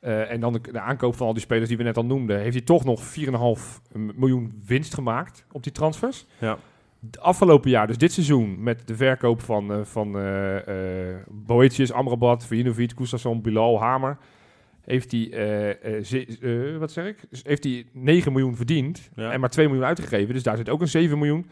eh, 0.00 0.30
en 0.30 0.40
dan 0.40 0.52
de, 0.52 0.60
de 0.60 0.80
aankoop 0.80 1.16
van 1.16 1.26
al 1.26 1.32
die 1.32 1.42
spelers 1.42 1.68
die 1.68 1.76
we 1.76 1.82
net 1.82 1.96
al 1.96 2.04
noemden. 2.04 2.38
Heeft 2.40 2.54
hij 2.54 2.64
toch 2.64 2.84
nog 2.84 3.02
4,5 3.02 3.92
miljoen 3.92 4.62
winst 4.66 4.94
gemaakt 4.94 5.44
op 5.52 5.62
die 5.62 5.72
transfers. 5.72 6.26
Ja. 6.38 6.58
Het 7.06 7.20
afgelopen 7.20 7.70
jaar, 7.70 7.86
dus 7.86 7.98
dit 7.98 8.12
seizoen, 8.12 8.62
met 8.62 8.86
de 8.86 8.96
verkoop 8.96 9.42
van, 9.42 9.72
eh 9.72 9.78
van 9.82 10.18
eh 10.18 11.10
eh, 11.10 11.16
Boetius, 11.28 11.92
Amrabat, 11.92 12.46
Vujinovic, 12.46 12.92
Gustafsson, 12.96 13.42
Bilal, 13.42 13.80
Hamer. 13.80 14.16
Heeft 14.90 15.10
hij, 15.12 15.30
eh, 15.32 15.96
eh, 15.96 16.04
ze- 16.04 16.70
eh, 16.72 16.78
wat 16.78 16.92
zeg 16.92 17.06
ik? 17.06 17.16
Heeft 17.42 17.64
hij 17.64 17.86
9 17.92 18.32
miljoen 18.32 18.56
verdiend 18.56 19.10
Ja. 19.14 19.32
en 19.32 19.40
maar 19.40 19.50
2 19.50 19.66
miljoen 19.66 19.84
uitgegeven. 19.86 20.34
Dus 20.34 20.42
daar 20.42 20.56
zit 20.56 20.68
ook 20.68 20.80
een 20.80 20.88
7 20.88 21.18
miljoen. 21.18 21.46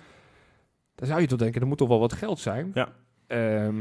Dan 0.95 1.07
zou 1.09 1.21
je 1.21 1.27
toch 1.27 1.39
denken, 1.39 1.61
er 1.61 1.67
moet 1.67 1.79
toch 1.79 1.89
wel 1.89 1.99
wat 2.01 2.13
geld 2.13 2.39
zijn. 2.41 2.71
Ja. 2.75 2.93
Ehm, 3.27 3.75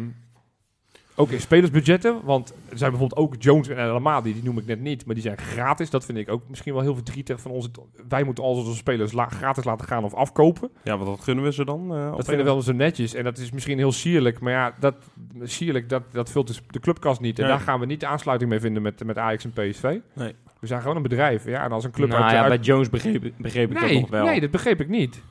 ook 1.19 1.29
in 1.29 1.39
spelersbudgetten, 1.41 2.19
want 2.23 2.53
er 2.69 2.77
zijn 2.77 2.89
bijvoorbeeld 2.91 3.19
ook 3.21 3.35
Jones 3.39 3.67
en 3.67 3.77
El 3.77 3.95
Amadi, 3.95 4.33
die 4.33 4.43
noem 4.43 4.57
ik 4.57 4.65
net 4.65 4.79
niet, 4.81 5.05
maar 5.05 5.15
die 5.15 5.23
zijn 5.23 5.37
gratis. 5.37 5.89
Dat 5.89 6.05
vind 6.05 6.17
ik 6.17 6.29
ook 6.29 6.41
misschien 6.49 6.73
wel 6.73 6.81
heel 6.81 6.95
verdrietig 6.95 7.41
van 7.41 7.51
onze. 7.51 7.69
Wij 8.09 8.23
moeten 8.23 8.43
al 8.43 8.49
onze 8.53 8.75
spelers 8.75 9.11
la- 9.11 9.25
gratis 9.29 9.63
laten 9.63 9.87
gaan 9.87 10.03
of 10.03 10.13
afkopen. 10.13 10.69
Ja, 10.83 10.97
wat 10.97 11.07
wat 11.07 11.19
gunnen 11.21 11.43
we 11.43 11.53
ze 11.53 11.65
dan? 11.65 11.95
eh, 11.95 12.11
Dat 12.15 12.25
vinden 12.25 12.45
we 12.45 12.51
wel 12.51 12.61
zo 12.61 12.71
netjes 12.73 13.13
en 13.13 13.23
dat 13.23 13.37
is 13.37 13.51
misschien 13.51 13.77
heel 13.77 13.91
sierlijk, 13.91 14.39
maar 14.39 14.51
ja, 14.53 14.73
dat 14.79 14.95
sierlijk 15.43 15.89
dat, 15.89 16.03
dat 16.11 16.29
vult 16.31 16.47
dus 16.47 16.61
de 16.69 16.79
clubkast 16.79 17.19
niet. 17.21 17.39
En 17.39 17.45
Nee. 17.45 17.53
daar 17.53 17.63
gaan 17.63 17.79
we 17.79 17.85
niet 17.85 17.99
de 17.99 18.07
aansluiting 18.07 18.49
mee 18.49 18.59
vinden 18.59 18.81
met, 18.81 19.03
met 19.05 19.17
Ajax 19.17 19.43
en 19.43 19.51
PSV. 19.51 19.97
Nee. 20.13 20.35
We 20.59 20.67
zijn 20.67 20.81
gewoon 20.81 20.95
een 20.95 21.01
bedrijf. 21.01 21.45
Ja, 21.45 21.63
en 21.63 21.71
als 21.71 21.83
een 21.83 21.91
club 21.91 22.09
nou 22.09 22.21
uit, 22.21 22.31
ja, 22.31 22.39
uit- 22.39 22.47
bij 22.49 22.57
Jones 22.59 22.89
begreep, 22.89 23.31
begreep 23.37 23.69
ik 23.71 23.79
dat 23.79 23.89
nee, 23.89 23.99
nog 23.99 24.09
wel. 24.09 24.25
nee, 24.25 24.39
dat 24.41 24.51
begreep 24.51 24.81
ik 24.81 24.89
niet. 24.89 25.21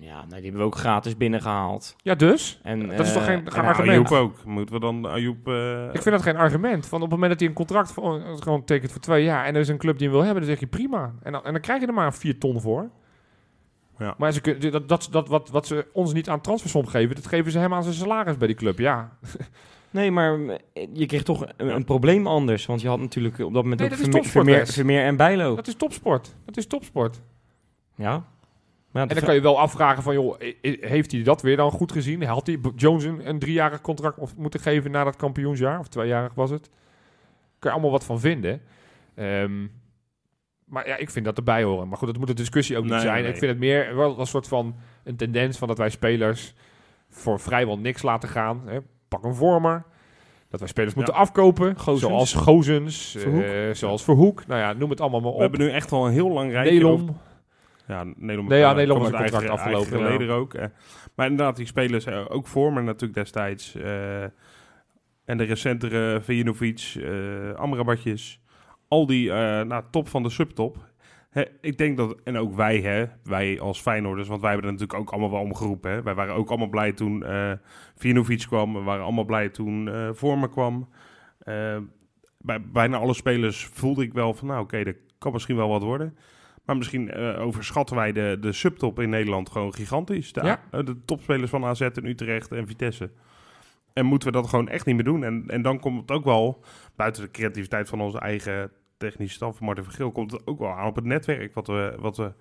Ja, 0.00 0.18
nee, 0.20 0.26
die 0.28 0.42
hebben 0.42 0.60
we 0.60 0.66
ook 0.66 0.74
gratis 0.76 1.16
binnengehaald. 1.16 1.96
Ja, 2.02 2.14
dus. 2.14 2.60
En, 2.62 2.88
Dat 2.88 3.06
is 3.06 3.12
toch 3.12 3.22
eh, 3.22 3.28
geen- 3.28 3.50
geen 3.52 3.62
En 3.62 3.68
argument. 3.68 4.10
Ayoub 4.10 4.24
ook. 4.24 4.44
Moeten 4.44 4.74
we 4.74 4.80
dan 4.80 5.06
Ayoub... 5.06 5.48
eh, 5.48 5.84
Ik 5.84 6.02
vind 6.02 6.14
dat 6.14 6.22
geen 6.22 6.36
argument. 6.36 6.88
Want 6.88 7.02
op 7.02 7.10
het 7.10 7.18
moment 7.18 7.30
dat 7.30 7.40
hij 7.40 7.48
een 7.48 7.54
contract 7.54 7.92
voor, 7.92 8.20
gewoon 8.40 8.64
tekent 8.64 8.92
voor 8.92 9.00
twee 9.00 9.24
jaar 9.24 9.44
en 9.44 9.54
er 9.54 9.60
is 9.60 9.68
een 9.68 9.78
club 9.78 9.98
die 9.98 10.06
hem 10.08 10.16
wil 10.16 10.24
hebben, 10.24 10.42
dan 10.42 10.50
zeg 10.50 10.60
je 10.60 10.66
prima. 10.66 11.14
En 11.22 11.32
dan, 11.32 11.44
en 11.44 11.52
dan 11.52 11.60
krijg 11.60 11.80
je 11.80 11.86
er 11.86 11.92
maar 11.94 12.14
vier 12.14 12.38
ton 12.38 12.60
voor. 12.60 12.90
Ja. 13.98 14.14
Maar 14.18 14.32
ze, 14.32 14.58
dat, 14.70 14.88
dat, 14.88 15.08
dat, 15.10 15.28
wat, 15.28 15.48
wat 15.50 15.66
ze 15.66 15.86
ons 15.92 16.12
niet 16.12 16.28
aan 16.28 16.40
transfersom 16.40 16.86
geven, 16.86 17.14
dat 17.14 17.26
geven 17.26 17.52
ze 17.52 17.58
hem 17.58 17.74
aan 17.74 17.82
zijn 17.82 17.94
salaris 17.94 18.36
bij 18.36 18.46
die 18.46 18.56
club. 18.56 18.78
Ja, 18.78 19.10
Nee, 19.90 20.10
maar 20.10 20.38
eh, 20.38 20.86
je 20.92 21.06
kreeg 21.06 21.22
toch 21.22 21.46
een, 21.56 21.68
een 21.74 21.84
probleem 21.84 22.26
anders. 22.26 22.66
Want 22.66 22.80
je 22.80 22.88
had 22.88 23.00
natuurlijk 23.00 23.38
op 23.38 23.52
dat 23.54 23.62
moment 23.62 23.80
Nee, 23.80 23.88
ook 23.90 24.12
dat. 24.44 24.70
Vermeer 24.72 25.02
en 25.04 25.16
Bijlo. 25.16 25.54
dat 25.54 25.66
is 25.66 25.74
topsport. 25.74 26.34
Dat 26.44 26.56
is 26.56 26.66
topsport. 26.66 27.22
Ja. 27.94 28.24
Maar 28.90 29.02
En 29.02 29.14
dan 29.14 29.24
kan 29.24 29.34
je 29.34 29.40
wel 29.40 29.58
afvragen 29.58 30.02
van, 30.02 30.14
joh, 30.14 30.40
heeft 30.80 31.12
hij 31.12 31.22
dat 31.22 31.42
weer 31.42 31.56
dan 31.56 31.70
goed 31.70 31.92
gezien? 31.92 32.22
Had 32.22 32.46
hij 32.46 32.58
Jones 32.76 33.04
een, 33.04 33.38
driejarig 33.38 33.80
contract 33.80 34.18
of 34.18 34.36
moeten 34.36 34.60
geven 34.60 34.90
na 34.90 35.04
dat 35.04 35.16
kampioensjaar? 35.16 35.78
Of 35.78 35.88
tweejarig 35.88 36.34
was 36.34 36.50
het? 36.50 36.70
Kan 37.58 37.70
je 37.70 37.70
allemaal 37.70 37.90
wat 37.90 38.04
van 38.04 38.20
vinden. 38.20 38.60
Ehm, 39.14 39.66
maar 40.64 40.88
ja, 40.88 40.96
ik 40.96 41.10
vind 41.10 41.24
dat 41.24 41.36
erbij 41.36 41.62
horen. 41.62 41.88
Maar 41.88 41.98
goed, 41.98 42.06
dat 42.08 42.18
moet 42.18 42.28
een 42.28 42.34
discussie 42.34 42.76
ook 42.76 42.82
niet 42.82 42.92
Nee, 42.92 43.00
zijn. 43.00 43.22
nee. 43.22 43.32
Ik 43.32 43.38
vind 43.38 43.50
het 43.50 43.60
meer 43.60 43.96
wel 43.96 44.18
een 44.18 44.26
soort 44.26 44.48
van 44.48 44.76
een 45.04 45.16
tendens 45.16 45.58
van 45.58 45.68
dat 45.68 45.78
wij 45.78 45.90
spelers 45.90 46.54
voor 47.08 47.40
vrijwel 47.40 47.78
niks 47.78 48.02
laten 48.02 48.28
gaan. 48.28 48.62
Hè? 48.66 48.78
Pak 49.08 49.24
een 49.24 49.34
vormer. 49.34 49.84
Dat 50.50 50.60
wij 50.60 50.68
spelers 50.68 50.94
moeten 50.94 51.14
afkopen. 51.14 51.78
Gozens. 51.78 52.10
Zoals 52.10 52.34
Gozens, 52.34 53.16
Verhoek. 53.18 53.42
eh, 53.42 53.50
zoals 53.72 54.04
Verhoek. 54.04 54.46
Nou 54.46 54.60
ja, 54.60 54.72
noem 54.72 54.90
het 54.90 55.00
allemaal 55.00 55.20
maar 55.20 55.28
we 55.30 55.34
op. 55.34 55.40
hebben 55.40 55.60
nu 55.60 55.70
echt 55.70 55.92
al 55.92 56.06
een 56.06 56.12
heel 56.12 56.30
lang 56.30 56.50
rijtje 56.52 56.74
Nelom. 56.74 57.16
Ja, 57.88 58.04
Nederland 58.16 58.48
Nee, 58.48 58.58
ja, 58.58 58.72
Nederland 58.72 59.02
contract 59.02 59.32
eigen- 59.32 59.50
afgelopen, 59.50 60.06
eigen 60.06 60.26
ja. 60.26 60.32
ook. 60.32 60.54
eh. 60.54 60.66
Maar 61.14 61.26
inderdaad, 61.30 61.56
die 61.56 61.66
spelers, 61.66 62.04
eh, 62.04 62.24
ook 62.28 62.46
Vormer 62.46 62.82
natuurlijk 62.82 63.14
destijds. 63.14 63.74
eh, 63.74 64.22
en 65.24 65.36
de 65.36 65.44
recentere 65.44 66.20
Vijanovic, 66.22 66.94
eh 67.00 67.52
Amrabatjes. 67.54 68.40
Al 68.88 69.06
die 69.06 69.28
nou, 69.30 69.82
top 69.90 70.08
van 70.08 70.22
de 70.22 70.30
subtop. 70.30 70.76
Ik 71.60 71.78
denk 71.78 71.96
dat, 71.96 72.16
en 72.24 72.36
ook 72.36 72.54
wij, 72.54 72.80
hè, 72.80 73.04
wij 73.24 73.60
als 73.60 73.80
Feyenoorders, 73.80 74.28
want 74.28 74.40
wij 74.40 74.50
hebben 74.50 74.66
er 74.68 74.72
natuurlijk 74.74 75.00
ook 75.00 75.10
allemaal 75.10 75.30
wel 75.30 75.40
om 75.40 75.54
geroepen. 75.54 75.90
Hè. 75.90 76.02
Wij 76.02 76.14
waren 76.14 76.34
ook 76.34 76.48
allemaal 76.48 76.68
blij 76.68 76.92
toen 76.92 77.24
eh 77.24 77.52
Vijanovic 77.96 78.44
kwam. 78.48 78.72
We 78.74 78.80
waren 78.80 79.04
allemaal 79.04 79.24
blij 79.24 79.48
toen 79.48 79.88
eh 79.88 80.08
Vormer 80.12 80.48
kwam. 80.48 80.88
Bij 82.38 82.62
bijna 82.72 82.96
alle 82.96 83.14
spelers 83.14 83.64
voelde 83.64 84.02
ik 84.02 84.12
wel 84.12 84.34
van, 84.34 84.48
nou 84.48 84.62
oké, 84.62 84.84
dat 84.84 84.94
kan 85.18 85.32
misschien 85.32 85.56
wel 85.56 85.68
wat 85.68 85.82
worden. 85.82 86.16
Maar 86.68 86.76
misschien 86.76 87.10
eh, 87.10 87.40
overschatten 87.40 87.96
wij 87.96 88.12
de, 88.12 88.36
de 88.40 88.52
subtop 88.52 89.00
in 89.00 89.08
Nederland 89.08 89.50
gewoon 89.50 89.74
gigantisch. 89.74 90.32
De, 90.32 90.44
Ja. 90.44 90.60
eh, 90.70 90.84
de 90.84 91.04
topspelers 91.04 91.50
van 91.50 91.64
AZ 91.64 91.80
en 91.80 92.06
Utrecht 92.06 92.52
en 92.52 92.66
Vitesse. 92.66 93.10
En 93.92 94.06
moeten 94.06 94.28
we 94.28 94.34
dat 94.34 94.48
gewoon 94.48 94.68
echt 94.68 94.86
niet 94.86 94.94
meer 94.94 95.04
doen. 95.04 95.24
En, 95.24 95.44
en 95.46 95.62
dan 95.62 95.80
komt 95.80 96.00
het 96.00 96.10
ook 96.10 96.24
wel, 96.24 96.64
buiten 96.96 97.22
de 97.22 97.30
creativiteit 97.30 97.88
van 97.88 98.00
onze 98.00 98.18
eigen 98.18 98.70
technische 98.96 99.34
staf 99.34 99.56
van 99.56 99.66
Martin 99.66 99.84
Vergeel, 99.84 100.12
komt 100.12 100.30
het 100.30 100.46
ook 100.46 100.58
wel 100.58 100.70
aan 100.70 100.86
op 100.86 100.94
het 100.96 101.04
netwerk. 101.04 101.54
Wat 101.54 101.66
we, 101.66 101.96
wat 101.98 102.16
we 102.16 102.32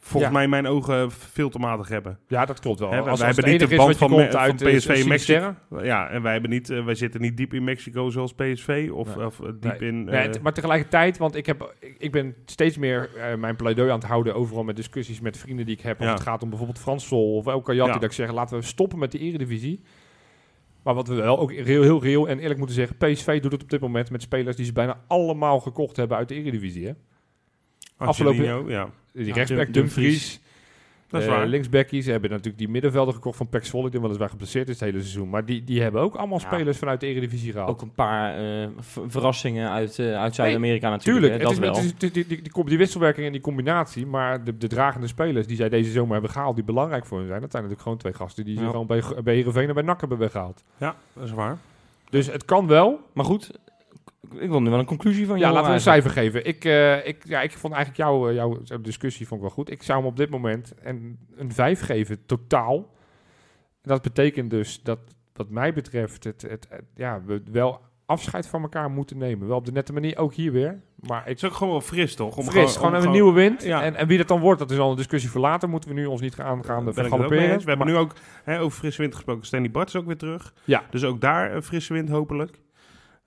volgens 0.00 0.32
mij 0.32 0.42
in 0.44 0.50
mijn 0.50 0.66
ogen 0.66 1.10
veel 1.10 1.48
te 1.50 1.58
matig 1.58 1.88
hebben. 1.88 2.18
Ja, 2.28 2.44
dat 2.44 2.60
klopt 2.60 2.78
wel. 2.78 2.90
Hè, 2.90 2.96
als, 2.96 3.04
wij 3.04 3.12
als 3.28 3.36
hebben 3.36 3.50
niet 3.52 3.68
de 3.70 3.76
band 3.76 3.96
van 3.96 4.10
me- 4.10 4.36
uit 4.36 4.58
van 4.62 4.68
eh, 4.70 4.76
PSV 4.76 5.04
Mexico. 5.06 5.54
Ja, 5.82 6.08
en 6.08 6.22
wij, 6.22 6.32
hebben 6.32 6.50
niet, 6.50 6.70
eh, 6.70 6.84
wij 6.84 6.94
zitten 6.94 7.20
niet 7.20 7.36
diep 7.36 7.54
in 7.54 7.64
Mexico 7.64 8.10
zoals 8.10 8.34
PSV. 8.34 8.90
Of, 8.92 9.16
Nee. 9.16 9.26
of 9.26 9.40
eh, 9.40 9.46
diep 9.60 9.80
Nee. 9.80 9.88
in... 9.90 10.04
Nee, 10.04 10.30
maar 10.42 10.52
tegelijkertijd, 10.52 11.18
want 11.18 11.34
ik, 11.34 11.46
heb, 11.46 11.74
ik, 11.80 11.94
ik 11.98 12.12
ben 12.12 12.34
steeds 12.44 12.76
meer 12.78 13.10
mijn 13.38 13.56
pleidooi 13.56 13.90
aan 13.90 13.98
het 13.98 14.08
houden 14.08 14.34
overal 14.34 14.64
met 14.64 14.76
discussies 14.76 15.20
met 15.20 15.36
vrienden 15.36 15.66
die 15.66 15.74
ik 15.74 15.80
heb. 15.82 15.96
Als 15.98 16.06
Ja. 16.06 16.12
het 16.14 16.22
gaat 16.22 16.42
om 16.42 16.48
bijvoorbeeld 16.48 16.78
Frans 16.78 17.06
Sol 17.06 17.36
of 17.36 17.46
elke 17.46 17.74
Jatti, 17.74 17.88
Ja. 17.92 17.94
dat 17.98 18.04
ik 18.04 18.12
zeg, 18.12 18.32
laten 18.32 18.58
we 18.58 18.64
stoppen 18.64 18.98
met 18.98 19.12
de 19.12 19.18
eredivisie. 19.18 19.80
Maar 20.82 20.94
wat 20.94 21.08
we 21.08 21.14
wel 21.14 21.38
ook 21.38 21.52
heel, 21.52 21.82
heel 21.82 22.02
reëel 22.02 22.28
en 22.28 22.38
eerlijk 22.38 22.58
moeten 22.58 22.76
zeggen, 22.76 22.96
PSV 22.96 23.40
doet 23.40 23.52
het 23.52 23.62
op 23.62 23.70
dit 23.70 23.80
moment 23.80 24.10
met 24.10 24.22
spelers 24.22 24.56
die 24.56 24.64
ze 24.64 24.72
bijna 24.72 25.00
allemaal 25.06 25.60
gekocht 25.60 25.96
hebben 25.96 26.16
uit 26.16 26.28
de 26.28 26.34
eredivisie. 26.34 26.86
Hè? 26.86 26.92
afgelopen- 27.96 28.66
ja. 28.68 28.88
Die 29.24 29.26
Ja, 29.26 29.34
rechtsback 29.34 29.64
Dum- 29.64 29.72
Dumfries. 29.72 30.40
Dat 31.10 31.20
is 31.20 31.26
Eh, 31.26 31.32
waar. 31.32 31.46
linksbackies 31.46 32.04
ze 32.04 32.10
hebben 32.10 32.30
natuurlijk 32.30 32.58
die 32.58 32.68
middenvelder 32.68 33.14
gekocht 33.14 33.36
van 33.36 33.48
Pek 33.48 33.64
Zwolle, 33.64 33.90
die 33.90 34.00
weliswaar 34.00 34.28
geblesseerd 34.28 34.68
is 34.68 34.80
het 34.80 34.90
hele 34.90 35.00
seizoen. 35.02 35.28
Maar 35.30 35.44
die, 35.44 35.64
die 35.64 35.82
hebben 35.82 36.00
ook 36.00 36.14
allemaal 36.14 36.38
Ja. 36.38 36.44
spelers 36.46 36.78
vanuit 36.78 37.00
de 37.00 37.06
Eredivisie 37.06 37.52
gehaald. 37.52 37.70
Ook 37.70 37.82
een 37.82 37.92
paar 37.92 38.38
eh, 38.38 38.68
v- 38.78 38.98
verrassingen 39.06 39.70
uit, 39.70 39.98
eh, 39.98 40.14
uit 40.20 40.34
Zuid-Amerika 40.34 40.88
natuurlijk. 40.90 41.32
Tuurlijk, 41.32 41.42
hè, 41.42 41.48
het 41.48 41.58
is, 41.58 41.64
dat 41.64 41.74
wel. 41.74 41.84
het 41.84 42.02
is- 42.02 42.12
die, 42.12 42.26
die, 42.26 42.40
die, 42.42 42.64
die 42.64 42.78
wisselwerking 42.78 43.26
en 43.26 43.32
die 43.32 43.40
combinatie, 43.40 44.06
maar 44.06 44.44
de, 44.44 44.56
de 44.58 44.66
dragende 44.66 45.06
spelers 45.06 45.46
die 45.46 45.56
zij 45.56 45.68
deze 45.68 45.90
zomer 45.90 46.12
hebben 46.12 46.30
gehaald, 46.30 46.54
die 46.54 46.64
belangrijk 46.64 47.06
voor 47.06 47.18
hen 47.18 47.26
zijn, 47.28 47.40
dat 47.40 47.50
zijn 47.50 47.62
natuurlijk 47.62 47.88
gewoon 47.88 47.98
twee 47.98 48.14
gasten 48.14 48.44
die 48.44 48.56
ze 48.56 48.62
Ja. 48.62 48.70
gewoon 48.70 48.86
bij, 48.86 49.02
bij 49.24 49.34
Heerenveen 49.34 49.68
en 49.68 49.74
bij 49.74 49.82
NAC 49.82 50.00
hebben 50.00 50.18
weggehaald. 50.18 50.64
Ja, 50.76 50.96
dat 51.12 51.24
is 51.24 51.32
waar. 51.32 51.56
Dus 52.10 52.26
het 52.32 52.44
kan 52.44 52.66
wel. 52.66 53.00
Maar 53.12 53.24
goed, 53.24 53.50
ik 54.34 54.48
wil 54.48 54.62
nu 54.62 54.70
wel 54.70 54.78
een 54.78 54.84
conclusie 54.84 55.26
van 55.26 55.38
Ja, 55.38 55.40
jou 55.40 55.54
laten 55.54 55.70
we 55.70 55.76
een 55.76 55.84
eigenlijk. 55.84 56.12
cijfer 56.14 56.22
geven. 56.42 56.48
Ik, 56.48 56.64
eh, 56.64 57.06
ik, 57.06 57.28
ja, 57.28 57.40
ik 57.42 57.50
vond 57.52 57.74
eigenlijk 57.74 58.02
jouw, 58.08 58.28
eh, 58.28 58.34
jouw 58.34 58.80
discussie 58.80 59.26
vond 59.26 59.40
ik 59.40 59.46
wel 59.46 59.56
goed. 59.56 59.70
Ik 59.70 59.82
zou 59.82 59.98
hem 59.98 60.08
op 60.08 60.16
dit 60.16 60.30
moment 60.30 60.72
een, 60.82 61.18
een 61.36 61.52
5 61.52 61.80
geven, 61.80 62.26
totaal. 62.26 62.90
Dat 63.82 64.02
betekent 64.02 64.50
dus 64.50 64.82
dat, 64.82 64.98
wat 65.32 65.50
mij 65.50 65.72
betreft, 65.72 66.24
het, 66.24 66.42
het, 66.42 66.66
het- 66.70 66.84
ja, 66.94 67.22
we 67.26 67.42
wel 67.50 67.80
afscheid 68.06 68.46
van 68.46 68.62
elkaar 68.62 68.90
moeten 68.90 69.18
nemen. 69.18 69.48
Wel 69.48 69.56
op 69.56 69.64
de 69.64 69.72
nette 69.72 69.92
manier, 69.92 70.18
ook 70.18 70.34
hier 70.34 70.52
weer. 70.52 70.82
Maar 71.00 71.20
ik 71.20 71.26
Het 71.28 71.36
is 71.36 71.44
ook 71.44 71.52
gewoon 71.54 71.72
wel 71.72 71.80
fris, 71.80 72.14
toch? 72.14 72.36
Om 72.36 72.44
fris, 72.44 72.76
gewoon, 72.76 72.96
om 72.96 73.02
een 73.02 73.10
nieuwe 73.10 73.32
wind. 73.32 73.62
Ja. 73.62 73.82
En, 73.82 73.94
en 73.94 74.06
wie 74.06 74.18
dat 74.18 74.28
dan 74.28 74.40
wordt, 74.40 74.58
dat 74.58 74.70
is 74.70 74.78
al 74.78 74.90
een 74.90 74.96
discussie 74.96 75.30
voor 75.30 75.40
later. 75.40 75.68
Moeten 75.68 75.90
we 75.90 75.96
nu 75.96 76.06
ons 76.06 76.20
niet 76.20 76.34
gaan, 76.34 76.64
gaan. 76.64 76.84
We 76.84 77.62
hebben 77.64 77.86
nu 77.86 77.96
ook 77.96 78.12
hè, 78.44 78.60
over 78.60 78.78
frisse 78.78 79.00
wind 79.00 79.14
gesproken. 79.14 79.46
Stanley 79.46 79.70
Bart 79.70 79.88
is 79.88 79.96
ook 79.96 80.06
weer 80.06 80.16
terug. 80.16 80.54
Ja. 80.64 80.82
Dus 80.90 81.04
ook 81.04 81.20
daar 81.20 81.54
een 81.54 81.62
frisse 81.62 81.92
wind, 81.92 82.08
hopelijk. 82.08 82.60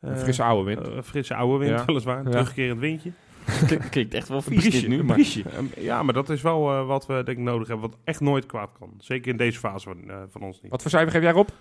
Een 0.02 0.14
Eh, 0.14 0.18
frisse 0.18 0.44
oude 0.44 0.64
wind. 0.76 0.88
een 0.88 1.04
frisse 1.04 1.36
oude 1.36 1.66
wind, 1.66 1.80
Ja. 1.80 1.86
weliswaar. 1.86 2.18
Een 2.20 2.24
Ja. 2.26 2.32
terugkerend 2.32 2.80
windje. 2.80 3.12
Klinkt- 3.68 3.90
Klinkt 3.90 4.14
echt 4.14 4.28
wel 4.28 4.42
vies 4.42 4.60
briesje, 4.60 4.80
dit 4.80 4.90
nu. 4.90 5.04
Maar. 5.04 5.18
Ehm, 5.20 5.66
ja, 5.78 6.04
maar 6.04 6.14
dat 6.14 6.30
is 6.30 6.42
wel 6.42 6.72
eh, 6.72 6.86
wat 6.88 7.06
we 7.06 7.14
denk 7.14 7.38
ik 7.38 7.44
nodig 7.44 7.68
hebben. 7.68 7.90
Wat 7.90 8.00
echt 8.04 8.20
nooit 8.20 8.46
kwaad 8.46 8.70
kan. 8.80 8.94
Zeker 8.98 9.32
in 9.32 9.38
deze 9.38 9.60
fase 9.60 9.88
van, 9.90 10.10
eh, 10.10 10.18
van 10.30 10.42
ons 10.42 10.62
niet. 10.62 10.72
Wat 10.72 10.82
voor 10.82 10.92
cijfer 10.92 11.12
geef 11.12 11.22
jij 11.22 11.32
erop? 11.32 11.52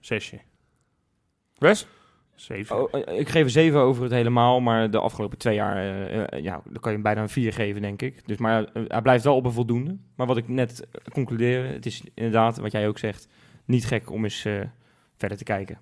Zesje. 0.00 0.38
Wes? 1.58 1.86
Zeven. 2.34 2.92
Oh, 2.94 3.18
ik 3.18 3.28
geef 3.28 3.42
een 3.44 3.50
7 3.50 3.80
over 3.80 4.02
het 4.02 4.12
helemaal, 4.12 4.60
maar 4.60 4.90
de 4.90 4.98
afgelopen 4.98 5.38
twee 5.38 5.54
jaar, 5.54 5.84
ja, 6.42 6.60
dan 6.64 6.72
kan 6.80 6.82
je 6.90 6.90
hem 6.90 7.02
bijna 7.02 7.20
een 7.22 7.28
4 7.28 7.52
geven, 7.52 7.82
denk 7.82 8.02
ik. 8.02 8.26
Dus, 8.26 8.36
maar 8.36 8.66
hij 8.88 9.02
blijft 9.02 9.24
wel 9.24 9.36
op 9.36 9.44
een 9.44 9.52
voldoende. 9.52 9.96
Maar 10.16 10.26
wat 10.26 10.36
ik 10.36 10.48
net 10.48 10.86
concludeer, 11.12 11.66
het 11.72 11.86
is 11.86 12.02
inderdaad, 12.14 12.56
wat 12.58 12.72
jij 12.72 12.88
ook 12.88 12.98
zegt, 12.98 13.28
niet 13.64 13.86
gek 13.86 14.10
om 14.10 14.24
eens 14.24 14.44
eh, 14.44 14.60
verder 15.16 15.38
te 15.38 15.44
kijken. 15.44 15.78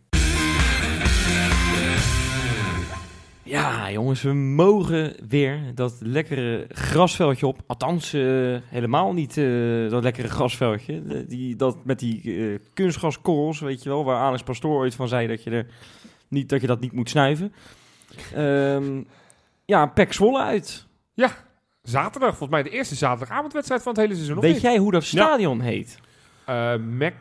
Ja, 3.51 3.91
jongens, 3.91 4.23
we 4.23 4.33
mogen 4.33 5.15
weer 5.29 5.61
dat 5.75 5.97
lekkere 6.01 6.67
grasveldje 6.69 7.47
op. 7.47 7.61
Althans, 7.67 8.13
eh, 8.13 8.21
helemaal 8.65 9.13
niet 9.13 9.37
eh, 9.37 9.45
dat 9.91 10.03
lekkere 10.03 10.29
grasveldje. 10.29 11.03
De- 11.03 11.27
die, 11.27 11.57
dat 11.57 11.85
met 11.85 11.99
die 11.99 12.37
eh 12.53 12.59
kunstgraskorrels, 12.75 13.61
weet 13.61 13.83
je 13.83 13.89
wel, 13.89 14.05
waar 14.05 14.17
Alex 14.21 14.43
Pastoor 14.43 14.79
ooit 14.79 14.95
van 14.95 15.09
zei 15.09 15.27
dat 15.27 15.43
je, 15.43 15.51
er 15.51 15.67
niet, 16.29 16.49
dat, 16.49 16.61
je 16.61 16.67
dat 16.67 16.81
niet 16.81 16.93
moet 16.93 17.09
snuiven. 17.11 17.53
Ehm 18.35 19.03
ja, 19.65 19.87
Pek 19.87 20.13
Zwolle 20.13 20.41
uit. 20.43 20.87
Zaterdag, 21.83 22.29
volgens 22.31 22.51
mij 22.51 22.63
de 22.63 22.71
eerste 22.71 22.95
zaterdagavondwedstrijd 22.95 23.83
van 23.83 23.93
het 23.93 24.01
hele 24.01 24.15
seizoen. 24.15 24.41
Weet 24.41 24.61
jij 24.61 24.77
hoe 24.79 24.91
dat 24.91 25.05
stadion 25.05 25.61
heet? 25.61 25.99
Mac 26.99 27.13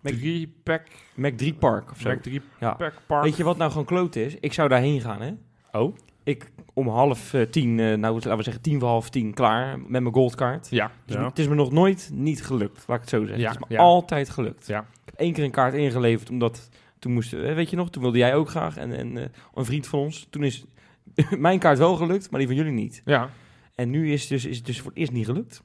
Mac- 0.00 0.12
3 0.14 0.54
Pack. 0.62 0.82
Mac 1.14 1.32
3 1.36 1.54
Park 1.54 1.90
of 1.90 2.00
zo. 2.00 2.08
Mac 2.08 2.22
3 2.22 2.40
Ja. 2.60 2.72
Pack 2.74 2.94
Park. 3.06 3.24
Weet 3.24 3.36
je 3.36 3.44
wat 3.44 3.56
nou 3.56 3.70
gewoon 3.70 3.86
kloot 3.86 4.16
is? 4.16 4.36
Ik 4.40 4.52
zou 4.52 4.68
daarheen 4.68 5.00
gaan, 5.00 5.20
hè? 5.22 5.32
Oh, 5.72 5.96
Ik 6.24 6.50
om 6.74 6.88
half 6.88 7.34
eh, 7.34 7.42
tien, 7.42 7.80
eh, 7.80 7.94
nou 7.96 8.14
laten 8.14 8.36
we 8.36 8.42
zeggen 8.42 8.62
tien 8.62 8.80
voor 8.80 8.88
half 8.88 9.10
tien, 9.10 9.34
klaar 9.34 9.78
met 9.78 10.02
mijn 10.02 10.14
goldkaart. 10.14 10.68
ja. 10.70 10.84
Het 10.84 10.92
is, 11.06 11.14
Ja. 11.14 11.20
me- 11.20 11.26
het 11.28 11.38
is 11.38 11.48
me 11.48 11.54
nog 11.54 11.72
nooit 11.72 12.10
niet 12.12 12.44
gelukt, 12.44 12.84
laat 12.86 12.96
ik 12.96 13.00
het 13.02 13.10
zo 13.10 13.20
zeggen. 13.20 13.38
Ja, 13.38 13.50
het 13.50 13.60
is 13.60 13.66
me 13.68 13.74
ja. 13.74 13.80
altijd 13.82 14.30
gelukt. 14.30 14.66
Ja. 14.66 14.78
Ik 14.80 14.86
heb 15.04 15.14
één 15.14 15.32
keer 15.32 15.44
een 15.44 15.50
kaart 15.50 15.74
ingeleverd, 15.74 16.30
omdat 16.30 16.68
toen 16.98 17.12
moesten, 17.12 17.48
eh, 17.48 17.54
weet 17.54 17.70
je 17.70 17.76
nog, 17.76 17.90
toen 17.90 18.02
wilde 18.02 18.18
jij 18.18 18.34
ook 18.34 18.48
graag 18.48 18.76
en, 18.76 18.92
en 18.96 19.16
eh, 19.18 19.24
een 19.54 19.64
vriend 19.64 19.86
van 19.86 19.98
ons. 19.98 20.26
Toen 20.30 20.44
is 20.44 20.64
mijn 21.38 21.58
kaart 21.58 21.78
wel 21.78 21.96
gelukt, 21.96 22.30
maar 22.30 22.38
die 22.40 22.48
van 22.48 22.56
jullie 22.58 22.72
niet. 22.72 23.02
Ja. 23.04 23.30
En 23.74 23.90
nu 23.90 24.12
is 24.12 24.20
het 24.20 24.28
dus, 24.30 24.44
is 24.44 24.56
het 24.56 24.66
dus 24.66 24.80
voor 24.80 24.90
het 24.90 24.98
eerst 24.98 25.12
niet 25.12 25.26
gelukt. 25.26 25.62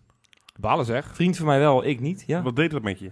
Balen 0.60 0.86
zeg. 0.86 1.16
Vriend 1.16 1.38
van 1.38 1.46
mij 1.46 1.60
wel, 1.60 1.86
ik 1.86 2.00
niet. 2.00 2.24
Ja. 2.28 2.42
Wat 2.42 2.56
deed 2.56 2.72
dat 2.72 2.82
met 2.82 3.00
je? 3.00 3.12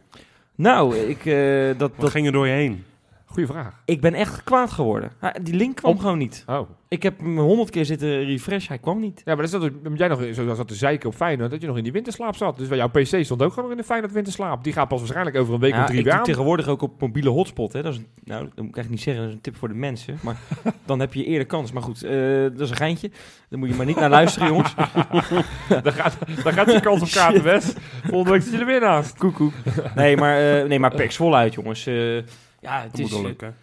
Nou, 0.55 0.95
ik, 0.97 1.25
eh, 1.25 1.67
dat, 1.67 1.77
Wat 1.91 1.99
dat, 1.99 2.11
ging 2.11 2.25
er 2.25 2.31
door 2.31 2.47
je 2.47 2.53
heen? 2.53 2.83
Goeie 3.25 3.49
vraag. 3.49 3.81
ik 3.85 4.01
ben 4.01 4.13
echt 4.13 4.43
kwaad 4.43 4.71
geworden. 4.71 5.11
Ah, 5.19 5.33
die 5.41 5.53
link 5.55 5.75
kwam 5.75 5.91
Op- 5.91 5.99
gewoon 5.99 6.17
niet. 6.17 6.43
Oh. 6.47 6.69
Ik 6.87 7.03
heb 7.03 7.19
hem 7.19 7.37
honderd 7.37 7.69
keer 7.69 7.85
zitten 7.85 8.25
refresh, 8.25 8.67
hij 8.67 8.77
kwam 8.77 8.99
niet. 8.99 9.21
Ja, 9.25 9.35
maar 9.35 9.45
dat 9.45 9.63
is 9.63 9.71
dat, 9.83 9.97
jij 9.97 10.07
nog 10.07 10.23
zo 10.33 10.53
zat 10.55 10.67
te 10.67 10.75
zeiken 10.75 11.09
op 11.09 11.15
Feyenoord, 11.15 11.51
dat 11.51 11.61
je 11.61 11.67
nog 11.67 11.77
in 11.77 11.83
die 11.83 11.91
winterslaap 11.91 12.35
zat. 12.35 12.57
Dus 12.57 12.67
jouw 12.67 12.87
PC 12.89 13.05
stond 13.05 13.41
ook 13.41 13.49
gewoon 13.49 13.63
nog 13.63 13.71
in 13.71 13.77
de 13.77 13.83
Feyenoord 13.83 14.13
winterslaap. 14.13 14.63
Die 14.63 14.73
gaat 14.73 14.87
pas 14.87 14.99
waarschijnlijk 14.99 15.37
over 15.37 15.53
een 15.53 15.59
week 15.59 15.73
of 15.75 15.85
drie 15.85 15.99
ik 15.99 16.05
weer 16.05 16.13
aan. 16.13 16.23
tegenwoordig 16.23 16.67
ook 16.67 16.81
op 16.81 17.01
mobiele 17.01 17.29
hotspot. 17.29 17.73
Hè. 17.73 17.81
Dat 17.81 17.93
is 17.93 17.99
nou, 18.23 18.39
dat 18.43 18.57
moet 18.57 18.67
ik 18.69 18.75
eigenlijk 18.75 18.89
niet 18.89 19.01
zeggen, 19.01 19.21
dat 19.21 19.29
is 19.31 19.35
een 19.35 19.41
tip 19.41 19.55
voor 19.57 19.67
de 19.67 19.73
mensen. 19.73 20.17
Maar 20.21 20.37
dan 20.85 20.99
heb 20.99 21.13
je 21.13 21.25
eerder 21.25 21.47
kans. 21.47 21.71
Maar 21.71 21.83
goed, 21.83 22.03
eh, 22.03 22.11
dat 22.41 22.59
is 22.59 22.69
een 22.69 22.75
geintje. 22.75 23.11
Daar 23.49 23.59
moet 23.59 23.69
je 23.69 23.75
maar 23.75 23.85
niet 23.85 23.99
naar 23.99 24.09
luisteren, 24.09 24.47
jongens. 24.47 24.73
Dan 25.83 25.93
gaat, 25.93 26.17
dan 26.43 26.53
gaat 26.53 26.71
je 26.71 26.79
kans 26.79 27.01
op 27.01 27.09
kaarten 27.09 27.43
West. 27.43 27.79
Volgende 28.03 28.31
week 28.31 28.41
zit 28.41 28.51
je 28.51 28.57
er 28.59 28.65
weer 28.65 28.79
naast. 28.79 29.17
Koekoek. 29.17 29.53
Nee, 29.95 30.17
maar, 30.17 30.59
eh 30.61 30.67
nee, 30.67 30.79
maar 30.79 30.95
Pek 31.01 31.17
uit, 31.19 31.53
jongens. 31.53 31.85
Eh, 31.85 32.17
ja, 32.65 32.81
het 32.81 32.91
Dat 32.91 32.99
moet 33.01 33.09
is... 33.09 33.11
wel 33.11 33.19
eh, 33.21 33.25
lukken. 33.27 33.55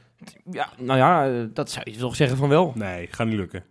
ja, 0.50 0.68
nou 0.78 0.98
ja, 0.98 1.26
eh, 1.28 1.44
dat 1.52 1.70
zou 1.70 1.90
je 1.90 1.96
toch 1.96 2.16
zeggen 2.16 2.36
van 2.36 2.48
wel. 2.48 2.72
Nee, 2.76 3.06
gaat 3.10 3.26
niet 3.26 3.36
lukken. 3.36 3.64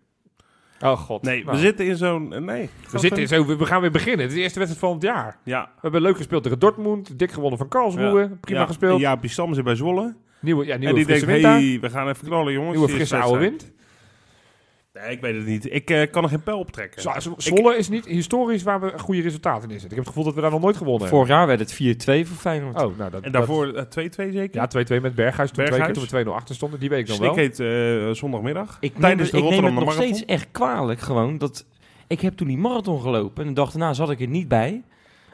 Oh 0.81 0.97
god. 0.97 1.21
Nee, 1.23 1.43
Nou, 1.43 1.55
we 1.55 1.61
zitten 1.61 1.85
in 1.85 1.95
zo'n... 1.95 2.33
eh, 2.33 2.41
Nee. 2.41 2.69
we, 2.91 2.99
zitten 2.99 3.27
zo, 3.27 3.45
we 3.45 3.65
gaan 3.65 3.81
weer 3.81 3.91
beginnen. 3.91 4.19
Het 4.19 4.29
is 4.29 4.35
de 4.35 4.41
eerste 4.41 4.59
wedstrijd 4.59 4.85
van 4.85 4.93
het 4.93 5.03
jaar. 5.03 5.37
Ja. 5.43 5.63
We 5.75 5.79
hebben 5.81 6.01
leuk 6.01 6.17
gespeeld 6.17 6.43
tegen 6.43 6.59
Dortmund. 6.59 7.19
Dik 7.19 7.31
gewonnen 7.31 7.57
van 7.57 7.67
Karlsruhe. 7.67 8.29
Prima 8.41 8.59
ja. 8.59 8.65
gespeeld. 8.65 8.99
Ja, 8.99 9.17
Stam 9.21 9.53
zit 9.53 9.63
bij 9.63 9.75
Zwolle. 9.75 10.15
Nieuwe, 10.39 10.65
ja, 10.65 10.73
en 10.73 10.79
nieuwe 10.79 10.95
die 10.95 11.05
frisse 11.05 11.25
denkt, 11.25 11.43
hey, 11.43 11.77
we 11.81 11.89
gaan 11.89 12.07
even 12.09 12.27
knallen, 12.27 12.53
jongens. 12.53 12.71
Nieuwe 12.71 12.87
Die 12.87 12.95
frisse 12.95 13.17
oude 13.17 13.39
wind. 13.39 13.71
Nee, 14.93 15.11
ik 15.11 15.21
weet 15.21 15.35
het 15.35 15.45
niet. 15.45 15.73
Ik 15.73 15.89
eh, 15.89 16.11
kan 16.11 16.23
er 16.23 16.29
geen 16.29 16.43
pijl 16.43 16.59
op 16.59 16.71
trekken. 16.71 17.01
Zwolle 17.37 17.77
is 17.77 17.89
niet 17.89 18.05
historisch 18.05 18.63
waar 18.63 18.81
we 18.81 18.99
goede 18.99 19.21
resultaten 19.21 19.63
in 19.63 19.79
zitten. 19.79 19.89
Ik 19.89 19.95
heb 19.95 19.99
het 19.99 20.07
gevoel 20.07 20.23
dat 20.23 20.33
we 20.35 20.41
daar 20.41 20.51
nog 20.51 20.61
nooit 20.61 20.77
gewonnen 20.77 21.07
Vorig 21.07 21.27
jaar 21.27 21.47
werd 21.47 21.59
het 21.59 21.73
4-2 21.73 21.77
voor 22.27 22.37
Feyenoord. 22.37 22.73
hebben. 22.75 22.91
Oh, 22.91 22.97
nou, 22.97 23.11
dat, 23.11 23.21
En 23.23 23.31
daarvoor 23.31 23.67
eh, 23.73 23.83
2-2 23.83 23.89
zeker? 24.33 24.51
Dat, 24.51 24.73
ja, 24.89 24.97
2-2 24.97 25.01
met 25.01 25.15
Berghuis. 25.15 25.49
Toen, 25.51 25.65
twee 25.65 25.65
keer, 25.77 25.85
Berghuis. 25.85 26.09
toen 26.09 26.19
we 26.19 26.25
2-0 26.25 26.33
achter 26.35 26.55
stonden. 26.55 26.79
Die 26.79 26.89
weet 26.89 26.99
ik 26.99 27.07
nog 27.07 27.17
wel. 27.17 27.33
Snik 27.33 27.45
heet 27.57 27.59
eh, 27.59 28.09
zondagmiddag. 28.15 28.77
Ik 28.79 28.91
neem, 28.91 29.01
Tijdens 29.01 29.31
het, 29.31 29.39
de 29.41 29.45
ik 29.47 29.53
neem 29.53 29.63
het 29.63 29.73
nog 29.73 29.83
Marathon. 29.83 30.03
steeds 30.15 30.25
echt 30.25 30.47
kwalijk 30.51 30.99
gewoon. 30.99 31.37
Dat, 31.37 31.65
ik 32.07 32.21
heb 32.21 32.33
toen 32.37 32.47
die 32.47 32.57
marathon 32.57 33.01
gelopen 33.01 33.41
en 33.43 33.47
de 33.49 33.55
dag 33.55 33.71
daarna 33.71 33.93
zat 33.93 34.09
ik 34.09 34.19
er 34.21 34.27
niet 34.27 34.47
bij. 34.47 34.83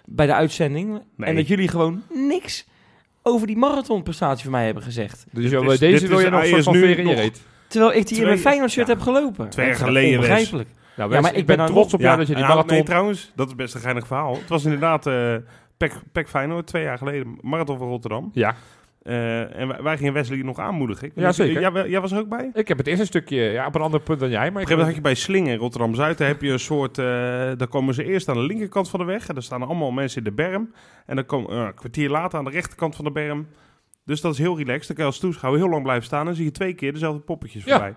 Bij 0.05 0.25
de 0.25 0.33
uitzending. 0.33 1.01
Nee. 1.15 1.29
En 1.29 1.35
dat 1.35 1.47
jullie 1.47 1.67
gewoon 1.67 2.03
niks 2.13 2.67
over 3.23 3.47
die 3.47 3.57
marathonprestatie 3.57 4.43
van 4.43 4.51
mij 4.51 4.65
hebben 4.65 4.83
gezegd. 4.83 5.25
Dus 5.31 5.49
Dit 5.49 5.61
is- 5.63 5.79
deze 5.79 5.99
dit 5.99 6.09
wil 6.09 6.19
je 6.19 6.29
nog 6.29 6.63
van 6.63 6.75
in 6.75 6.89
je 6.89 7.03
nog- 7.03 7.13
reet. 7.15 7.41
Terwijl 7.67 7.93
ik 7.93 8.07
die 8.07 8.17
in 8.17 8.23
mijn 8.23 8.39
Feyenoord 8.39 8.71
shirt 8.71 8.87
ja. 8.87 8.93
heb 8.93 9.01
gelopen. 9.01 9.49
Twee 9.49 9.65
jaar 9.67 9.75
geleden. 9.75 10.19
Onbegrijpelijk. 10.19 10.69
Nou, 10.95 11.13
Ja, 11.13 11.21
maar 11.21 11.31
ik 11.31 11.37
ik 11.37 11.45
ben 11.45 11.57
ben 11.57 11.65
trots 11.65 11.93
op 11.93 11.99
jou 12.01 12.17
dat 12.17 12.27
je 12.27 12.35
die 12.35 12.43
marathon... 12.43 12.67
Nee, 12.73 12.83
trouwens, 12.83 13.31
dat 13.35 13.47
is 13.47 13.55
best 13.55 13.73
een 13.75 13.81
geinig 13.81 14.07
verhaal. 14.07 14.33
Het 14.33 14.49
was 14.49 14.63
inderdaad 14.63 15.07
eh 15.07 15.35
Pek, 15.77 15.93
Pek 16.11 16.29
Feyenoord, 16.29 16.67
twee 16.67 16.83
jaar 16.83 16.97
geleden, 16.97 17.37
Marathon 17.41 17.77
van 17.77 17.87
Rotterdam. 17.87 18.29
Ja, 18.33 18.55
Eh, 19.03 19.59
en 19.59 19.67
wij, 19.67 19.81
wij 19.83 19.97
gingen 19.97 20.13
Wesley 20.13 20.37
nog 20.37 20.59
aanmoedigen. 20.59 21.07
Ik 21.07 21.11
Ja, 21.15 21.31
zeker. 21.31 21.61
Jij, 21.61 21.71
wa- 21.71 21.85
jij 21.87 22.01
was 22.01 22.11
er 22.11 22.19
ook 22.19 22.29
bij? 22.29 22.45
Op 22.45 22.55
ik 22.55 22.67
heb 22.67 22.77
het 22.77 22.87
eerst 22.87 22.99
een 22.99 23.05
stukje 23.05 23.37
ja, 23.41 23.65
op 23.67 23.75
een 23.75 23.81
ander 23.81 23.99
punt 23.99 24.19
dan 24.19 24.29
jij. 24.29 24.37
Maar 24.37 24.45
een 24.47 24.51
ik 24.61 24.67
gegeven 24.67 24.77
moment 24.77 24.95
had 24.95 25.05
je 25.05 25.13
bij 25.13 25.15
Slingen 25.23 25.53
in 25.53 25.59
Rotterdam-Zuid, 25.59 26.17
daar 26.17 26.27
heb 26.27 26.41
je 26.41 26.51
een 26.51 26.59
soort, 26.59 26.97
eh, 26.97 27.05
daar 27.57 27.67
komen 27.69 27.93
ze 27.93 28.03
eerst 28.03 28.29
aan 28.29 28.35
de 28.35 28.41
linkerkant 28.45 28.89
van 28.89 28.99
de 28.99 29.05
weg. 29.05 29.27
En 29.27 29.33
daar 29.33 29.43
staan 29.43 29.63
allemaal 29.63 29.91
mensen 29.91 30.17
in 30.17 30.23
de 30.23 30.31
berm. 30.31 30.73
En 31.05 31.15
dan 31.15 31.25
komen 31.25 31.51
een 31.57 31.73
kwartier 31.73 32.09
later 32.09 32.39
aan 32.39 32.45
de 32.45 32.51
rechterkant 32.51 32.95
van 32.95 33.05
de 33.05 33.11
berm. 33.11 33.47
Dus 34.07 34.21
dat 34.21 34.33
is 34.33 34.39
heel 34.39 34.57
relaxed. 34.57 34.87
Dan 34.87 34.95
kan 34.95 35.05
je 35.05 35.11
als 35.11 35.19
toeschouwer 35.19 35.61
heel 35.61 35.69
lang 35.69 35.83
blijven 35.83 36.05
staan 36.05 36.27
en 36.27 36.35
zie 36.35 36.45
je 36.45 36.51
twee 36.51 36.73
keer 36.73 36.93
dezelfde 36.93 37.19
poppetjes 37.21 37.63
Ja. 37.63 37.71
voorbij. 37.71 37.95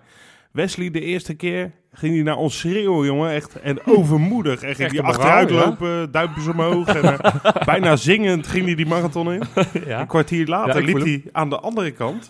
Wesley 0.51 0.91
de 0.91 1.01
eerste 1.01 1.33
keer 1.33 1.71
ging 1.93 2.13
hij 2.13 2.23
naar 2.23 2.35
ons 2.37 2.59
schreeuwen, 2.59 3.05
jongen. 3.05 3.31
Echt, 3.31 3.59
en 3.61 3.85
overmoedig. 3.85 4.61
En 4.61 4.75
ging 4.75 4.91
hij 4.91 5.01
achteruit 5.01 5.49
ja. 5.49 5.55
lopen, 5.55 6.11
duimpjes 6.11 6.47
omhoog. 6.47 6.87
En, 6.87 7.19
eh, 7.19 7.65
bijna 7.65 7.95
zingend 7.95 8.47
ging 8.47 8.65
hij 8.65 8.75
die 8.75 8.85
marathon 8.85 9.33
in. 9.33 9.43
ja. 9.85 9.99
Een 9.99 10.07
kwartier 10.07 10.47
later 10.47 10.83
liep 10.83 10.97
hij 10.97 11.23
aan 11.31 11.49
de 11.49 11.59
andere 11.59 11.91
kant. 11.91 12.29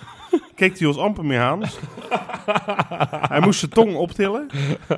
Keek 0.62 0.80
hij 0.80 0.88
ons 0.88 0.98
amper 0.98 1.26
meer 1.26 1.40
aan. 1.40 1.62
hij 3.32 3.40
moest 3.40 3.60
zijn 3.60 3.72
tong 3.72 3.96
optillen. 3.96 4.48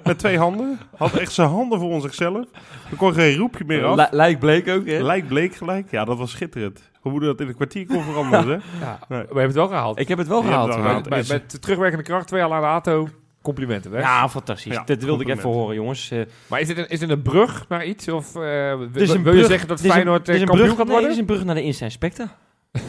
Met 0.03 0.18
twee 0.20 0.38
handen. 0.38 0.80
Had 0.97 1.14
echt 1.14 1.32
zijn 1.32 1.47
handen 1.49 1.80
voor 1.80 2.01
zichzelf. 2.01 2.45
Er 2.91 2.97
kon 2.97 3.14
geen 3.14 3.38
roepje 3.38 3.64
meer 3.66 3.84
af. 3.86 3.95
Li- 3.97 4.18
Lijk 4.18 4.39
bleek 4.39 4.68
ook, 4.70 4.86
hè? 4.86 5.01
Lijk 5.03 5.28
bleek 5.28 5.55
gelijk. 5.55 5.91
Ja, 5.91 6.05
dat 6.05 6.18
was 6.18 6.32
schitterend. 6.32 6.82
Hoe 6.99 7.11
moet 7.11 7.22
dat 7.22 7.39
in 7.39 7.47
een 7.47 7.55
kwartier 7.55 7.86
kon 7.88 8.03
veranderen, 8.03 8.47
hè? 8.47 8.80
Ja, 8.86 8.99
Nee. 9.07 9.20
We 9.20 9.26
hebben 9.26 9.43
het 9.45 9.53
wel 9.55 9.68
gehaald. 9.68 9.99
Ik 9.99 10.07
heb 10.07 10.18
het 10.18 10.28
wel 10.28 10.41
Je 10.41 10.47
gehaald. 10.47 10.68
het 10.68 10.76
wel 10.76 10.84
met, 10.84 10.91
gehaald. 10.93 11.09
met, 11.09 11.20
is- 11.24 11.30
met 11.51 11.61
terugwerkende 11.61 12.03
kracht, 12.03 12.28
twee 12.28 12.39
jaar 12.39 12.49
later 12.49 12.68
ATO. 12.70 13.07
Complimenten, 13.41 13.91
Wes. 13.91 14.01
Ja, 14.03 14.30
fantastisch. 14.30 14.74
Ja, 14.74 14.84
dat 14.86 15.03
wilde 15.03 15.24
ik 15.24 15.30
even 15.30 15.49
horen, 15.49 15.76
jongens. 15.76 16.11
Eh, 16.11 16.20
Maar 16.47 16.59
is 16.59 16.68
dit, 16.68 16.78
een, 16.78 16.89
is 16.89 16.99
dit 16.99 17.09
een 17.09 17.22
brug 17.22 17.66
naar 17.70 17.86
iets? 17.86 18.07
Of 18.07 18.36
eh, 18.36 18.41
wil, 18.41 18.88
is 18.93 19.09
een 19.09 19.24
wil 19.24 19.34
je 19.34 19.39
brug- 19.39 19.45
zeggen 19.47 19.68
dat 19.68 19.80
is 19.80 19.86
een- 19.86 19.91
Feyenoord 19.91 20.28
is 20.30 20.36
eh, 20.36 20.41
een 20.41 20.47
kampioen 20.47 20.66
brug, 20.68 20.78
gaat 20.78 20.86
nee, 20.88 20.95
worden? 20.95 21.11
is 21.14 21.18
een 21.18 21.26
brug 21.26 21.43
naar 21.43 21.55
de 21.55 21.64
Insta. 21.64 21.88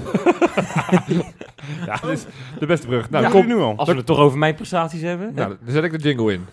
Ja, 1.86 1.96
dat 2.00 2.10
is 2.10 2.24
de 2.58 2.66
beste 2.66 2.86
brug. 2.86 3.10
Nou, 3.10 3.24
Ja, 3.24 3.30
kom. 3.30 3.46
nu 3.46 3.56
al. 3.56 3.76
Als 3.76 3.88
we 3.88 3.96
het 3.96 4.06
toch 4.06 4.18
over 4.18 4.38
mijn 4.38 4.54
prestaties 4.54 5.00
hebben. 5.02 5.32
Nou, 5.34 5.48
dan 5.48 5.72
zet 5.72 5.84
ik 5.84 5.92
de 5.92 5.98
jingle 5.98 6.32
in. 6.32 6.46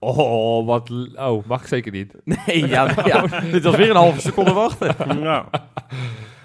Oh, 0.00 0.66
wat... 0.66 0.90
Oh, 1.16 1.46
mag 1.46 1.68
zeker 1.68 1.92
niet. 1.92 2.14
Nee, 2.24 2.68
ja, 2.68 2.88
ja, 3.04 3.24
dit 3.52 3.64
was 3.64 3.76
weer 3.76 3.90
een 3.90 3.96
halve 3.96 4.20
seconde 4.20 4.52
wachten. 4.52 4.94
ja. 5.20 5.44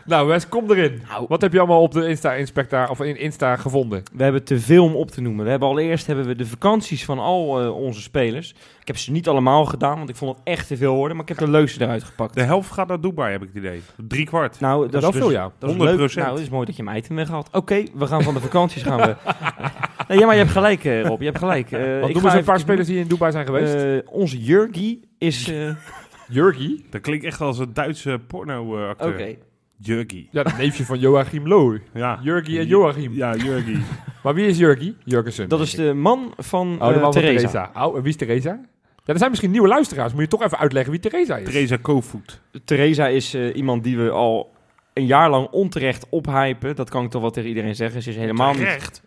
Nou, 0.06 0.28
Wes, 0.28 0.48
kom 0.50 0.72
erin. 0.72 1.02
Nou, 1.10 1.26
Wat 1.30 1.42
heb 1.42 1.52
je 1.54 1.60
allemaal 1.60 1.82
op 1.82 1.92
de 1.92 2.08
Insta-inspecta 2.08 2.88
of 2.90 3.02
in 3.02 3.18
Insta 3.20 3.56
gevonden? 3.56 4.04
We 4.14 4.24
hebben 4.24 4.44
te 4.44 4.60
veel 4.60 4.84
om 4.86 4.96
op 4.96 5.12
te 5.12 5.22
noemen. 5.22 5.44
We 5.44 5.50
hebben 5.52 5.68
allereerst 5.70 6.08
hebben 6.08 6.26
we 6.26 6.36
de 6.36 6.46
vakanties 6.46 7.06
van 7.06 7.20
al 7.20 7.62
eh, 7.62 7.76
onze 7.76 8.02
spelers. 8.02 8.50
Ik 8.82 8.88
heb 8.88 8.98
ze 8.98 9.12
niet 9.12 9.28
allemaal 9.28 9.66
gedaan, 9.66 9.98
want 9.98 10.10
ik 10.10 10.16
vond 10.16 10.38
het 10.38 10.48
echt 10.48 10.68
te 10.68 10.78
veel 10.78 10.96
worden. 10.96 11.18
Maar 11.18 11.26
ik 11.30 11.38
heb 11.38 11.46
de 11.46 11.52
leukste 11.52 11.84
eruit 11.84 12.04
gepakt. 12.04 12.34
De 12.34 12.44
helft 12.44 12.72
gaat 12.72 12.88
naar 12.88 13.02
Dubai, 13.02 13.32
heb 13.32 13.42
ik 13.42 13.48
het 13.48 13.58
idee. 13.58 13.82
Drie 14.08 14.26
kwart. 14.26 14.60
Nou, 14.60 14.82
Dat 14.90 14.92
dat 14.92 15.02
is 15.02 15.08
is 15.10 15.16
veel, 15.16 15.28
dus, 15.28 15.36
ja. 15.38 15.52
dat 15.60 15.70
is 15.70 15.76
100%. 15.76 15.80
leuk. 15.80 16.16
Nou, 16.16 16.32
het 16.32 16.40
is 16.40 16.50
mooi 16.50 16.66
dat 16.66 16.76
je 16.76 16.84
mijn 16.84 16.98
item 16.98 17.16
weghaalt. 17.16 17.50
Oké, 17.52 17.84
we 17.94 18.08
gaan 18.08 18.24
van 18.24 18.34
de 18.34 18.40
vakanties 18.40 18.84
gaan 18.84 19.00
we. 19.00 19.16
nee, 20.08 20.18
ja, 20.20 20.26
maar 20.26 20.34
je 20.36 20.42
hebt 20.42 20.54
gelijk, 20.54 20.84
eh, 20.86 21.02
Rob. 21.06 21.20
Je 21.20 21.26
hebt 21.26 21.38
gelijk. 21.38 21.72
Eh, 21.72 22.00
Wat 22.00 22.10
ik 22.10 22.18
ze 22.20 22.38
een 22.38 22.44
paar 22.44 22.60
spelers 22.60 22.88
die 22.88 23.00
in 23.00 23.08
Dubai 23.08 23.32
zijn 23.32 23.46
geweest? 23.46 23.74
Eh, 23.74 23.98
onze 24.14 24.38
Jurgi 24.44 25.00
is... 25.18 25.50
eh, 25.52 25.70
Jurgi. 26.28 26.86
Dat 26.90 27.02
klinkt 27.02 27.26
echt 27.26 27.42
als 27.42 27.60
een 27.60 27.74
Duitse 27.74 28.20
porno-acteur. 28.28 29.14
Oké. 29.14 29.36
Jurgi. 29.78 30.28
Ja, 30.32 30.44
dat 30.44 30.58
neefje 30.58 30.86
van 30.86 31.00
Joachim 31.00 31.48
Looi. 31.48 31.82
Ja. 31.94 32.20
Jurgi 32.22 32.60
en 32.60 32.68
Joachim. 32.68 33.14
Ja, 33.14 33.36
Jurgi. 33.36 33.80
Maar 34.24 34.34
wie 34.34 34.48
is 34.48 34.58
Jurgi? 34.58 34.98
Jurgensen. 35.04 35.50
Dat 35.50 35.60
is 35.60 35.72
de 35.72 35.94
man 35.94 36.34
van 36.38 36.82
Oh, 36.82 36.88
de 36.88 36.94
eh, 36.94 37.02
van 37.02 37.12
Theresa. 37.12 37.72
Oh, 37.78 37.96
en 37.96 38.02
wie 38.02 38.12
is 38.12 38.16
Theresa? 38.16 38.60
Ja, 39.06 39.14
er 39.14 39.18
zijn 39.18 39.30
misschien 39.30 39.52
nieuwe 39.52 39.68
luisteraars. 39.68 40.14
Moet 40.14 40.22
je 40.22 40.28
toch 40.28 40.44
even 40.44 40.58
uitleggen 40.58 40.92
wie 40.92 41.02
Theresa 41.02 41.38
is? 41.38 41.46
Theresa 41.46 41.78
Kofoed. 41.82 42.42
Theresa 42.66 43.08
is 43.08 43.34
eh, 43.34 43.56
iemand 43.56 43.84
die 43.84 43.98
we 43.98 44.10
al 44.10 44.52
een 44.94 45.06
jaar 45.06 45.30
lang 45.30 45.48
onterecht 45.52 46.06
ophypen. 46.10 46.76
Dat 46.76 46.90
kan 46.90 47.04
ik 47.04 47.10
toch 47.10 47.22
wel 47.22 47.32
tegen 47.32 47.50
iedereen 47.50 47.76
zeggen. 47.76 48.02
Ze 48.02 48.10
is 48.10 48.16
helemaal 48.16 48.54
niet... 48.54 49.02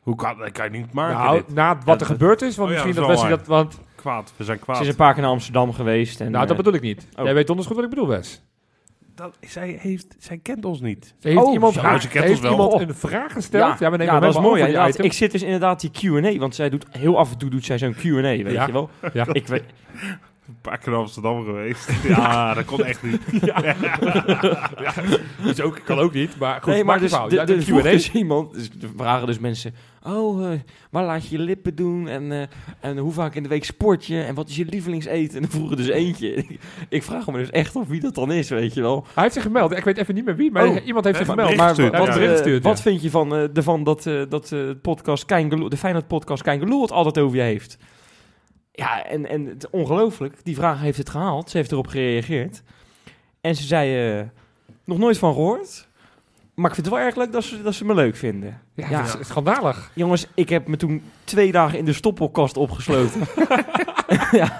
Hoe 0.00 0.16
kan 0.16 0.38
dat? 0.38 0.52
kan 0.52 0.64
je 0.64 0.78
niet 0.78 0.92
maken, 0.92 1.16
nou, 1.24 1.36
dit. 1.36 1.54
na 1.54 1.78
wat 1.84 2.00
Ja, 2.00 2.06
er 2.06 2.12
gebeurd 2.12 2.42
is. 2.42 2.56
Want 2.56 2.70
Oh 2.70 2.76
ja, 2.76 2.84
misschien 2.84 3.02
dat 3.02 3.16
dat 3.16 3.16
is 3.16 3.22
Wesley 3.22 3.46
wel 3.46 3.64
dat... 3.64 3.74
Want, 3.74 3.86
Kwaad. 3.94 4.32
We 4.36 4.44
zijn 4.44 4.58
kwaad. 4.58 4.76
Ze 4.76 4.82
is 4.82 4.88
een 4.88 4.96
paar 4.96 5.12
keer 5.12 5.22
naar 5.22 5.30
Amsterdam 5.30 5.72
geweest. 5.72 6.20
En, 6.20 6.30
nou, 6.30 6.46
dat 6.46 6.50
eh, 6.50 6.56
bedoel 6.56 6.74
ik 6.74 6.80
niet. 6.82 7.08
oh. 7.16 7.24
Jij 7.24 7.34
weet 7.34 7.46
donders 7.46 7.68
goed 7.68 7.76
wat 7.76 7.84
ik 7.84 7.90
bedoel, 7.90 8.08
Wes. 8.08 8.42
Dat, 9.18 9.38
zij, 9.40 9.76
heeft, 9.80 10.16
zij 10.18 10.38
kent 10.38 10.64
ons 10.64 10.80
niet. 10.80 11.14
Ze 11.18 11.28
heeft 11.28 11.40
Oh, 11.42 11.52
iemand, 11.52 11.74
ja, 11.74 11.98
ze 12.00 12.08
kent 12.08 12.24
heeft 12.24 12.30
ons 12.30 12.40
wel. 12.42 12.50
iemand 12.50 12.72
Oh. 12.72 12.80
een 12.80 12.94
vraag 12.94 13.32
gesteld. 13.32 13.78
Ja, 13.78 13.90
we 13.90 13.96
nemen 13.96 14.04
ja, 14.06 14.12
hem 14.12 14.20
dat 14.20 14.34
is 14.34 14.40
mooi. 14.40 14.66
ja. 14.70 14.86
Ik 14.96 15.12
zit 15.12 15.30
dus 15.32 15.42
inderdaad 15.42 15.80
die 15.80 15.90
Q&A, 15.90 16.38
want 16.38 16.54
zij 16.54 16.68
doet 16.70 16.86
heel 16.90 17.18
af 17.18 17.32
en 17.32 17.38
toe 17.38 17.50
doet 17.50 17.64
zij 17.64 17.78
zo'n 17.78 17.94
Q&A, 17.94 18.20
weet 18.20 18.50
Ja. 18.50 18.66
je 18.66 18.72
wel. 18.72 18.90
Ja. 19.12 19.26
Ik 19.32 19.46
weet, 19.46 19.64
Een 20.48 20.56
paar 20.60 20.78
keer 20.78 20.90
naar 20.90 21.00
Amsterdam 21.00 21.44
geweest. 21.44 21.90
ja, 22.08 22.54
dat 22.54 22.64
kon 22.64 22.84
echt 22.84 23.02
niet. 23.02 23.20
Dus 25.42 25.60
ook, 25.60 25.80
kan 25.84 25.98
ook 25.98 26.12
niet, 26.12 26.38
maar 26.38 26.60
goed. 26.62 26.72
nee, 26.72 26.84
maar 26.84 26.98
dus, 26.98 27.10
de, 27.10 27.26
Ja, 27.28 27.44
de, 27.44 27.64
Q&A. 27.64 27.82
dus 27.82 28.12
iemand, 28.12 28.54
dus 28.54 28.68
er 28.82 28.88
vragen 28.96 29.26
dus 29.26 29.38
mensen, 29.38 29.74
oh, 30.02 30.52
eh, 30.52 30.58
waar 30.90 31.04
laat 31.04 31.28
je 31.28 31.38
je 31.38 31.42
lippen 31.44 31.74
doen 31.74 32.08
en, 32.08 32.32
eh, 32.32 32.42
en 32.80 32.98
hoe 32.98 33.12
vaak 33.12 33.34
in 33.34 33.42
de 33.42 33.48
week 33.48 33.64
sport 33.64 34.06
je 34.06 34.22
en 34.22 34.34
wat 34.34 34.48
is 34.48 34.56
je 34.56 34.64
lievelingseten? 34.64 35.34
En 35.34 35.40
dan 35.42 35.50
vroegen 35.50 35.76
dus 35.76 35.88
eentje. 35.88 36.44
ik 36.88 37.02
vraag 37.02 37.26
me 37.26 37.38
dus 37.38 37.50
echt 37.50 37.76
af 37.76 37.86
wie 37.86 38.00
dat 38.00 38.14
dan 38.14 38.32
is, 38.32 38.48
weet 38.48 38.74
je 38.74 38.80
wel. 38.80 39.06
Hij 39.14 39.22
heeft 39.22 39.34
zich 39.34 39.42
gemeld. 39.42 39.76
Ik 39.76 39.84
weet 39.84 39.98
even 39.98 40.14
niet 40.14 40.24
meer 40.24 40.36
wie, 40.36 40.50
maar 40.50 40.66
Oh. 40.68 40.86
iemand 40.86 41.04
heeft 41.04 41.16
zich 41.18 41.26
Eh, 41.26 41.32
gemeld. 41.34 41.56
Maar 41.56 41.68
wat, 41.76 42.14
ja. 42.14 42.44
ja. 42.44 42.60
wat 42.60 42.80
vind 42.80 43.02
je 43.02 43.10
van, 43.10 43.34
eh, 43.34 43.56
ervan 43.56 43.84
dat, 43.84 44.06
eh, 44.06 44.22
dat 44.28 44.54
podcast 44.82 45.24
Kein 45.24 45.48
de 45.68 45.76
Feyenoord 45.76 46.06
podcast 46.08 46.42
Kein 46.42 46.58
Geloel 46.58 46.82
het 46.82 46.92
altijd 46.92 47.18
over 47.18 47.36
je 47.36 47.42
heeft? 47.42 47.78
Ja, 48.78 49.04
en, 49.04 49.28
en 49.28 49.46
het 49.46 49.70
ongelooflijk. 49.70 50.44
Die 50.44 50.54
vraag 50.54 50.80
heeft 50.80 50.98
het 50.98 51.10
gehaald. 51.10 51.50
Ze 51.50 51.56
heeft 51.56 51.72
erop 51.72 51.86
gereageerd. 51.86 52.62
En 53.40 53.54
ze 53.54 53.62
zei, 53.62 54.18
eh, 54.18 54.26
nog 54.84 54.98
nooit 54.98 55.18
van 55.18 55.32
gehoord. 55.32 55.87
Maar 56.58 56.68
ik 56.68 56.74
vind 56.74 56.86
het 56.86 56.94
wel 56.96 57.04
erg 57.04 57.16
leuk 57.16 57.32
dat 57.32 57.44
ze, 57.44 57.62
dat 57.62 57.74
ze 57.74 57.84
me 57.84 57.94
leuk 57.94 58.16
vinden. 58.16 58.60
Ja, 58.74 58.86
Ja. 58.90 59.02
dat 59.02 59.18
is 59.20 59.26
schandalig. 59.28 59.90
Jongens, 59.94 60.26
ik 60.34 60.48
heb 60.48 60.66
me 60.68 60.76
toen 60.76 61.02
twee 61.24 61.52
dagen 61.52 61.78
in 61.78 61.84
de 61.84 61.92
stoppelkast 61.92 62.56
opgesloten. 62.56 63.20
ja, 64.40 64.58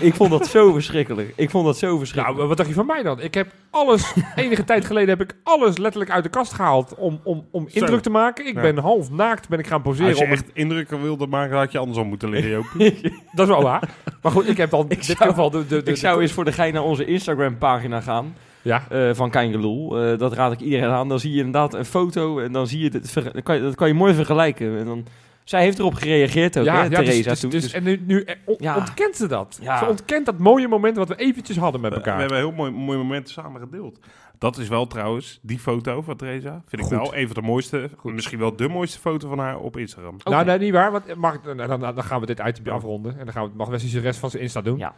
ik 0.00 0.14
vond 0.14 0.30
dat 0.30 0.46
zo 0.46 0.72
verschrikkelijk. 0.72 1.32
Ik 1.36 1.50
vond 1.50 1.64
dat 1.66 1.78
zo 1.78 1.86
Nou, 1.86 1.98
verschrikkelijk. 1.98 2.48
wat 2.48 2.56
dacht 2.56 2.68
je 2.68 2.74
van 2.74 2.86
mij 2.86 3.02
dan? 3.02 3.20
Ik 3.20 3.34
heb 3.34 3.52
alles, 3.70 4.14
enige 4.36 4.64
tijd 4.64 4.84
geleden 4.84 5.08
heb 5.08 5.20
ik 5.30 5.36
alles 5.42 5.76
letterlijk 5.78 6.10
uit 6.12 6.22
de 6.24 6.30
kast 6.30 6.52
gehaald 6.52 6.94
om, 6.94 7.20
om, 7.24 7.46
om 7.50 7.68
Zo. 7.68 7.78
indruk 7.78 8.00
te 8.02 8.10
maken. 8.10 8.46
Ik 8.46 8.54
Ja. 8.54 8.60
ben 8.60 8.78
half 8.78 9.10
naakt, 9.10 9.48
ben 9.48 9.58
ik 9.58 9.66
gaan 9.66 9.82
poseren. 9.82 10.08
Als 10.10 10.18
je 10.18 10.24
Om 10.24 10.30
echt 10.30 10.50
indrukken 10.52 11.02
wilde 11.02 11.26
maken, 11.26 11.56
had 11.56 11.72
je 11.72 11.78
andersom 11.78 12.08
moeten 12.08 12.28
liggen, 12.30 12.50
Joop. 12.50 12.66
Dat 13.32 13.48
is 13.48 13.54
wel 13.54 13.62
waar. 13.62 13.88
Maar 14.22 14.32
goed, 14.32 14.48
ik 14.48 14.56
heb 14.56 14.70
dan 14.70 14.80
in 14.88 14.88
dit 14.88 15.04
zou- 15.04 15.28
geval 15.30 15.50
de... 15.50 15.66
de, 15.66 15.82
de 15.82 15.90
ik 15.90 15.96
zou 15.96 16.20
eens 16.22 16.32
voor 16.32 16.44
de 16.44 16.52
gein 16.52 16.72
naar 16.74 16.82
onze 16.84 17.04
Instagram 17.04 17.58
pagina 17.58 18.00
gaan. 18.00 18.34
Ja, 18.62 18.82
eh, 18.88 19.10
van 19.14 19.30
Kein 19.30 19.50
Geloel. 19.50 20.00
Eh, 20.02 20.18
dat 20.18 20.32
raad 20.32 20.52
ik 20.52 20.60
iedereen 20.60 20.90
aan. 20.90 21.08
Dan 21.08 21.20
zie 21.20 21.30
je 21.30 21.36
inderdaad 21.36 21.74
een 21.74 21.84
foto 21.84 22.38
en 22.40 22.52
dan 22.52 22.66
zie 22.66 22.80
je 22.80 22.88
het, 22.92 23.10
ver- 23.10 23.32
dan 23.32 23.42
kan 23.42 23.56
je, 23.56 23.62
dat 23.62 23.74
kan 23.74 23.88
je 23.88 23.94
mooi 23.94 24.14
vergelijken. 24.14 24.78
En 24.78 24.84
dan, 24.84 25.06
zij 25.44 25.62
heeft 25.62 25.78
erop 25.78 25.94
gereageerd 25.94 26.58
ook, 26.58 26.64
ja, 26.64 26.74
hè, 26.74 26.82
ja, 26.82 26.88
dus- 26.88 26.98
Theresa. 26.98 27.30
dus, 27.30 27.40
toen. 27.40 27.50
dus, 27.50 27.62
Dus- 27.62 27.72
en 27.72 27.82
nu, 27.82 28.02
nu 28.06 28.22
eh, 28.22 28.34
on- 28.44 28.56
Ja. 28.58 28.76
ontkent 28.76 29.16
ze 29.16 29.26
dat. 29.28 29.58
Ja. 29.62 29.78
Ze 29.78 29.86
ontkent 29.86 30.26
dat 30.26 30.38
mooie 30.38 30.68
moment 30.68 30.96
wat 30.96 31.08
we 31.08 31.16
eventjes 31.16 31.56
hadden 31.56 31.80
met 31.80 31.90
We, 31.90 31.96
we 31.98 32.02
elkaar. 32.04 32.20
hebben 32.20 32.38
heel 32.38 32.52
mooi, 32.52 32.70
mooi 32.70 32.98
momenten 32.98 33.32
samen 33.32 33.60
gedeeld. 33.60 33.98
Dat 34.38 34.58
is 34.58 34.68
wel 34.68 34.86
trouwens, 34.86 35.38
die 35.42 35.58
foto 35.58 36.02
van 36.02 36.16
Theresa, 36.16 36.62
vind 36.66 36.82
ik 36.82 36.88
Goed. 36.88 36.96
wel 36.96 37.16
een 37.16 37.26
van 37.26 37.34
de 37.42 37.48
mooiste, 37.48 37.90
misschien 38.02 38.38
wel 38.38 38.56
de 38.56 38.68
mooiste 38.68 38.98
foto 38.98 39.28
van 39.28 39.38
haar 39.38 39.58
op 39.58 39.76
Instagram. 39.76 40.16
Nou, 40.24 40.44
nee, 40.44 40.58
niet 40.58 40.72
waar. 40.72 40.92
Want 40.92 41.14
mag, 41.14 41.34
ik- 41.34 41.54
nou, 41.54 41.68
dan, 41.68 41.80
dan 41.80 42.02
gaan 42.04 42.20
we 42.20 42.26
dit 42.26 42.42
item 42.46 42.68
afronden. 42.72 43.18
En 43.18 43.24
dan 43.24 43.34
gaan 43.34 43.44
we, 43.44 43.50
mag 43.56 43.68
Wesley 43.68 43.90
de 43.92 44.00
rest 44.00 44.18
van 44.18 44.30
zijn 44.30 44.42
Insta 44.42 44.60
doen. 44.60 44.78
Ja. 44.78 44.94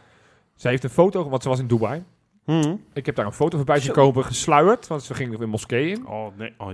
Zij 0.55 0.71
heeft 0.71 0.83
een 0.83 0.89
foto, 0.89 1.29
want 1.29 1.43
ze 1.43 1.49
was 1.49 1.59
in 1.59 1.67
Dubai. 1.67 2.03
Ik 2.93 3.05
heb 3.05 3.15
daar 3.15 3.25
een 3.25 3.33
foto 3.33 3.57
voorbij 3.57 3.79
Zo. 3.79 3.93
gekomen, 3.93 4.23
gesluierd. 4.23 4.87
Want 4.87 5.03
ze 5.03 5.13
ging 5.13 5.39
in 5.39 5.49
moskee 5.49 5.89
in. 5.89 6.07
Oh, 6.07 6.37
nee. 6.37 6.53
Oh, 6.57 6.69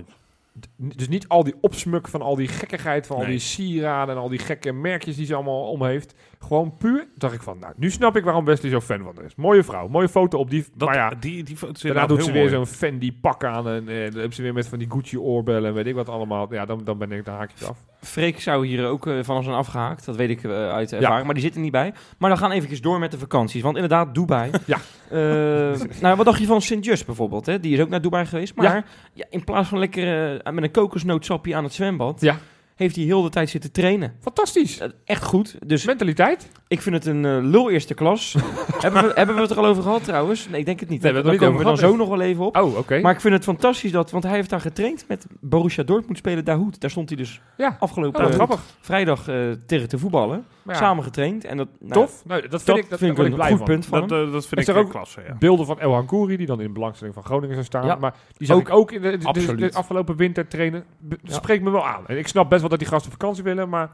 Dus 0.76 1.08
niet 1.08 1.28
al 1.28 1.44
die 1.44 1.54
opsmuk 1.60 2.08
van 2.08 2.22
al 2.22 2.36
die 2.36 2.48
gekkigheid, 2.48 3.06
van 3.06 3.16
al 3.16 3.24
die 3.24 3.38
sieraden 3.38 4.14
en 4.14 4.20
al 4.20 4.28
die 4.28 4.38
gekke 4.38 4.72
merkjes 4.72 5.16
die 5.16 5.26
ze 5.26 5.34
allemaal 5.34 5.70
om 5.70 5.84
heeft. 5.84 6.14
Gewoon 6.38 6.76
puur, 6.76 7.08
dacht 7.14 7.34
ik 7.34 7.42
van, 7.42 7.58
nou, 7.58 7.72
nu 7.76 7.90
snap 7.90 8.16
ik 8.16 8.24
waarom 8.24 8.44
Wesley 8.44 8.70
zo 8.70 8.80
fan 8.80 9.02
van 9.02 9.12
haar 9.16 9.24
is. 9.24 9.34
Mooie 9.34 9.62
vrouw, 9.62 9.88
mooie 9.88 10.08
foto 10.08 10.38
op 10.38 10.50
die, 10.50 10.64
dat, 10.74 10.88
maar 10.88 10.96
ja, 10.96 11.10
die, 11.20 11.42
die 11.42 11.56
foto 11.56 11.72
daarna 11.82 12.06
doet 12.06 12.24
ze 12.24 12.32
weer 12.32 12.48
zo'n 12.48 12.66
Fendi 12.66 13.12
pak 13.12 13.44
aan 13.44 13.68
en 13.68 13.88
eh, 13.88 14.10
dan 14.10 14.20
heeft 14.20 14.34
ze 14.34 14.42
weer 14.42 14.52
met 14.52 14.66
van 14.68 14.78
die 14.78 14.90
Gucci 14.90 15.18
oorbellen 15.18 15.68
en 15.68 15.74
weet 15.74 15.86
ik 15.86 15.94
wat 15.94 16.08
allemaal. 16.08 16.54
Ja, 16.54 16.64
dan, 16.64 16.84
dan 16.84 16.98
ben 16.98 17.12
ik, 17.12 17.24
dan 17.24 17.34
haak 17.34 17.50
ik 17.50 17.58
het 17.58 17.68
af. 17.68 17.78
Freek 18.00 18.40
zou 18.40 18.66
hier 18.66 18.86
ook 18.86 19.06
eh, 19.06 19.14
van 19.22 19.42
zijn 19.42 19.56
afgehaakt. 19.56 20.04
Dat 20.04 20.16
weet 20.16 20.30
ik 20.30 20.44
eh, 20.44 20.50
uit 20.72 20.92
ervaring. 20.92 21.24
Maar 21.24 21.34
die 21.34 21.42
zit 21.42 21.54
er 21.54 21.60
niet 21.60 21.72
bij. 21.72 21.92
Maar 22.18 22.28
dan 22.30 22.38
gaan 22.38 22.50
we 22.50 22.54
even 22.54 22.82
door 22.82 22.98
met 22.98 23.10
de 23.10 23.18
vakanties. 23.18 23.62
Want 23.62 23.74
inderdaad, 23.74 24.14
Dubai. 24.14 24.50
Ja. 24.66 24.78
Eh, 25.10 25.80
nou, 26.00 26.16
wat 26.16 26.26
dacht 26.26 26.38
je 26.40 26.46
van 26.46 26.62
Sint 26.62 26.84
Just 26.84 27.06
bijvoorbeeld? 27.06 27.46
Hè? 27.46 27.60
Die 27.60 27.74
is 27.74 27.80
ook 27.80 27.88
naar 27.88 28.00
Dubai 28.00 28.26
geweest. 28.26 28.54
Maar 28.54 28.66
Ja. 28.74 28.84
ja. 29.12 29.26
in 29.30 29.44
plaats 29.44 29.68
van 29.68 29.78
lekker 29.78 30.40
met 30.52 30.64
een 30.64 30.70
kokosnootsapje 30.70 31.56
aan 31.56 31.64
het 31.64 31.72
zwembad... 31.72 32.20
Ja. 32.20 32.36
Heeft 32.80 32.96
hij 32.96 33.04
heel 33.04 33.22
de 33.22 33.28
tijd 33.28 33.50
zitten 33.50 33.72
trainen. 33.72 34.12
Fantastisch. 34.20 34.78
Eh, 34.80 34.88
echt 35.04 35.22
goed. 35.24 35.56
Dus 35.66 35.84
Mentaliteit? 35.84 36.48
ik 36.68 36.82
vind 36.82 36.94
het 36.94 37.06
een 37.06 37.24
eh, 37.24 37.38
lul 37.42 37.70
eerste 37.70 37.94
klas. 37.94 38.36
hebben, 38.80 39.02
we, 39.02 39.12
hebben 39.14 39.34
we 39.34 39.40
het 39.40 39.50
er 39.50 39.56
al 39.58 39.66
over 39.66 39.82
gehad 39.82 40.04
trouwens? 40.04 40.48
Nee, 40.48 40.60
ik 40.60 40.66
denk 40.66 40.80
het 40.80 40.88
niet. 40.88 41.02
Nee, 41.02 41.12
we 41.12 41.16
hebben 41.18 41.38
daar 41.38 41.48
het 41.48 41.56
er 41.56 41.58
komen 41.58 41.72
niet 41.72 41.78
we 41.80 41.84
dan 41.84 41.90
over 41.92 42.06
zo 42.08 42.10
nog 42.10 42.18
wel 42.18 42.28
even 42.28 42.44
op. 42.46 42.56
Oh, 42.56 42.78
oké. 42.78 43.00
Maar 43.00 43.12
ik 43.14 43.20
vind 43.20 43.34
het 43.34 43.44
fantastisch 43.44 43.92
dat... 43.92 44.10
Want 44.10 44.24
hij 44.24 44.34
heeft 44.34 44.50
daar 44.50 44.60
getraind 44.60 45.04
met 45.08 45.26
Borussia 45.40 45.82
Dortmund 45.82 46.18
spelen 46.18 46.44
Dahoud. 46.44 46.80
Daar 46.80 46.90
stond 46.90 47.08
hij 47.08 47.18
dus 47.18 47.40
Ja. 47.56 47.76
afgelopen 47.80 48.18
Oh, 48.20 48.24
wat 48.26 48.30
eh, 48.30 48.36
grappig. 48.44 48.60
vrijdag 48.80 49.28
eh, 49.28 49.36
tegen 49.66 49.88
te 49.88 49.98
voetballen. 49.98 50.44
Maar 50.62 50.74
ja, 50.74 50.80
Samen 50.80 51.04
getraind. 51.04 51.44
En 51.44 51.56
dat, 51.56 51.68
nou, 51.80 51.92
Tof. 51.92 52.22
Nou, 52.24 52.40
dat 52.48 52.50
vind 52.62 52.66
Dat 52.66 52.76
ik, 52.76 52.90
dat, 52.90 52.98
vind 52.98 53.10
ik 53.10 53.16
daar 53.16 53.26
een 53.26 53.32
goed 53.32 53.40
blij 53.40 53.56
van. 53.56 53.66
punt 53.66 53.86
van 53.86 54.00
Dat, 54.00 54.10
hem. 54.10 54.26
eh, 54.26 54.32
dat 54.32 54.46
vind 54.46 54.60
Is 54.60 54.68
ik 54.68 54.74
er 54.74 54.80
ook 54.80 54.86
ook 54.86 54.92
klasse, 54.92 55.20
ja. 55.26 55.36
Beelden 55.38 55.66
van 55.66 55.80
El 55.80 55.92
Hankouri, 55.92 56.36
die 56.36 56.46
dan 56.46 56.60
in 56.60 56.66
de 56.66 56.72
belangstelling 56.72 57.14
van 57.14 57.24
Groningen 57.24 57.54
zou 57.54 57.66
staan. 57.66 57.86
Ja. 57.86 57.94
Maar 57.94 58.14
die 58.36 58.46
zag 58.46 58.56
Ook. 58.56 58.62
ik 58.68 58.74
ook 58.74 58.92
in 58.92 59.02
de, 59.02 59.10
de- 59.10 59.16
de, 59.18 59.26
Absoluut. 59.26 59.72
de 59.72 59.78
afgelopen 59.78 60.16
winter 60.16 60.48
trainen. 60.48 60.84
Be-. 60.98 61.18
Spreekt 61.24 61.62
me 61.62 61.70
wel 61.70 61.86
aan. 61.86 62.06
En 62.06 62.18
ik 62.18 62.28
snap 62.28 62.48
best 62.48 62.60
wel 62.60 62.69
dat 62.70 62.78
die 62.78 62.88
gasten 62.88 63.10
vakantie 63.10 63.42
willen, 63.42 63.68
maar... 63.68 63.88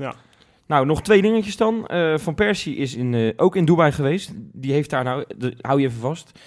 Nou, 0.66 0.87
nog 0.87 1.03
twee 1.03 1.22
dingetjes 1.22 1.57
dan. 1.57 1.87
Eh, 1.87 2.18
van 2.18 2.35
Persie 2.35 2.77
is 2.77 2.95
in, 2.95 3.14
eh, 3.14 3.33
ook 3.37 3.57
in 3.57 3.64
Dubai 3.64 3.93
geweest. 3.93 4.33
Die 4.37 4.72
heeft 4.72 4.91
daar 4.91 5.05
nou, 5.05 5.24
de, 5.37 5.55
hou 5.61 5.81
je 5.81 5.87
even 5.87 6.01
vast, 6.01 6.39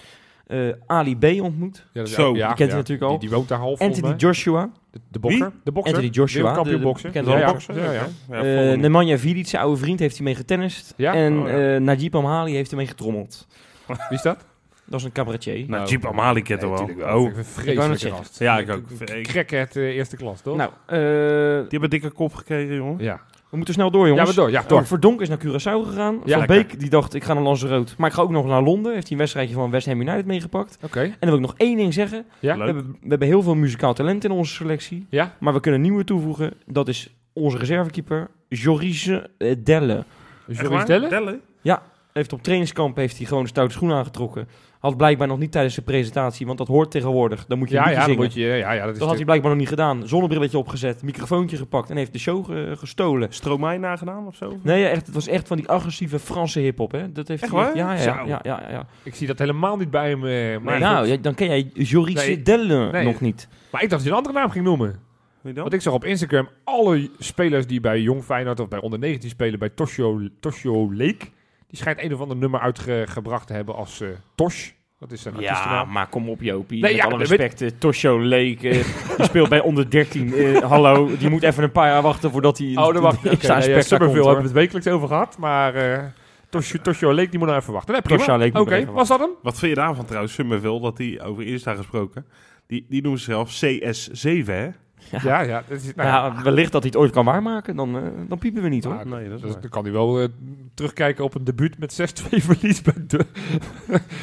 eh, 0.48 0.60
Ali 0.86 1.18
B 1.18 1.24
ontmoet. 1.42 1.76
Ja, 1.78 1.84
dat 1.94 2.08
is 2.08 2.14
Zo, 2.14 2.28
ook- 2.28 2.34
die 2.34 2.42
ja, 2.44 2.48
kent 2.48 2.60
ja. 2.60 2.66
hij 2.66 2.76
natuurlijk 2.76 3.12
al. 3.12 3.20
Die, 3.20 3.28
die 3.28 3.38
woont 3.38 3.48
daar 3.48 3.60
half, 3.60 3.80
Anthony. 3.82 4.16
Joshua, 4.16 4.70
De, 4.92 5.00
de 5.08 5.20
bokser. 5.20 5.52
De 5.64 5.72
bokser. 5.72 5.94
Anthony 5.96 6.14
Joshua, 6.14 6.54
de- 6.54 6.64
de 6.64 6.70
Ja, 6.70 7.38
ja. 7.38 7.46
Bokser, 7.52 7.76
Ja, 7.76 7.84
ja. 7.92 7.92
Ja, 7.92 8.08
volgende. 8.28 8.76
Nemanja 8.76 9.18
Vidic, 9.18 9.48
zijn 9.48 9.62
oude 9.62 9.78
vriend, 9.80 10.00
heeft 10.00 10.16
hij 10.16 10.26
mee 10.26 10.36
getennist. 10.36 10.94
Ja? 10.98 11.14
En 11.14 11.40
Oh, 11.40 11.48
ja. 11.48 11.76
eh, 11.76 11.82
Najib 11.82 12.16
Amhali 12.16 12.54
heeft 12.54 12.72
ermee 12.72 12.88
getrommeld. 12.88 13.48
Wie 13.88 13.98
is 14.10 14.22
dat? 14.22 14.46
Dat 14.90 15.00
is 15.00 15.06
een 15.06 15.12
cabaretier. 15.12 15.66
Nou, 15.70 15.88
Jeep 15.90 16.06
Amali 16.06 16.42
kent 16.42 16.62
er 16.64 16.70
wel. 16.70 16.86
tuurlijk 16.86 17.14
Oh, 17.14 17.38
Ik 17.66 18.12
gast. 18.12 18.40
ja, 18.40 18.58
ik 18.60 18.70
ook. 18.70 18.84
Crackhead 19.22 19.76
eh, 19.76 19.84
eerste 19.84 20.16
klas, 20.16 20.42
toch? 20.42 20.58
Nou, 20.58 20.70
eh, 20.86 20.98
Die 20.98 21.00
hebben 21.00 21.84
een 21.84 21.90
dikke 21.90 22.10
kop 22.12 22.34
gekregen, 22.34 22.76
jongen. 22.76 23.04
ja. 23.04 23.22
we 23.50 23.56
moeten 23.58 23.74
snel 23.74 23.92
door, 23.92 24.02
Ja, 24.02 24.08
jongens. 24.08 24.26
maar 24.28 24.36
door. 24.46 24.52
Ja, 24.54 24.64
Door. 24.68 24.86
Verdonk 24.86 25.22
is 25.22 25.30
naar 25.30 25.38
Curaçao 25.40 25.88
gegaan. 25.88 26.22
Ja, 26.26 26.38
van. 26.38 26.48
Beek 26.48 26.80
die 26.80 26.90
dacht, 26.90 27.14
ik 27.14 27.24
ga 27.24 27.34
naar 27.34 27.44
Lanzarote. 27.44 27.94
Maar 27.98 28.10
ik 28.10 28.16
ga 28.16 28.22
ook 28.22 28.30
nog 28.30 28.46
naar 28.46 28.62
Londen. 28.62 28.92
Heeft 28.94 29.04
hij 29.04 29.12
een 29.12 29.18
wedstrijdje 29.18 29.54
van 29.56 29.72
West 29.72 29.86
Ham 29.88 30.02
United 30.02 30.26
meegepakt. 30.26 30.78
Oké. 30.84 31.00
En 31.02 31.16
dan 31.20 31.30
wil 31.30 31.34
ik 31.40 31.46
nog 31.46 31.54
één 31.58 31.78
ding 31.78 31.94
zeggen. 31.94 32.26
Ja. 32.40 32.58
We 32.58 32.64
hebben, 32.64 32.98
we 33.02 33.08
hebben 33.10 33.28
heel 33.28 33.42
veel 33.44 33.56
muzikaal 33.56 33.94
talent 33.94 34.24
in 34.24 34.32
onze 34.32 34.54
selectie. 34.54 35.06
Ja. 35.10 35.36
Maar 35.40 35.54
we 35.54 35.60
kunnen 35.60 35.80
een 35.82 35.88
nieuwe 35.88 36.04
toevoegen. 36.04 36.54
Dat 36.66 36.88
is 36.88 37.16
onze 37.34 37.58
reservekeeper, 37.58 38.28
Joris 38.50 39.08
eh, 39.08 39.56
Delle. 39.64 40.04
Joris? 40.48 40.86
Delle? 40.86 41.10
Delle? 41.10 41.40
Eh, 41.64 41.76
Heeft 42.14 42.34
op 42.34 42.44
trainingskamp 42.44 42.96
heeft 42.98 43.18
hij 43.18 43.26
gewoon 43.26 43.44
een 43.44 43.50
stoute 43.50 43.74
schoen 43.74 43.92
aangetrokken. 43.92 44.48
Had 44.80 44.98
blijkbaar 44.98 45.28
nog 45.28 45.40
niet 45.40 45.52
tijdens 45.52 45.76
de 45.76 45.82
presentatie, 45.82 46.46
want 46.46 46.58
dat 46.58 46.68
hoort 46.68 46.92
tegenwoordig. 46.92 47.46
Dan 47.46 47.58
moet 47.58 47.70
je 47.70 47.76
Ja, 47.76 47.86
niet 47.86 47.96
ja, 47.96 48.04
zingen. 48.04 48.20
moet 48.20 48.34
je, 48.34 48.42
ja, 48.46 48.72
ja, 48.74 48.86
dat 48.86 48.94
is 48.94 48.98
Dat 49.00 49.08
had 49.08 49.16
hij 49.16 49.26
blijkbaar 49.26 49.50
nog 49.52 49.60
niet 49.60 49.68
gedaan. 49.70 50.08
Zonnebrilletje 50.08 50.58
opgezet, 50.58 51.02
microfoontje 51.04 51.58
gepakt 51.58 51.90
en 51.90 51.98
heeft 51.98 52.14
de 52.14 52.20
show 52.20 52.46
ge- 52.46 52.74
gestolen. 52.78 53.28
Stromae 53.34 53.78
nagedaan 53.78 54.28
of 54.28 54.36
zo? 54.36 54.58
Nee, 54.64 54.86
echt, 54.86 55.06
het 55.06 55.16
was 55.16 55.28
echt 55.28 55.48
van 55.48 55.58
die 55.58 55.68
agressieve 55.68 56.20
Franse 56.20 56.60
hip-hop, 56.60 56.92
hè? 56.92 57.12
Dat 57.12 57.28
heeft 57.28 57.44
Echt 57.44 57.52
hij- 57.52 57.62
waar? 57.62 57.76
Ja, 57.76 57.94
ja, 57.94 58.24
ja, 58.26 58.42
ja. 58.72 58.86
Ik 59.04 59.16
zie 59.16 59.28
dat 59.28 59.40
helemaal 59.40 59.78
niet 59.78 59.92
bij 59.92 60.10
hem. 60.10 60.26
eh, 60.26 60.58
maar, 60.64 60.80
nou, 60.80 61.00
goed. 61.06 61.08
ja, 61.16 61.22
dan 61.22 61.34
ken 61.36 61.48
jij 61.48 61.70
Joris 61.74 62.14
Nee. 62.14 62.42
Delle 62.42 62.92
Nee. 62.92 63.04
nog 63.06 63.22
niet. 63.22 63.48
maar 63.72 63.84
ik 63.84 63.90
dacht 63.90 63.92
dat 63.92 64.02
hij 64.02 64.12
een 64.12 64.18
andere 64.18 64.36
naam 64.36 64.50
ging 64.50 64.66
noemen. 64.66 65.00
Want 65.42 65.74
ik 65.74 65.82
zag 65.82 65.94
op 65.94 66.04
Instagram 66.06 66.48
alle 66.64 67.10
spelers 67.20 67.68
die 67.68 67.80
bij 67.80 68.02
Jong 68.02 68.24
Feyenoord 68.24 68.60
of 68.60 68.68
bij 68.68 68.80
onder 68.82 69.00
19 69.00 69.30
spelen 69.30 69.60
bij 69.60 69.70
Toshio, 69.70 70.20
Toshio 70.40 70.94
Lake. 70.94 71.26
Die 71.70 71.78
schijnt 71.78 72.02
een 72.02 72.14
of 72.14 72.22
ander 72.22 72.38
nummer 72.38 72.60
uitgebracht 72.60 73.48
te 73.48 73.54
hebben 73.54 73.76
als 73.76 74.02
eh, 74.02 74.08
Tosh. 74.36 74.70
Dat 75.00 75.12
is 75.12 75.26
een 75.26 75.34
Ja, 75.40 75.84
maar 75.86 76.08
kom 76.08 76.30
op 76.30 76.42
Jopie. 76.42 76.82
Nee, 76.82 76.92
Met 76.94 77.02
ja, 77.02 77.08
alle 77.08 77.18
weet- 77.18 77.28
respect, 77.28 77.62
eh, 77.62 77.70
Tosho 77.78 78.22
Lake, 78.24 78.70
eh, 78.70 78.86
die 79.18 79.26
speelt 79.26 79.50
bij 79.50 79.62
onder 79.62 79.90
13. 79.90 80.34
eh, 80.34 80.58
hallo, 80.62 81.18
die 81.18 81.30
moet 81.30 81.44
even 81.44 81.64
een 81.64 81.72
paar 81.72 81.88
jaar 81.88 82.02
wachten 82.02 82.32
voordat 82.32 82.58
hij... 82.58 82.68
Oh, 82.76 82.94
dan 82.94 83.02
wacht 83.02 83.26
ik. 83.26 83.32
Okay, 83.44 83.58
nee, 83.60 83.70
een 83.70 83.76
ja, 83.76 83.82
Summerville 83.82 84.24
hebben 84.24 84.42
we 84.42 84.48
het 84.48 84.58
wekelijks 84.58 84.88
over 84.88 85.08
gehad. 85.08 85.38
Maar 85.38 85.76
eh 85.76 86.04
Toshio, 86.50 86.82
Toshio 86.82 87.14
Lake, 87.14 87.30
die 87.30 87.40
moet 87.40 87.48
nou 87.48 87.60
even 87.60 87.74
wachten. 87.74 87.94
Nee, 87.94 88.52
moet 88.52 88.62
Oké, 88.62 88.86
was 88.86 89.08
dat 89.08 89.20
hem? 89.20 89.30
Wat 89.42 89.60
vind 89.60 89.72
je 89.76 89.82
daarvan 89.82 90.06
trouwens, 90.06 90.34
Summerville, 90.34 90.80
dat 90.82 90.98
die 90.98 91.22
over 91.22 91.44
Insta 91.44 91.76
gesproken, 91.76 92.26
die, 92.68 92.86
die 92.90 93.02
noemen 93.02 93.20
zichzelf 93.20 93.62
CS7, 93.66 94.46
hè? 94.46 94.64
Ja. 95.12 95.20
Ja, 95.24 95.42
ja. 95.42 95.64
Dat 95.68 95.78
is, 95.78 95.96
nou, 95.96 96.10
Ja, 96.10 96.44
wellicht 96.44 96.72
dat 96.72 96.82
hij 96.84 96.92
het 96.94 97.02
ooit 97.02 97.12
kan 97.12 97.26
waarmaken, 97.26 97.76
dan, 97.76 97.96
eh, 97.96 98.02
dan 98.28 98.38
piepen 98.38 98.62
we 98.62 98.70
niet 98.70 98.84
hoor. 98.84 98.94
Ah, 98.94 99.06
Nee, 99.06 99.24
dat 99.30 99.36
is 99.36 99.42
dus 99.42 99.52
waar. 99.52 99.62
dan 99.62 99.70
kan 99.70 99.84
hij 99.84 99.92
wel 99.92 100.20
eh, 100.22 100.28
terugkijken 100.74 101.24
op 101.24 101.36
een 101.36 101.44
debuut 101.44 101.78
met 101.80 102.14
6-2 102.24 102.26
verlies 102.30 102.82
bij 102.82 102.94
de, 103.08 103.26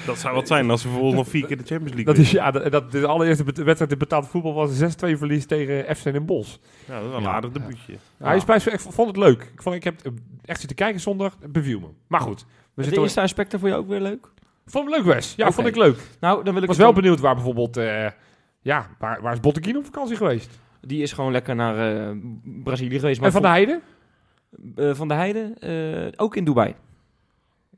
Dat 0.06 0.18
zou 0.18 0.34
wat 0.34 0.46
zijn 0.46 0.70
als 0.70 0.80
ze 0.80 0.88
vervolgens 0.88 1.16
nog 1.18 1.28
vier 1.28 1.46
keer 1.46 1.56
de 1.56 1.64
Champions 1.64 1.94
League 1.94 2.14
Dat 2.14 2.18
is, 2.24 2.30
ja, 2.30 2.50
dat, 2.50 2.72
dat 2.72 2.92
de 2.92 3.06
allereerste 3.06 3.44
wedstrijd 3.44 3.92
in 3.92 3.98
betaald 3.98 4.28
voetbal 4.28 4.54
was 4.54 4.80
een 4.80 4.90
6-2 4.90 5.18
verlies 5.18 5.46
tegen 5.46 5.96
FC 5.96 6.02
Den 6.04 6.26
Bosch. 6.26 6.56
Ja, 6.86 6.94
dat 6.94 7.02
is 7.02 7.08
wel 7.08 7.16
een 7.16 7.22
Ja. 7.22 7.30
aardig 7.30 7.50
debuutje. 7.50 7.92
Ja. 7.92 8.26
Hij 8.26 8.36
is 8.36 8.44
bij, 8.44 8.56
ik 8.56 8.80
vond 8.80 9.08
het 9.08 9.16
leuk. 9.16 9.42
Ik, 9.54 9.62
vond, 9.62 9.74
ik 9.74 9.84
heb 9.84 10.00
echt 10.44 10.58
zitten 10.58 10.76
kijken 10.76 11.00
zondag. 11.00 11.36
Het 11.40 11.52
beviel 11.52 11.80
me. 11.80 11.86
Maar 12.06 12.20
goed. 12.20 12.40
We 12.40 12.46
de 12.74 12.82
zitten, 12.82 13.02
Insta-inspector 13.02 13.60
voor 13.60 13.68
jou 13.68 13.80
ook 13.80 13.88
weer 13.88 14.00
leuk? 14.00 14.28
vond 14.66 14.84
hem 14.90 14.94
leuk, 14.94 15.14
Wes. 15.14 15.34
Ja, 15.36 15.50
vond 15.52 15.66
ik 15.66 15.76
leuk. 15.76 15.98
Nou, 16.20 16.34
dan 16.36 16.44
wil 16.44 16.56
Ik 16.56 16.62
ik 16.62 16.66
was 16.68 16.76
wel 16.76 16.92
dan- 16.92 17.02
benieuwd 17.02 17.20
waar 17.20 17.34
bijvoorbeeld... 17.34 17.76
eh, 17.76 18.06
ja, 18.60 18.88
waar, 18.98 19.22
waar 19.22 19.32
is 19.32 19.40
Botteguin 19.40 19.76
op 19.76 19.84
vakantie 19.84 20.16
geweest? 20.16 20.58
Die 20.80 21.02
is 21.02 21.12
gewoon 21.12 21.32
lekker 21.32 21.54
naar 21.54 22.08
eh, 22.08 22.16
Brazilië 22.44 22.98
geweest. 22.98 23.16
Maar 23.18 23.26
en 23.26 23.32
Van 23.32 23.42
de 23.42 23.48
Heide? 23.48 23.80
Eh, 24.76 24.94
Van 24.94 25.08
de 25.08 25.14
Heide, 25.14 25.52
eh, 25.60 26.20
ook 26.24 26.36
in 26.36 26.44
Dubai. 26.44 26.74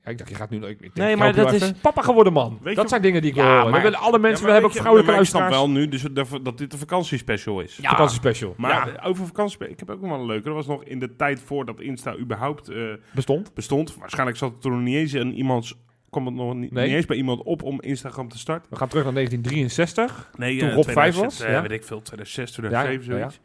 Ja, 0.04 0.10
ik 0.10 0.18
dacht, 0.18 0.30
je 0.30 0.36
gaat 0.36 0.50
nu... 0.50 0.66
Ik, 0.66 0.94
Nee, 0.94 1.16
maar 1.16 1.34
dat 1.34 1.52
is-. 1.52 1.72
Papa 1.72 2.02
geworden 2.02 2.32
man. 2.32 2.58
Weet 2.62 2.74
dat 2.74 2.82
je- 2.84 2.88
zijn 2.90 3.02
dingen 3.02 3.20
die 3.22 3.30
ik 3.30 3.36
Ja, 3.36 3.64
maar- 3.64 3.82
willen 3.82 3.98
alle 3.98 4.18
mensen, 4.18 4.40
Ja, 4.40 4.46
we 4.46 4.52
hebben 4.52 4.70
ook 4.70 4.76
vrouwelijke 4.76 5.12
maar 5.12 5.20
Ik 5.20 5.26
snap 5.28 5.40
luisteraars. 5.40 5.72
wel 5.72 5.80
nu 5.80 5.88
dus 5.88 6.02
dat, 6.02 6.44
dat 6.44 6.58
dit 6.58 6.72
een 6.72 6.78
vakantiespecial 6.78 7.60
is. 7.60 7.76
Ja. 7.76 7.90
Vakantiespecial. 7.90 8.54
Maar 8.56 8.92
ja, 8.92 9.02
over 9.04 9.26
vakantie, 9.26 9.68
ik 9.68 9.78
heb 9.78 9.90
ook 9.90 10.00
nog 10.00 10.10
wel 10.10 10.20
een 10.20 10.26
leuke. 10.26 10.44
Dat 10.44 10.54
was 10.54 10.66
nog 10.66 10.84
in 10.84 10.98
de 10.98 11.16
tijd 11.16 11.40
voordat 11.40 11.80
Insta 11.80 12.16
überhaupt 12.16 12.68
eh, 12.68 12.82
bestond. 13.14 13.54
bestond. 13.54 13.96
Waarschijnlijk 13.96 14.38
zat 14.38 14.50
het 14.52 14.60
toen 14.60 14.72
nog 14.72 14.80
niet 14.80 14.94
eens 14.96 15.14
in 15.14 15.32
iemands... 15.34 15.74
kwam 16.10 16.26
het 16.26 16.34
nog 16.34 16.54
niet, 16.54 16.72
Nee. 16.72 16.86
niet 16.86 16.94
eens 16.96 17.06
bij 17.06 17.16
iemand 17.16 17.42
op 17.42 17.62
om 17.62 17.80
Instagram 17.82 18.28
te 18.28 18.38
starten. 18.38 18.70
We 18.70 18.76
gaan 18.76 18.88
terug 18.88 19.04
naar 19.04 19.12
1963. 19.14 20.30
Nee, 20.36 20.58
Toen 20.58 20.68
Rob 20.72 20.84
vijf 20.84 21.14
2000, 21.14 21.24
was, 21.24 21.48
ja. 21.54 21.62
weet 21.62 21.70
ik 21.70 21.84
veel, 21.84 22.02
2006, 22.02 22.48
Ja, 22.50 22.54
2007, 22.56 23.14
ja, 23.14 23.18
zoiets. 23.20 23.40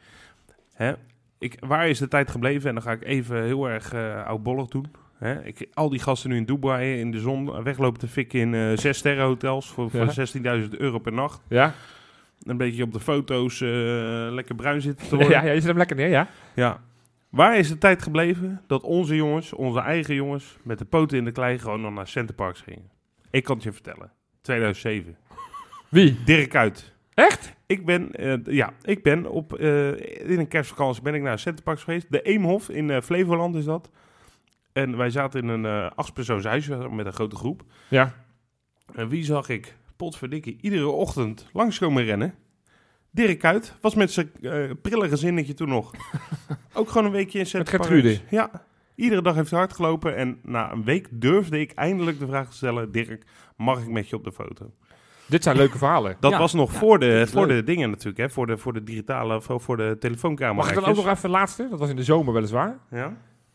Hè? 0.74 0.94
Ik, 1.44 1.56
waar 1.60 1.88
is 1.90 2.00
de 2.00 2.08
tijd 2.08 2.32
gebleven? 2.32 2.68
En 2.70 2.74
dan 2.76 2.84
ga 2.84 2.92
ik 2.92 3.04
even 3.04 3.44
heel 3.44 3.70
erg 3.70 3.94
eh 3.94 4.26
oudbollig 4.26 4.68
doen. 4.68 4.86
Hè? 5.18 5.44
Ik, 5.46 5.68
al 5.74 5.90
die 5.90 6.00
gasten 6.00 6.30
nu 6.30 6.36
in 6.38 6.46
Dubai 6.46 7.00
in 7.00 7.12
de 7.12 7.20
zon 7.20 7.64
weglopen 7.64 8.00
te 8.00 8.08
fikken 8.08 8.40
in 8.40 8.54
eh 8.54 8.78
zes 8.78 8.98
sterren 8.98 9.26
hotels 9.26 9.68
voor, 9.68 9.90
Ja. 9.92 10.12
voor 10.12 10.28
16.000 10.64 10.70
euro 10.78 11.00
per 11.00 11.14
nacht. 11.14 11.42
Ja? 11.50 11.74
Een 12.44 12.58
beetje 12.58 12.84
op 12.84 12.94
de 12.94 13.00
foto's 13.00 13.62
eh, 13.62 13.70
lekker 14.32 14.56
bruin 14.56 14.82
zitten 14.82 15.08
te 15.08 15.16
Ja, 15.16 15.22
worden. 15.24 15.44
ja, 15.46 15.52
je 15.52 15.60
zet 15.60 15.68
hem 15.70 15.78
lekker 15.78 15.96
neer, 15.96 16.10
ja. 16.10 16.28
Ja. 16.56 16.82
Waar 17.30 17.58
is 17.58 17.68
de 17.70 17.78
tijd 17.78 18.02
gebleven 18.04 18.62
dat 18.68 18.84
onze 18.84 19.16
jongens, 19.16 19.54
onze 19.54 19.80
eigen 19.80 20.16
jongens, 20.16 20.58
met 20.64 20.78
de 20.80 20.86
poten 20.86 21.18
in 21.18 21.26
de 21.26 21.32
klei 21.32 21.60
gewoon 21.60 21.82
nog 21.82 21.94
naar 21.94 22.08
Centerparks 22.08 22.62
gingen? 22.62 22.90
Ik 23.32 23.44
kan 23.44 23.56
het 23.56 23.64
je 23.64 23.72
vertellen. 23.74 24.12
2007. 24.42 25.18
Wie? 25.90 26.18
Dirk 26.26 26.56
uit. 26.56 26.93
Echt? 27.16 27.54
Ik 27.66 27.86
ben, 27.86 28.12
eh, 28.12 28.56
ja, 28.56 28.74
ik 28.82 29.04
ben 29.04 29.26
op, 29.32 29.54
eh, 29.54 29.88
in 30.30 30.40
een 30.40 30.48
kerstvakantie 30.48 31.02
ben 31.02 31.14
ik 31.14 31.22
naar 31.22 31.40
Centerparks 31.40 31.84
geweest. 31.84 32.12
De 32.12 32.22
Eemhof 32.22 32.70
in 32.70 32.90
eh, 32.90 33.02
Flevoland 33.02 33.56
is 33.56 33.66
dat. 33.66 33.90
En 34.74 34.98
wij 34.98 35.10
zaten 35.10 35.42
in 35.42 35.48
een 35.48 35.66
eh 35.66 35.92
achtpersoonshuis 35.96 36.68
met 36.68 37.06
een 37.06 37.14
grote 37.14 37.36
groep. 37.36 37.64
Ja. 37.88 38.14
En 38.96 39.10
wie 39.10 39.24
zag 39.24 39.50
ik, 39.50 39.78
potverdikkie, 39.96 40.58
iedere 40.62 40.88
ochtend 40.88 41.50
langskomen 41.54 42.04
rennen? 42.04 42.36
Dirk 43.12 43.40
Kuyt 43.40 43.76
was 43.82 43.96
met 43.96 44.12
zijn 44.12 44.32
prille 44.82 45.10
gezinnetje 45.10 45.54
toen 45.54 45.70
nog. 45.70 45.92
Ook 46.74 46.90
gewoon 46.90 47.06
een 47.06 47.12
weekje 47.12 47.40
in 47.40 47.46
Centerparks. 47.46 48.22
Ja, 48.30 48.66
iedere 48.96 49.22
dag 49.22 49.36
heeft 49.36 49.50
hij 49.50 49.60
hard 49.60 49.74
gelopen. 49.74 50.16
En 50.16 50.40
na 50.44 50.72
een 50.72 50.84
week 50.84 51.08
durfde 51.12 51.60
ik 51.60 51.72
eindelijk 51.72 52.20
de 52.20 52.28
vraag 52.28 52.50
te 52.50 52.56
stellen... 52.56 52.92
Dirk, 52.92 53.26
mag 53.58 53.82
ik 53.82 53.88
met 53.88 54.10
je 54.10 54.16
op 54.16 54.24
de 54.24 54.32
foto? 54.32 54.72
Dit 55.26 55.44
zijn 55.44 55.56
leuke 55.58 55.78
verhalen. 55.78 56.16
Dat 56.20 56.32
Ja, 56.32 56.38
was 56.40 56.54
nog 56.54 56.72
ja, 56.72 56.78
voor, 56.80 57.00
de, 57.00 57.28
voor 57.28 57.48
leuk. 57.48 57.58
de 57.58 57.64
dingen 57.64 57.90
natuurlijk, 57.90 58.18
hè? 58.18 58.30
Voor 58.30 58.48
de, 58.48 58.58
voor 58.58 58.74
de 58.74 58.84
digitale, 58.84 59.42
voor, 59.42 59.62
voor 59.62 59.78
de 59.78 59.98
telefooncamera. 60.00 60.56
Mag 60.58 60.70
ik 60.70 60.76
dan 60.76 60.86
ook 60.86 60.96
nog 60.96 61.08
even 61.08 61.30
laatste? 61.30 61.68
Dat 61.70 61.80
was 61.80 61.90
in 61.90 61.96
de 61.96 62.04
zomer 62.04 62.34
weliswaar. 62.34 62.78
Ja? 62.90 63.14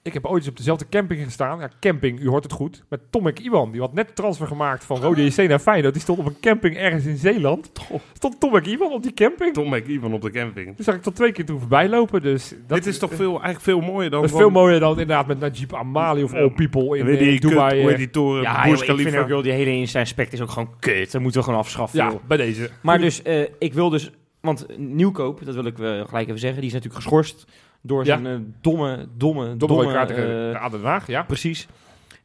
Ik 0.09 0.15
heb 0.15 0.27
ooit 0.27 0.39
eens 0.39 0.49
op 0.49 0.57
dezelfde 0.57 0.89
camping 0.91 1.25
gestaan. 1.25 1.59
Ja, 1.59 1.71
camping, 1.81 2.21
u 2.21 2.29
hoort 2.29 2.43
het 2.43 2.53
goed. 2.53 2.85
Met 2.89 3.01
Tomek 3.11 3.39
Iwan. 3.39 3.71
Die 3.73 3.81
had 3.81 3.93
net 3.93 4.09
de 4.09 4.13
transfer 4.13 4.47
gemaakt 4.47 4.85
van 4.85 5.01
Rode 5.01 5.25
JC 5.25 5.49
naar 5.49 5.59
Feyenoord. 5.59 5.93
Die 5.93 6.03
stond 6.03 6.19
op 6.19 6.27
een 6.27 6.41
camping 6.41 6.77
ergens 6.77 7.05
in 7.05 7.17
Zeeland. 7.17 7.71
Stond 8.13 8.41
Tomek 8.41 8.67
Iwan 8.67 8.93
op 8.93 9.03
die 9.03 9.15
camping. 9.15 9.55
Tom 9.55 9.69
McEwan 9.69 10.13
op 10.13 10.23
de 10.23 10.31
camping. 10.31 10.77
Dus 10.77 10.85
zag 10.85 10.95
ik 10.95 11.03
tot 11.03 11.15
twee 11.15 11.33
keer 11.33 11.45
toen 11.45 11.59
voorbij 11.59 11.89
lopen. 11.89 12.23
Dus 12.23 12.55
dat 12.67 12.77
Dit 12.77 12.87
is 12.87 12.99
toch 12.99 13.15
veel, 13.15 13.31
eigenlijk 13.31 13.61
veel 13.61 13.81
mooier 13.81 14.11
dan... 14.11 14.21
Dat 14.21 14.31
is 14.31 14.37
veel 14.37 14.51
mooier 14.51 14.81
dan 14.81 14.91
inderdaad 14.91 15.27
met 15.27 15.41
Najib 15.41 15.75
Amali 15.75 16.23
of. 16.23 16.35
All 16.35 16.51
People 16.51 16.99
in, 16.99 17.05
Weet 17.05 17.19
eh, 17.19 17.25
die, 17.25 17.39
kut, 17.39 17.51
Dubai. 17.51 17.73
hoe 17.73 17.83
eh. 17.83 17.89
heet 17.89 17.97
die 17.97 18.11
toren, 18.11 18.43
Ja, 18.43 18.69
joh, 18.69 18.79
ik 18.79 19.09
vind 19.09 19.17
ook 19.17 19.29
wel 19.29 19.43
die 19.43 19.53
hele 19.53 19.71
Insta-inspect 19.71 20.33
is 20.33 20.41
ook 20.41 20.51
gewoon 20.51 20.71
kut. 20.79 21.13
Dat 21.13 21.21
moeten 21.21 21.41
we 21.41 21.47
gewoon 21.47 21.61
afschaffen, 21.61 21.99
ja, 21.99 22.11
joh. 22.11 22.21
bij 22.27 22.37
deze. 22.37 22.71
Maar 22.83 22.99
dus, 22.99 23.23
eh, 23.23 23.41
ik 23.59 23.75
wil 23.75 23.91
dus... 23.91 24.11
Want 24.41 24.67
Nieuwkoop, 24.79 25.45
dat 25.45 25.55
wil 25.55 25.65
ik 25.65 25.79
eh, 25.79 25.85
gelijk 25.85 26.27
even 26.29 26.39
zeggen, 26.39 26.61
die 26.61 26.69
is 26.69 26.73
natuurlijk 26.73 27.03
geschorst 27.03 27.47
door 27.81 28.05
zijn 28.05 28.27
eh, 28.27 28.35
domme, 28.61 29.09
domme, 29.17 29.57
Domme 29.57 29.93
kaart 29.93 30.11
eh, 30.11 30.85
Haag, 30.85 31.07
ja. 31.07 31.23
Precies. 31.23 31.69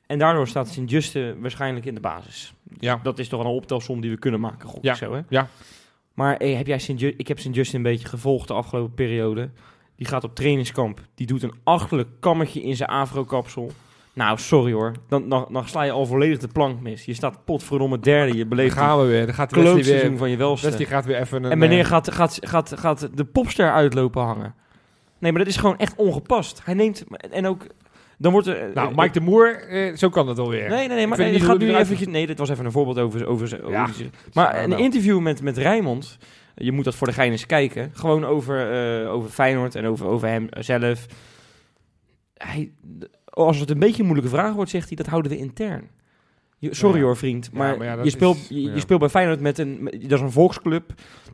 En 0.07 0.19
daardoor 0.19 0.47
staat 0.47 0.69
Sint-Juste 0.69 1.35
waarschijnlijk 1.39 1.85
in 1.85 1.93
de 1.93 2.01
basis. 2.01 2.53
Ja. 2.79 2.99
Dat 3.03 3.19
is 3.19 3.27
toch 3.27 3.39
een 3.39 3.45
optelsom 3.45 4.01
die 4.01 4.11
we 4.11 4.17
kunnen 4.17 4.39
maken, 4.39 4.69
gok 4.69 4.83
Ja. 4.83 4.93
zo, 4.93 5.13
hè? 5.13 5.21
Ja. 5.29 5.47
Maar 6.13 6.37
eh, 6.37 6.57
heb 6.57 6.67
jij 6.67 6.79
Sint 6.79 7.01
ik 7.01 7.27
heb 7.27 7.39
Sint-Juste 7.39 7.75
een 7.75 7.83
beetje 7.83 8.07
gevolgd 8.07 8.47
de 8.47 8.53
afgelopen 8.53 8.93
periode. 8.93 9.49
Die 9.95 10.07
gaat 10.07 10.23
op 10.23 10.35
trainingskamp. 10.35 10.99
Die 11.15 11.27
doet 11.27 11.43
een 11.43 11.53
achterlijk 11.63 12.09
kammetje 12.19 12.61
in 12.61 12.75
zijn 12.75 12.89
afro-kapsel. 12.89 13.71
Nou, 14.13 14.37
sorry 14.37 14.73
hoor. 14.73 14.91
Dan, 15.07 15.29
dan, 15.29 15.47
dan 15.51 15.67
sla 15.67 15.83
je 15.83 15.91
al 15.91 16.05
volledig 16.05 16.37
de 16.37 16.47
plank 16.47 16.81
mis. 16.81 17.05
Je 17.05 17.13
staat 17.13 17.45
potverdomme 17.45 17.99
derde. 17.99 18.37
Je 18.37 18.45
beleeft 18.45 18.75
gaan 18.75 18.99
we 18.99 19.05
weer. 19.05 19.25
Dan 19.25 19.35
gaat 19.35 19.51
klootseizoen 19.51 20.09
weer... 20.09 20.17
van 20.17 20.29
je 20.29 20.37
welste. 20.37 20.85
Gaat 20.85 21.05
weer 21.05 21.19
even 21.19 21.43
een... 21.43 21.51
En 21.51 21.59
wanneer 21.59 21.85
gaat, 21.85 22.11
gaat, 22.11 22.39
gaat, 22.41 22.73
gaat 22.79 23.09
de 23.17 23.25
popster 23.25 23.71
uitlopen 23.71 24.21
hangen? 24.21 24.55
Nee, 25.23 25.31
maar 25.31 25.43
dat 25.43 25.53
is 25.53 25.59
gewoon 25.59 25.77
echt 25.77 25.95
ongepast. 25.95 26.61
Hij 26.63 26.73
neemt... 26.73 27.03
En 27.31 27.45
ook... 27.45 27.67
Dan 28.17 28.31
wordt 28.31 28.47
er... 28.47 28.71
Nou, 28.73 28.89
eh, 28.89 28.97
Mike 28.97 29.11
de 29.11 29.19
Moer, 29.19 29.67
eh, 29.67 29.95
zo 29.95 30.09
kan 30.09 30.27
het 30.27 30.37
wel 30.37 30.49
weer. 30.49 30.69
Nee, 30.69 30.87
nee, 30.87 30.97
nee, 30.97 31.07
maar 31.07 31.17
nee, 31.17 31.39
gaat 31.39 31.57
nu 31.57 31.75
eventjes... 31.75 32.07
Nee, 32.07 32.27
dit 32.27 32.37
was 32.37 32.49
even 32.49 32.65
een 32.65 32.71
voorbeeld 32.71 32.99
over... 32.99 33.27
over, 33.27 33.63
over 33.63 33.71
Ja. 33.71 33.89
maar 34.33 34.55
Ja, 34.55 34.63
een 34.63 34.77
interview 34.77 35.19
met, 35.19 35.41
met 35.41 35.57
Rijmond... 35.57 36.17
Je 36.55 36.71
moet 36.71 36.83
dat 36.83 36.95
voor 36.95 37.07
de 37.07 37.13
gein 37.13 37.31
eens 37.31 37.45
kijken. 37.45 37.91
Gewoon 37.93 38.25
over, 38.25 38.71
eh, 39.03 39.11
over 39.11 39.29
Feyenoord 39.29 39.75
en 39.75 39.85
over, 39.85 40.05
over 40.05 40.27
hem 40.27 40.47
zelf. 40.59 41.05
Hij, 42.33 42.71
als 43.25 43.59
het 43.59 43.69
een 43.69 43.79
beetje 43.79 43.99
een 43.99 44.07
moeilijke 44.07 44.35
vraag 44.35 44.53
wordt, 44.53 44.71
zegt 44.71 44.87
hij... 44.87 44.97
Dat 44.97 45.07
houden 45.07 45.31
we 45.31 45.37
intern. 45.37 45.89
Je- 46.63 46.75
sorry 46.75 46.97
Ja. 46.99 47.03
hoor, 47.03 47.17
vriend. 47.17 47.49
Ja, 47.53 47.57
Maar, 47.57 48.03
je, 48.03 48.09
speelt, 48.09 48.37
is- 48.37 48.47
je, 48.49 48.79
speelt 48.79 48.99
bij 48.99 49.09
Feyenoord 49.09 49.39
met 49.39 49.57
een... 49.57 49.77
met- 49.83 50.01
Dat 50.01 50.11
is 50.11 50.19
een 50.19 50.31
volksclub. 50.31 50.93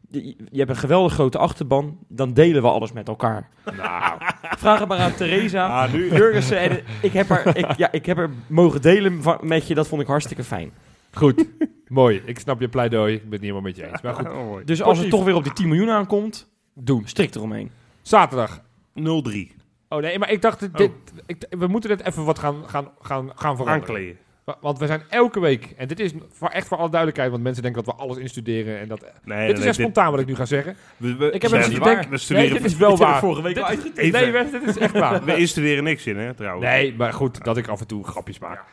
Je, 0.09 0.35
je 0.51 0.57
hebt 0.57 0.69
een 0.69 0.75
geweldig 0.75 1.13
grote 1.13 1.37
achterban. 1.37 1.97
Dan 2.07 2.33
delen 2.33 2.61
we 2.61 2.67
alles 2.67 2.91
met 2.91 3.07
elkaar. 3.07 3.49
Nou, 3.77 4.21
Vraag 4.57 4.79
het 4.79 4.87
maar 4.87 4.97
aan 4.97 5.13
Theresa. 5.15 5.83
Ah, 5.83 5.93
nu... 5.93 6.11
Jurgensen. 6.15 6.59
En 6.59 6.79
ik, 7.01 7.13
heb 7.13 7.29
er, 7.29 7.57
ik, 7.57 7.77
ja, 7.77 7.91
ik 7.91 8.05
heb 8.05 8.17
er 8.17 8.29
mogen 8.47 8.81
delen 8.81 9.21
van- 9.21 9.39
met 9.41 9.67
je. 9.67 9.75
Dat 9.75 9.87
vond 9.87 10.01
ik 10.01 10.07
hartstikke 10.07 10.43
fijn. 10.43 10.71
goed. 11.13 11.45
Mooi. 11.87 12.21
Ik 12.25 12.39
snap 12.39 12.59
je 12.59 12.67
pleidooi. 12.69 13.13
Ik 13.13 13.21
ben 13.21 13.31
het 13.31 13.41
niet 13.41 13.49
helemaal 13.49 13.61
met 13.69 13.75
je 13.75 13.87
eens. 13.87 14.01
Maar 14.01 14.13
goed, 14.13 14.27
Oh, 14.27 14.45
mooi. 14.47 14.65
Dus 14.65 14.81
als 14.81 14.99
het 14.99 15.09
toch 15.09 15.23
weer 15.23 15.35
op 15.35 15.43
die 15.43 15.53
10 15.53 15.67
miljoen 15.67 15.89
aankomt, 15.89 16.49
doen. 16.73 17.01
strikt 17.07 17.35
eromheen. 17.35 17.71
Zaterdag. 18.01 18.61
0-3. 18.99 19.57
Oh 19.89 19.99
nee, 20.01 20.19
maar 20.19 20.31
ik 20.31 20.41
dacht, 20.41 20.77
dit, 20.77 20.91
ik, 21.25 21.45
we 21.49 21.67
moeten 21.67 21.89
dit 21.97 22.07
even 22.07 22.25
wat 22.25 22.39
gaan, 22.39 22.63
gaan, 22.67 22.87
gaan, 23.01 23.31
gaan 23.35 23.55
veranderen. 23.55 23.67
Aankleden. 23.89 24.17
Wa- 24.49 24.57
Want 24.61 24.79
we 24.79 24.87
zijn 24.87 25.01
elke 25.09 25.39
week, 25.39 25.73
en 25.77 25.87
dit 25.87 25.99
is 25.99 26.11
voor, 26.31 26.47
echt 26.49 26.67
voor 26.67 26.77
alle 26.77 26.89
duidelijkheid, 26.89 27.31
want 27.31 27.43
mensen 27.43 27.63
denken 27.63 27.83
dat 27.83 27.95
we 27.95 28.01
alles 28.01 28.17
instuderen. 28.17 28.79
En 28.79 28.87
dat, 28.87 29.05
Nee, 29.23 29.47
dit 29.47 29.57
is 29.57 29.65
echt 29.65 29.75
spontaan 29.75 30.11
wat 30.11 30.19
ik 30.19 30.25
nu 30.25 30.35
ga 30.35 30.45
zeggen. 30.45 30.75
we, 30.97 31.15
we, 31.15 31.31
Ik 31.31 31.41
heb 31.41 31.51
we- 31.51 31.57
even 31.57 31.69
we- 31.69 31.75
gedenkt- 31.77 32.03
We 32.03 32.09
Nee, 32.09 32.17
studeren, 32.19 32.53
dit 32.53 32.63
is 32.65 32.77
wel 32.77 32.97
waar. 32.97 33.19
vorige 33.19 33.41
week 33.41 33.55
Dit- 33.55 33.63
al. 33.63 33.75
Nee, 34.11 34.31
Wes, 34.31 34.51
dit 34.51 34.63
is 34.63 34.77
echt 34.77 34.93
waar. 34.93 35.23
we 35.25 35.35
instuderen 35.37 35.83
niks 35.83 36.05
in, 36.05 36.17
hè, 36.17 36.33
trouwens. 36.33 36.65
Nee, 36.65 36.93
maar 36.97 37.13
goed, 37.13 37.43
dat 37.43 37.57
ik 37.57 37.67
af 37.67 37.79
en 37.79 37.87
toe 37.87 38.03
grapjes 38.03 38.39
maak. 38.39 38.63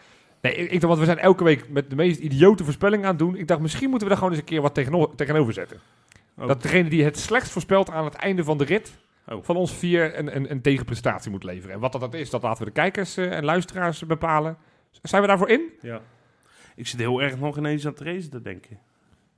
Nee, 0.41 0.55
ik, 0.57 0.71
dacht, 0.71 0.83
want 0.83 0.99
we 0.99 1.05
zijn 1.05 1.19
elke 1.19 1.45
week 1.45 1.69
met 1.69 1.91
de 1.91 1.97
meest 1.97 2.21
idiote 2.21 2.65
voorspellingen 2.65 3.05
aan 3.05 3.11
het 3.11 3.19
doen. 3.19 3.37
Ik 3.37 3.49
dacht, 3.49 3.61
misschien 3.61 3.91
moeten 3.91 4.09
we 4.09 4.15
daar 4.15 4.23
gewoon 4.23 4.33
eens 4.33 4.43
een 4.43 4.49
keer 4.49 4.63
wat 4.63 4.75
tegeno- 4.75 5.13
tegenover 5.17 5.53
zetten. 5.53 5.81
Oh. 6.39 6.47
Dat 6.47 6.63
degene 6.63 6.89
die 6.89 7.05
het 7.05 7.19
slechtst 7.19 7.53
voorspelt 7.53 7.91
aan 7.91 8.05
het 8.05 8.15
einde 8.15 8.45
van 8.45 8.59
de 8.59 8.65
rit... 8.65 8.93
Oh. 9.29 9.39
van 9.45 9.57
ons 9.57 9.75
vier 9.75 10.19
een, 10.19 10.37
een, 10.37 10.51
een 10.51 10.61
tegenprestatie 10.61 11.31
moet 11.31 11.45
leveren. 11.45 11.75
En 11.75 11.81
wat 11.81 11.93
dat, 11.93 12.01
dat 12.01 12.15
is, 12.15 12.31
dat 12.31 12.43
laten 12.43 12.59
we 12.59 12.65
de 12.65 12.81
kijkers 12.81 13.17
eh, 13.17 13.33
en 13.37 13.45
luisteraars 13.45 14.07
bepalen. 14.07 14.57
Zijn 15.03 15.23
we 15.23 15.29
daarvoor 15.29 15.49
in? 15.49 15.61
Ja. 15.83 16.01
Ik 16.77 16.87
zit 16.87 17.01
heel 17.01 17.23
erg 17.23 17.39
nog 17.39 17.57
ineens 17.59 17.87
aan 17.87 17.95
Therese 17.95 18.29
te 18.29 18.43
denken. 18.43 18.79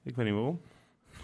Ik 0.05 0.17
weet 0.17 0.25
niet 0.27 0.35
waarom. 0.35 0.61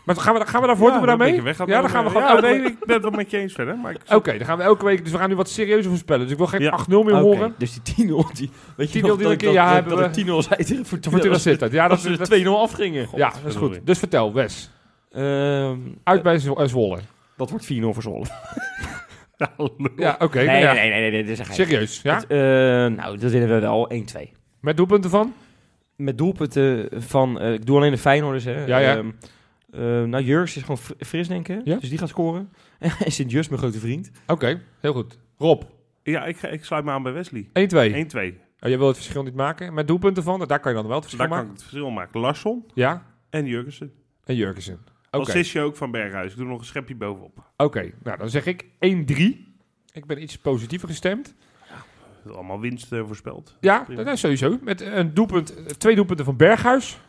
Maar 0.05 0.17
gaan 0.17 0.35
we, 0.35 0.47
gaan 0.47 0.61
we 0.61 0.67
daarvoor? 0.67 0.91
doen 0.91 1.01
we 1.01 1.07
een 1.09 1.19
daarmee? 1.19 1.43
Ja, 1.43 1.81
dan 1.81 1.91
gaan 1.91 2.05
we 2.05 2.11
gewoon 2.11 2.27
Ja, 2.27 2.41
nee, 2.41 2.61
ik 2.63 2.79
ben 2.85 2.95
het 2.95 3.03
wel 3.03 3.11
met 3.11 3.31
je 3.31 3.39
eens 3.39 3.53
verder. 3.53 3.79
Oké, 4.09 4.37
dan 4.39 4.47
gaan 4.47 4.59
we 4.59 4.65
elke 4.65 4.85
week... 4.85 5.03
Dus 5.03 5.13
we 5.13 5.19
gaan 5.19 5.29
nu 5.29 5.37
wat 5.37 5.49
serieuzer 5.49 5.91
voorspellen. 5.91 6.23
Dus 6.23 6.31
ik 6.31 6.37
wil 6.39 6.47
geen 6.47 6.61
Ja. 6.61 6.79
8-0 6.85 6.87
meer 6.89 6.99
Oké, 7.01 7.15
horen. 7.15 7.55
Dus 7.59 7.83
die 7.83 8.07
10-0, 8.07 8.33
die, 8.33 8.51
weet 8.77 8.93
je 8.93 8.99
10-0 9.01 9.03
nog 9.07 9.17
die 9.17 9.23
dat 9.23 9.33
een 9.33 9.39
keer, 9.39 9.49
ik- 9.49 9.55
ja, 9.55 9.65
dat- 9.65 9.75
hebben 9.75 9.91
dat 9.93 10.15
we- 10.17 10.21
ik 10.21 10.27
10-0 10.27 10.43
zei 10.43 10.65
tegen 10.65 10.85
Fortuna. 10.87 11.39
Sittard. 11.39 11.73
Ja, 11.73 11.89
dat 11.89 12.03
dat, 12.03 12.13
ze 12.13 12.17
dat, 12.19 12.27
2-0 12.29 12.61
afgingen. 12.61 13.09
ja, 13.15 13.29
dat 13.43 13.51
is 13.51 13.55
goed. 13.57 13.81
Dus 13.87 13.99
vertel, 13.99 14.33
Wes. 14.33 14.71
Ehm, 15.11 15.79
Uit 16.05 16.23
bij 16.23 16.35
eh, 16.35 16.65
Zwolle. 16.67 16.99
dat 17.37 17.51
wordt 17.51 17.65
4-0 17.65 17.93
voor 17.93 18.03
Zwolle. 18.03 18.25
Ja, 19.97 20.17
oké. 20.19 20.37
Nee, 20.37 20.47
nou 20.47 20.59
ja. 20.61 20.73
nee, 20.73 20.91
nee, 20.91 21.01
nee, 21.01 21.11
nee, 21.11 21.23
dit 21.25 21.39
is 21.41 21.49
een. 21.49 21.55
Serieus, 21.55 22.03
ja? 22.03 22.15
Het, 22.15 22.27
eh, 22.27 22.39
nou, 22.97 23.19
dat 23.19 23.31
winnen 23.31 23.49
we 23.49 23.59
wel 23.61 23.91
1-2. 23.93 24.31
Met 24.61 24.77
doelpunten 24.77 25.11
van? 25.11 25.35
Met 25.97 26.19
doelpunten 26.19 26.89
van, 27.03 27.41
eh, 27.41 27.53
ik 27.53 27.67
doe 27.67 27.77
alleen 27.77 27.91
de 27.91 27.99
Feyenoorders, 27.99 28.45
hè. 28.45 28.65
Ja, 28.65 28.79
ja. 28.79 28.97
Ehm, 28.97 29.11
eh, 29.71 29.81
nou, 30.09 30.23
Jurks 30.23 30.57
is 30.57 30.63
gewoon 30.63 30.79
fr- 30.79 30.93
fris, 30.99 31.29
denk 31.29 31.49
ik. 31.49 31.61
Ja? 31.65 31.77
Dus 31.77 31.89
die 31.89 31.99
gaat 31.99 32.09
scoren. 32.09 32.53
en 33.05 33.13
Sint-Just, 33.13 33.49
mijn 33.49 33.61
grote 33.63 33.79
vriend. 33.79 34.11
Oké, 34.27 34.61
heel 34.81 34.93
goed. 34.93 35.19
Rob, 35.39 35.63
1-2. 35.63 35.67
Ja, 36.03 36.25
ik, 36.25 36.43
ik 36.43 36.65
sluit 36.65 36.85
me 36.85 36.91
aan 36.91 37.03
bij 37.03 37.13
Wesley. 37.13 37.49
1-2. 37.53 37.53
Oh, 38.61 38.69
jij 38.71 38.79
wil 38.79 38.87
het 38.87 38.97
verschil 38.97 39.23
niet 39.23 39.35
maken. 39.35 39.75
Met 39.75 39.89
doelpunten 39.89 40.23
van? 40.23 40.45
Daar 40.47 40.61
kan 40.61 40.71
je 40.73 40.79
dan 40.79 40.87
wel 40.87 40.97
het 41.01 41.05
verschil 41.05 41.29
Daar 41.29 41.37
kan 41.37 41.37
maken. 41.47 41.53
ik 41.55 41.61
het 41.61 41.69
verschil 41.71 41.91
maken. 41.91 42.21
Larsson 42.21 42.65
Ja, 42.75 43.07
en 43.31 43.47
Jurgensen. 43.47 43.93
en 44.25 44.35
Jurgensen. 44.37 44.79
Oké, 45.15 45.31
Assistje 45.31 45.61
ook 45.61 45.77
van 45.77 45.91
Berghuis. 45.91 46.31
Ik 46.33 46.39
doe 46.39 46.47
nog 46.47 46.59
een 46.59 46.65
schepje 46.65 46.95
bovenop. 46.97 47.51
Oké, 47.57 47.91
nou 48.03 48.19
dan 48.19 48.29
zeg 48.29 48.47
ik 48.47 48.65
1-3. 48.65 48.69
Ik 49.93 50.07
ben 50.07 50.23
iets 50.23 50.39
positiever 50.39 50.89
gestemd. 50.89 51.35
Allemaal 52.33 52.61
winst 52.61 52.93
eh, 52.93 53.03
voorspeld. 53.07 53.57
Ja, 53.61 53.87
dat 53.95 54.07
is 54.07 54.21
sowieso. 54.21 54.59
Met 54.63 54.81
een 54.81 55.15
doelpunt, 55.15 55.79
twee 55.81 55.95
doelpunten 55.95 56.25
van 56.25 56.37
Berghuis. 56.37 57.01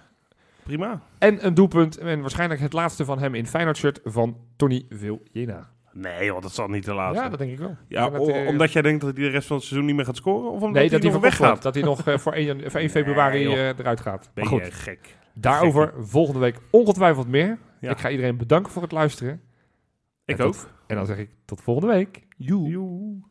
Prima. 0.63 1.01
En 1.17 1.45
een 1.45 1.53
doelpunt, 1.53 1.97
en 1.97 2.21
waarschijnlijk 2.21 2.59
het 2.59 2.73
laatste 2.73 3.05
van 3.05 3.19
hem 3.19 3.35
in 3.35 3.47
Feyenoord 3.47 3.77
shirt, 3.77 3.99
van 4.03 4.37
Tony 4.55 4.85
Viljena. 4.89 5.69
Nee, 5.93 6.31
want 6.31 6.43
dat 6.43 6.53
zal 6.53 6.67
niet 6.67 6.83
te 6.83 6.93
laat 6.93 7.15
Ja, 7.15 7.29
dat 7.29 7.39
denk 7.39 7.51
ik 7.51 7.59
wel. 7.59 7.77
Ja, 7.87 8.09
dat, 8.09 8.27
eh, 8.27 8.47
omdat 8.47 8.71
jij 8.71 8.81
denkt 8.81 9.01
dat 9.01 9.15
hij 9.15 9.23
de 9.25 9.29
rest 9.31 9.47
van 9.47 9.55
het 9.55 9.65
seizoen 9.65 9.87
niet 9.87 9.95
meer 9.95 10.05
gaat 10.05 10.15
scoren? 10.15 10.51
Of 10.51 10.61
omdat 10.61 10.71
Nee, 10.71 10.89
dat 10.89 10.91
hij 10.91 11.11
hij 11.11 11.11
nog 11.11 11.21
weggaat? 11.21 11.61
Dat 11.61 11.73
hij 11.73 11.83
nog 11.83 12.07
eh, 12.07 12.17
voor 12.17 12.33
1, 12.33 12.71
voor 12.71 12.79
1 12.79 12.89
februari 12.99 13.45
Nee, 13.45 13.55
eh, 13.55 13.79
eruit 13.79 13.99
gaat. 14.01 14.29
Ben 14.33 14.43
Maar 14.43 14.53
goed, 14.53 14.65
je 14.65 14.71
gek? 14.71 15.15
daarover 15.33 15.93
volgende 15.97 16.39
week 16.39 16.57
ongetwijfeld 16.69 17.27
meer. 17.27 17.57
Ja. 17.79 17.91
Ik 17.91 17.97
ga 17.97 18.09
iedereen 18.09 18.37
bedanken 18.37 18.71
voor 18.71 18.81
het 18.81 18.91
luisteren. 18.91 19.41
Ik 20.25 20.37
En 20.37 20.45
ook. 20.45 20.53
tot- 20.53 20.69
En 20.87 20.95
dan 20.95 21.05
zeg 21.05 21.17
ik 21.17 21.29
tot 21.45 21.61
volgende 21.61 21.93
week. 21.93 22.27
Joe. 22.37 23.21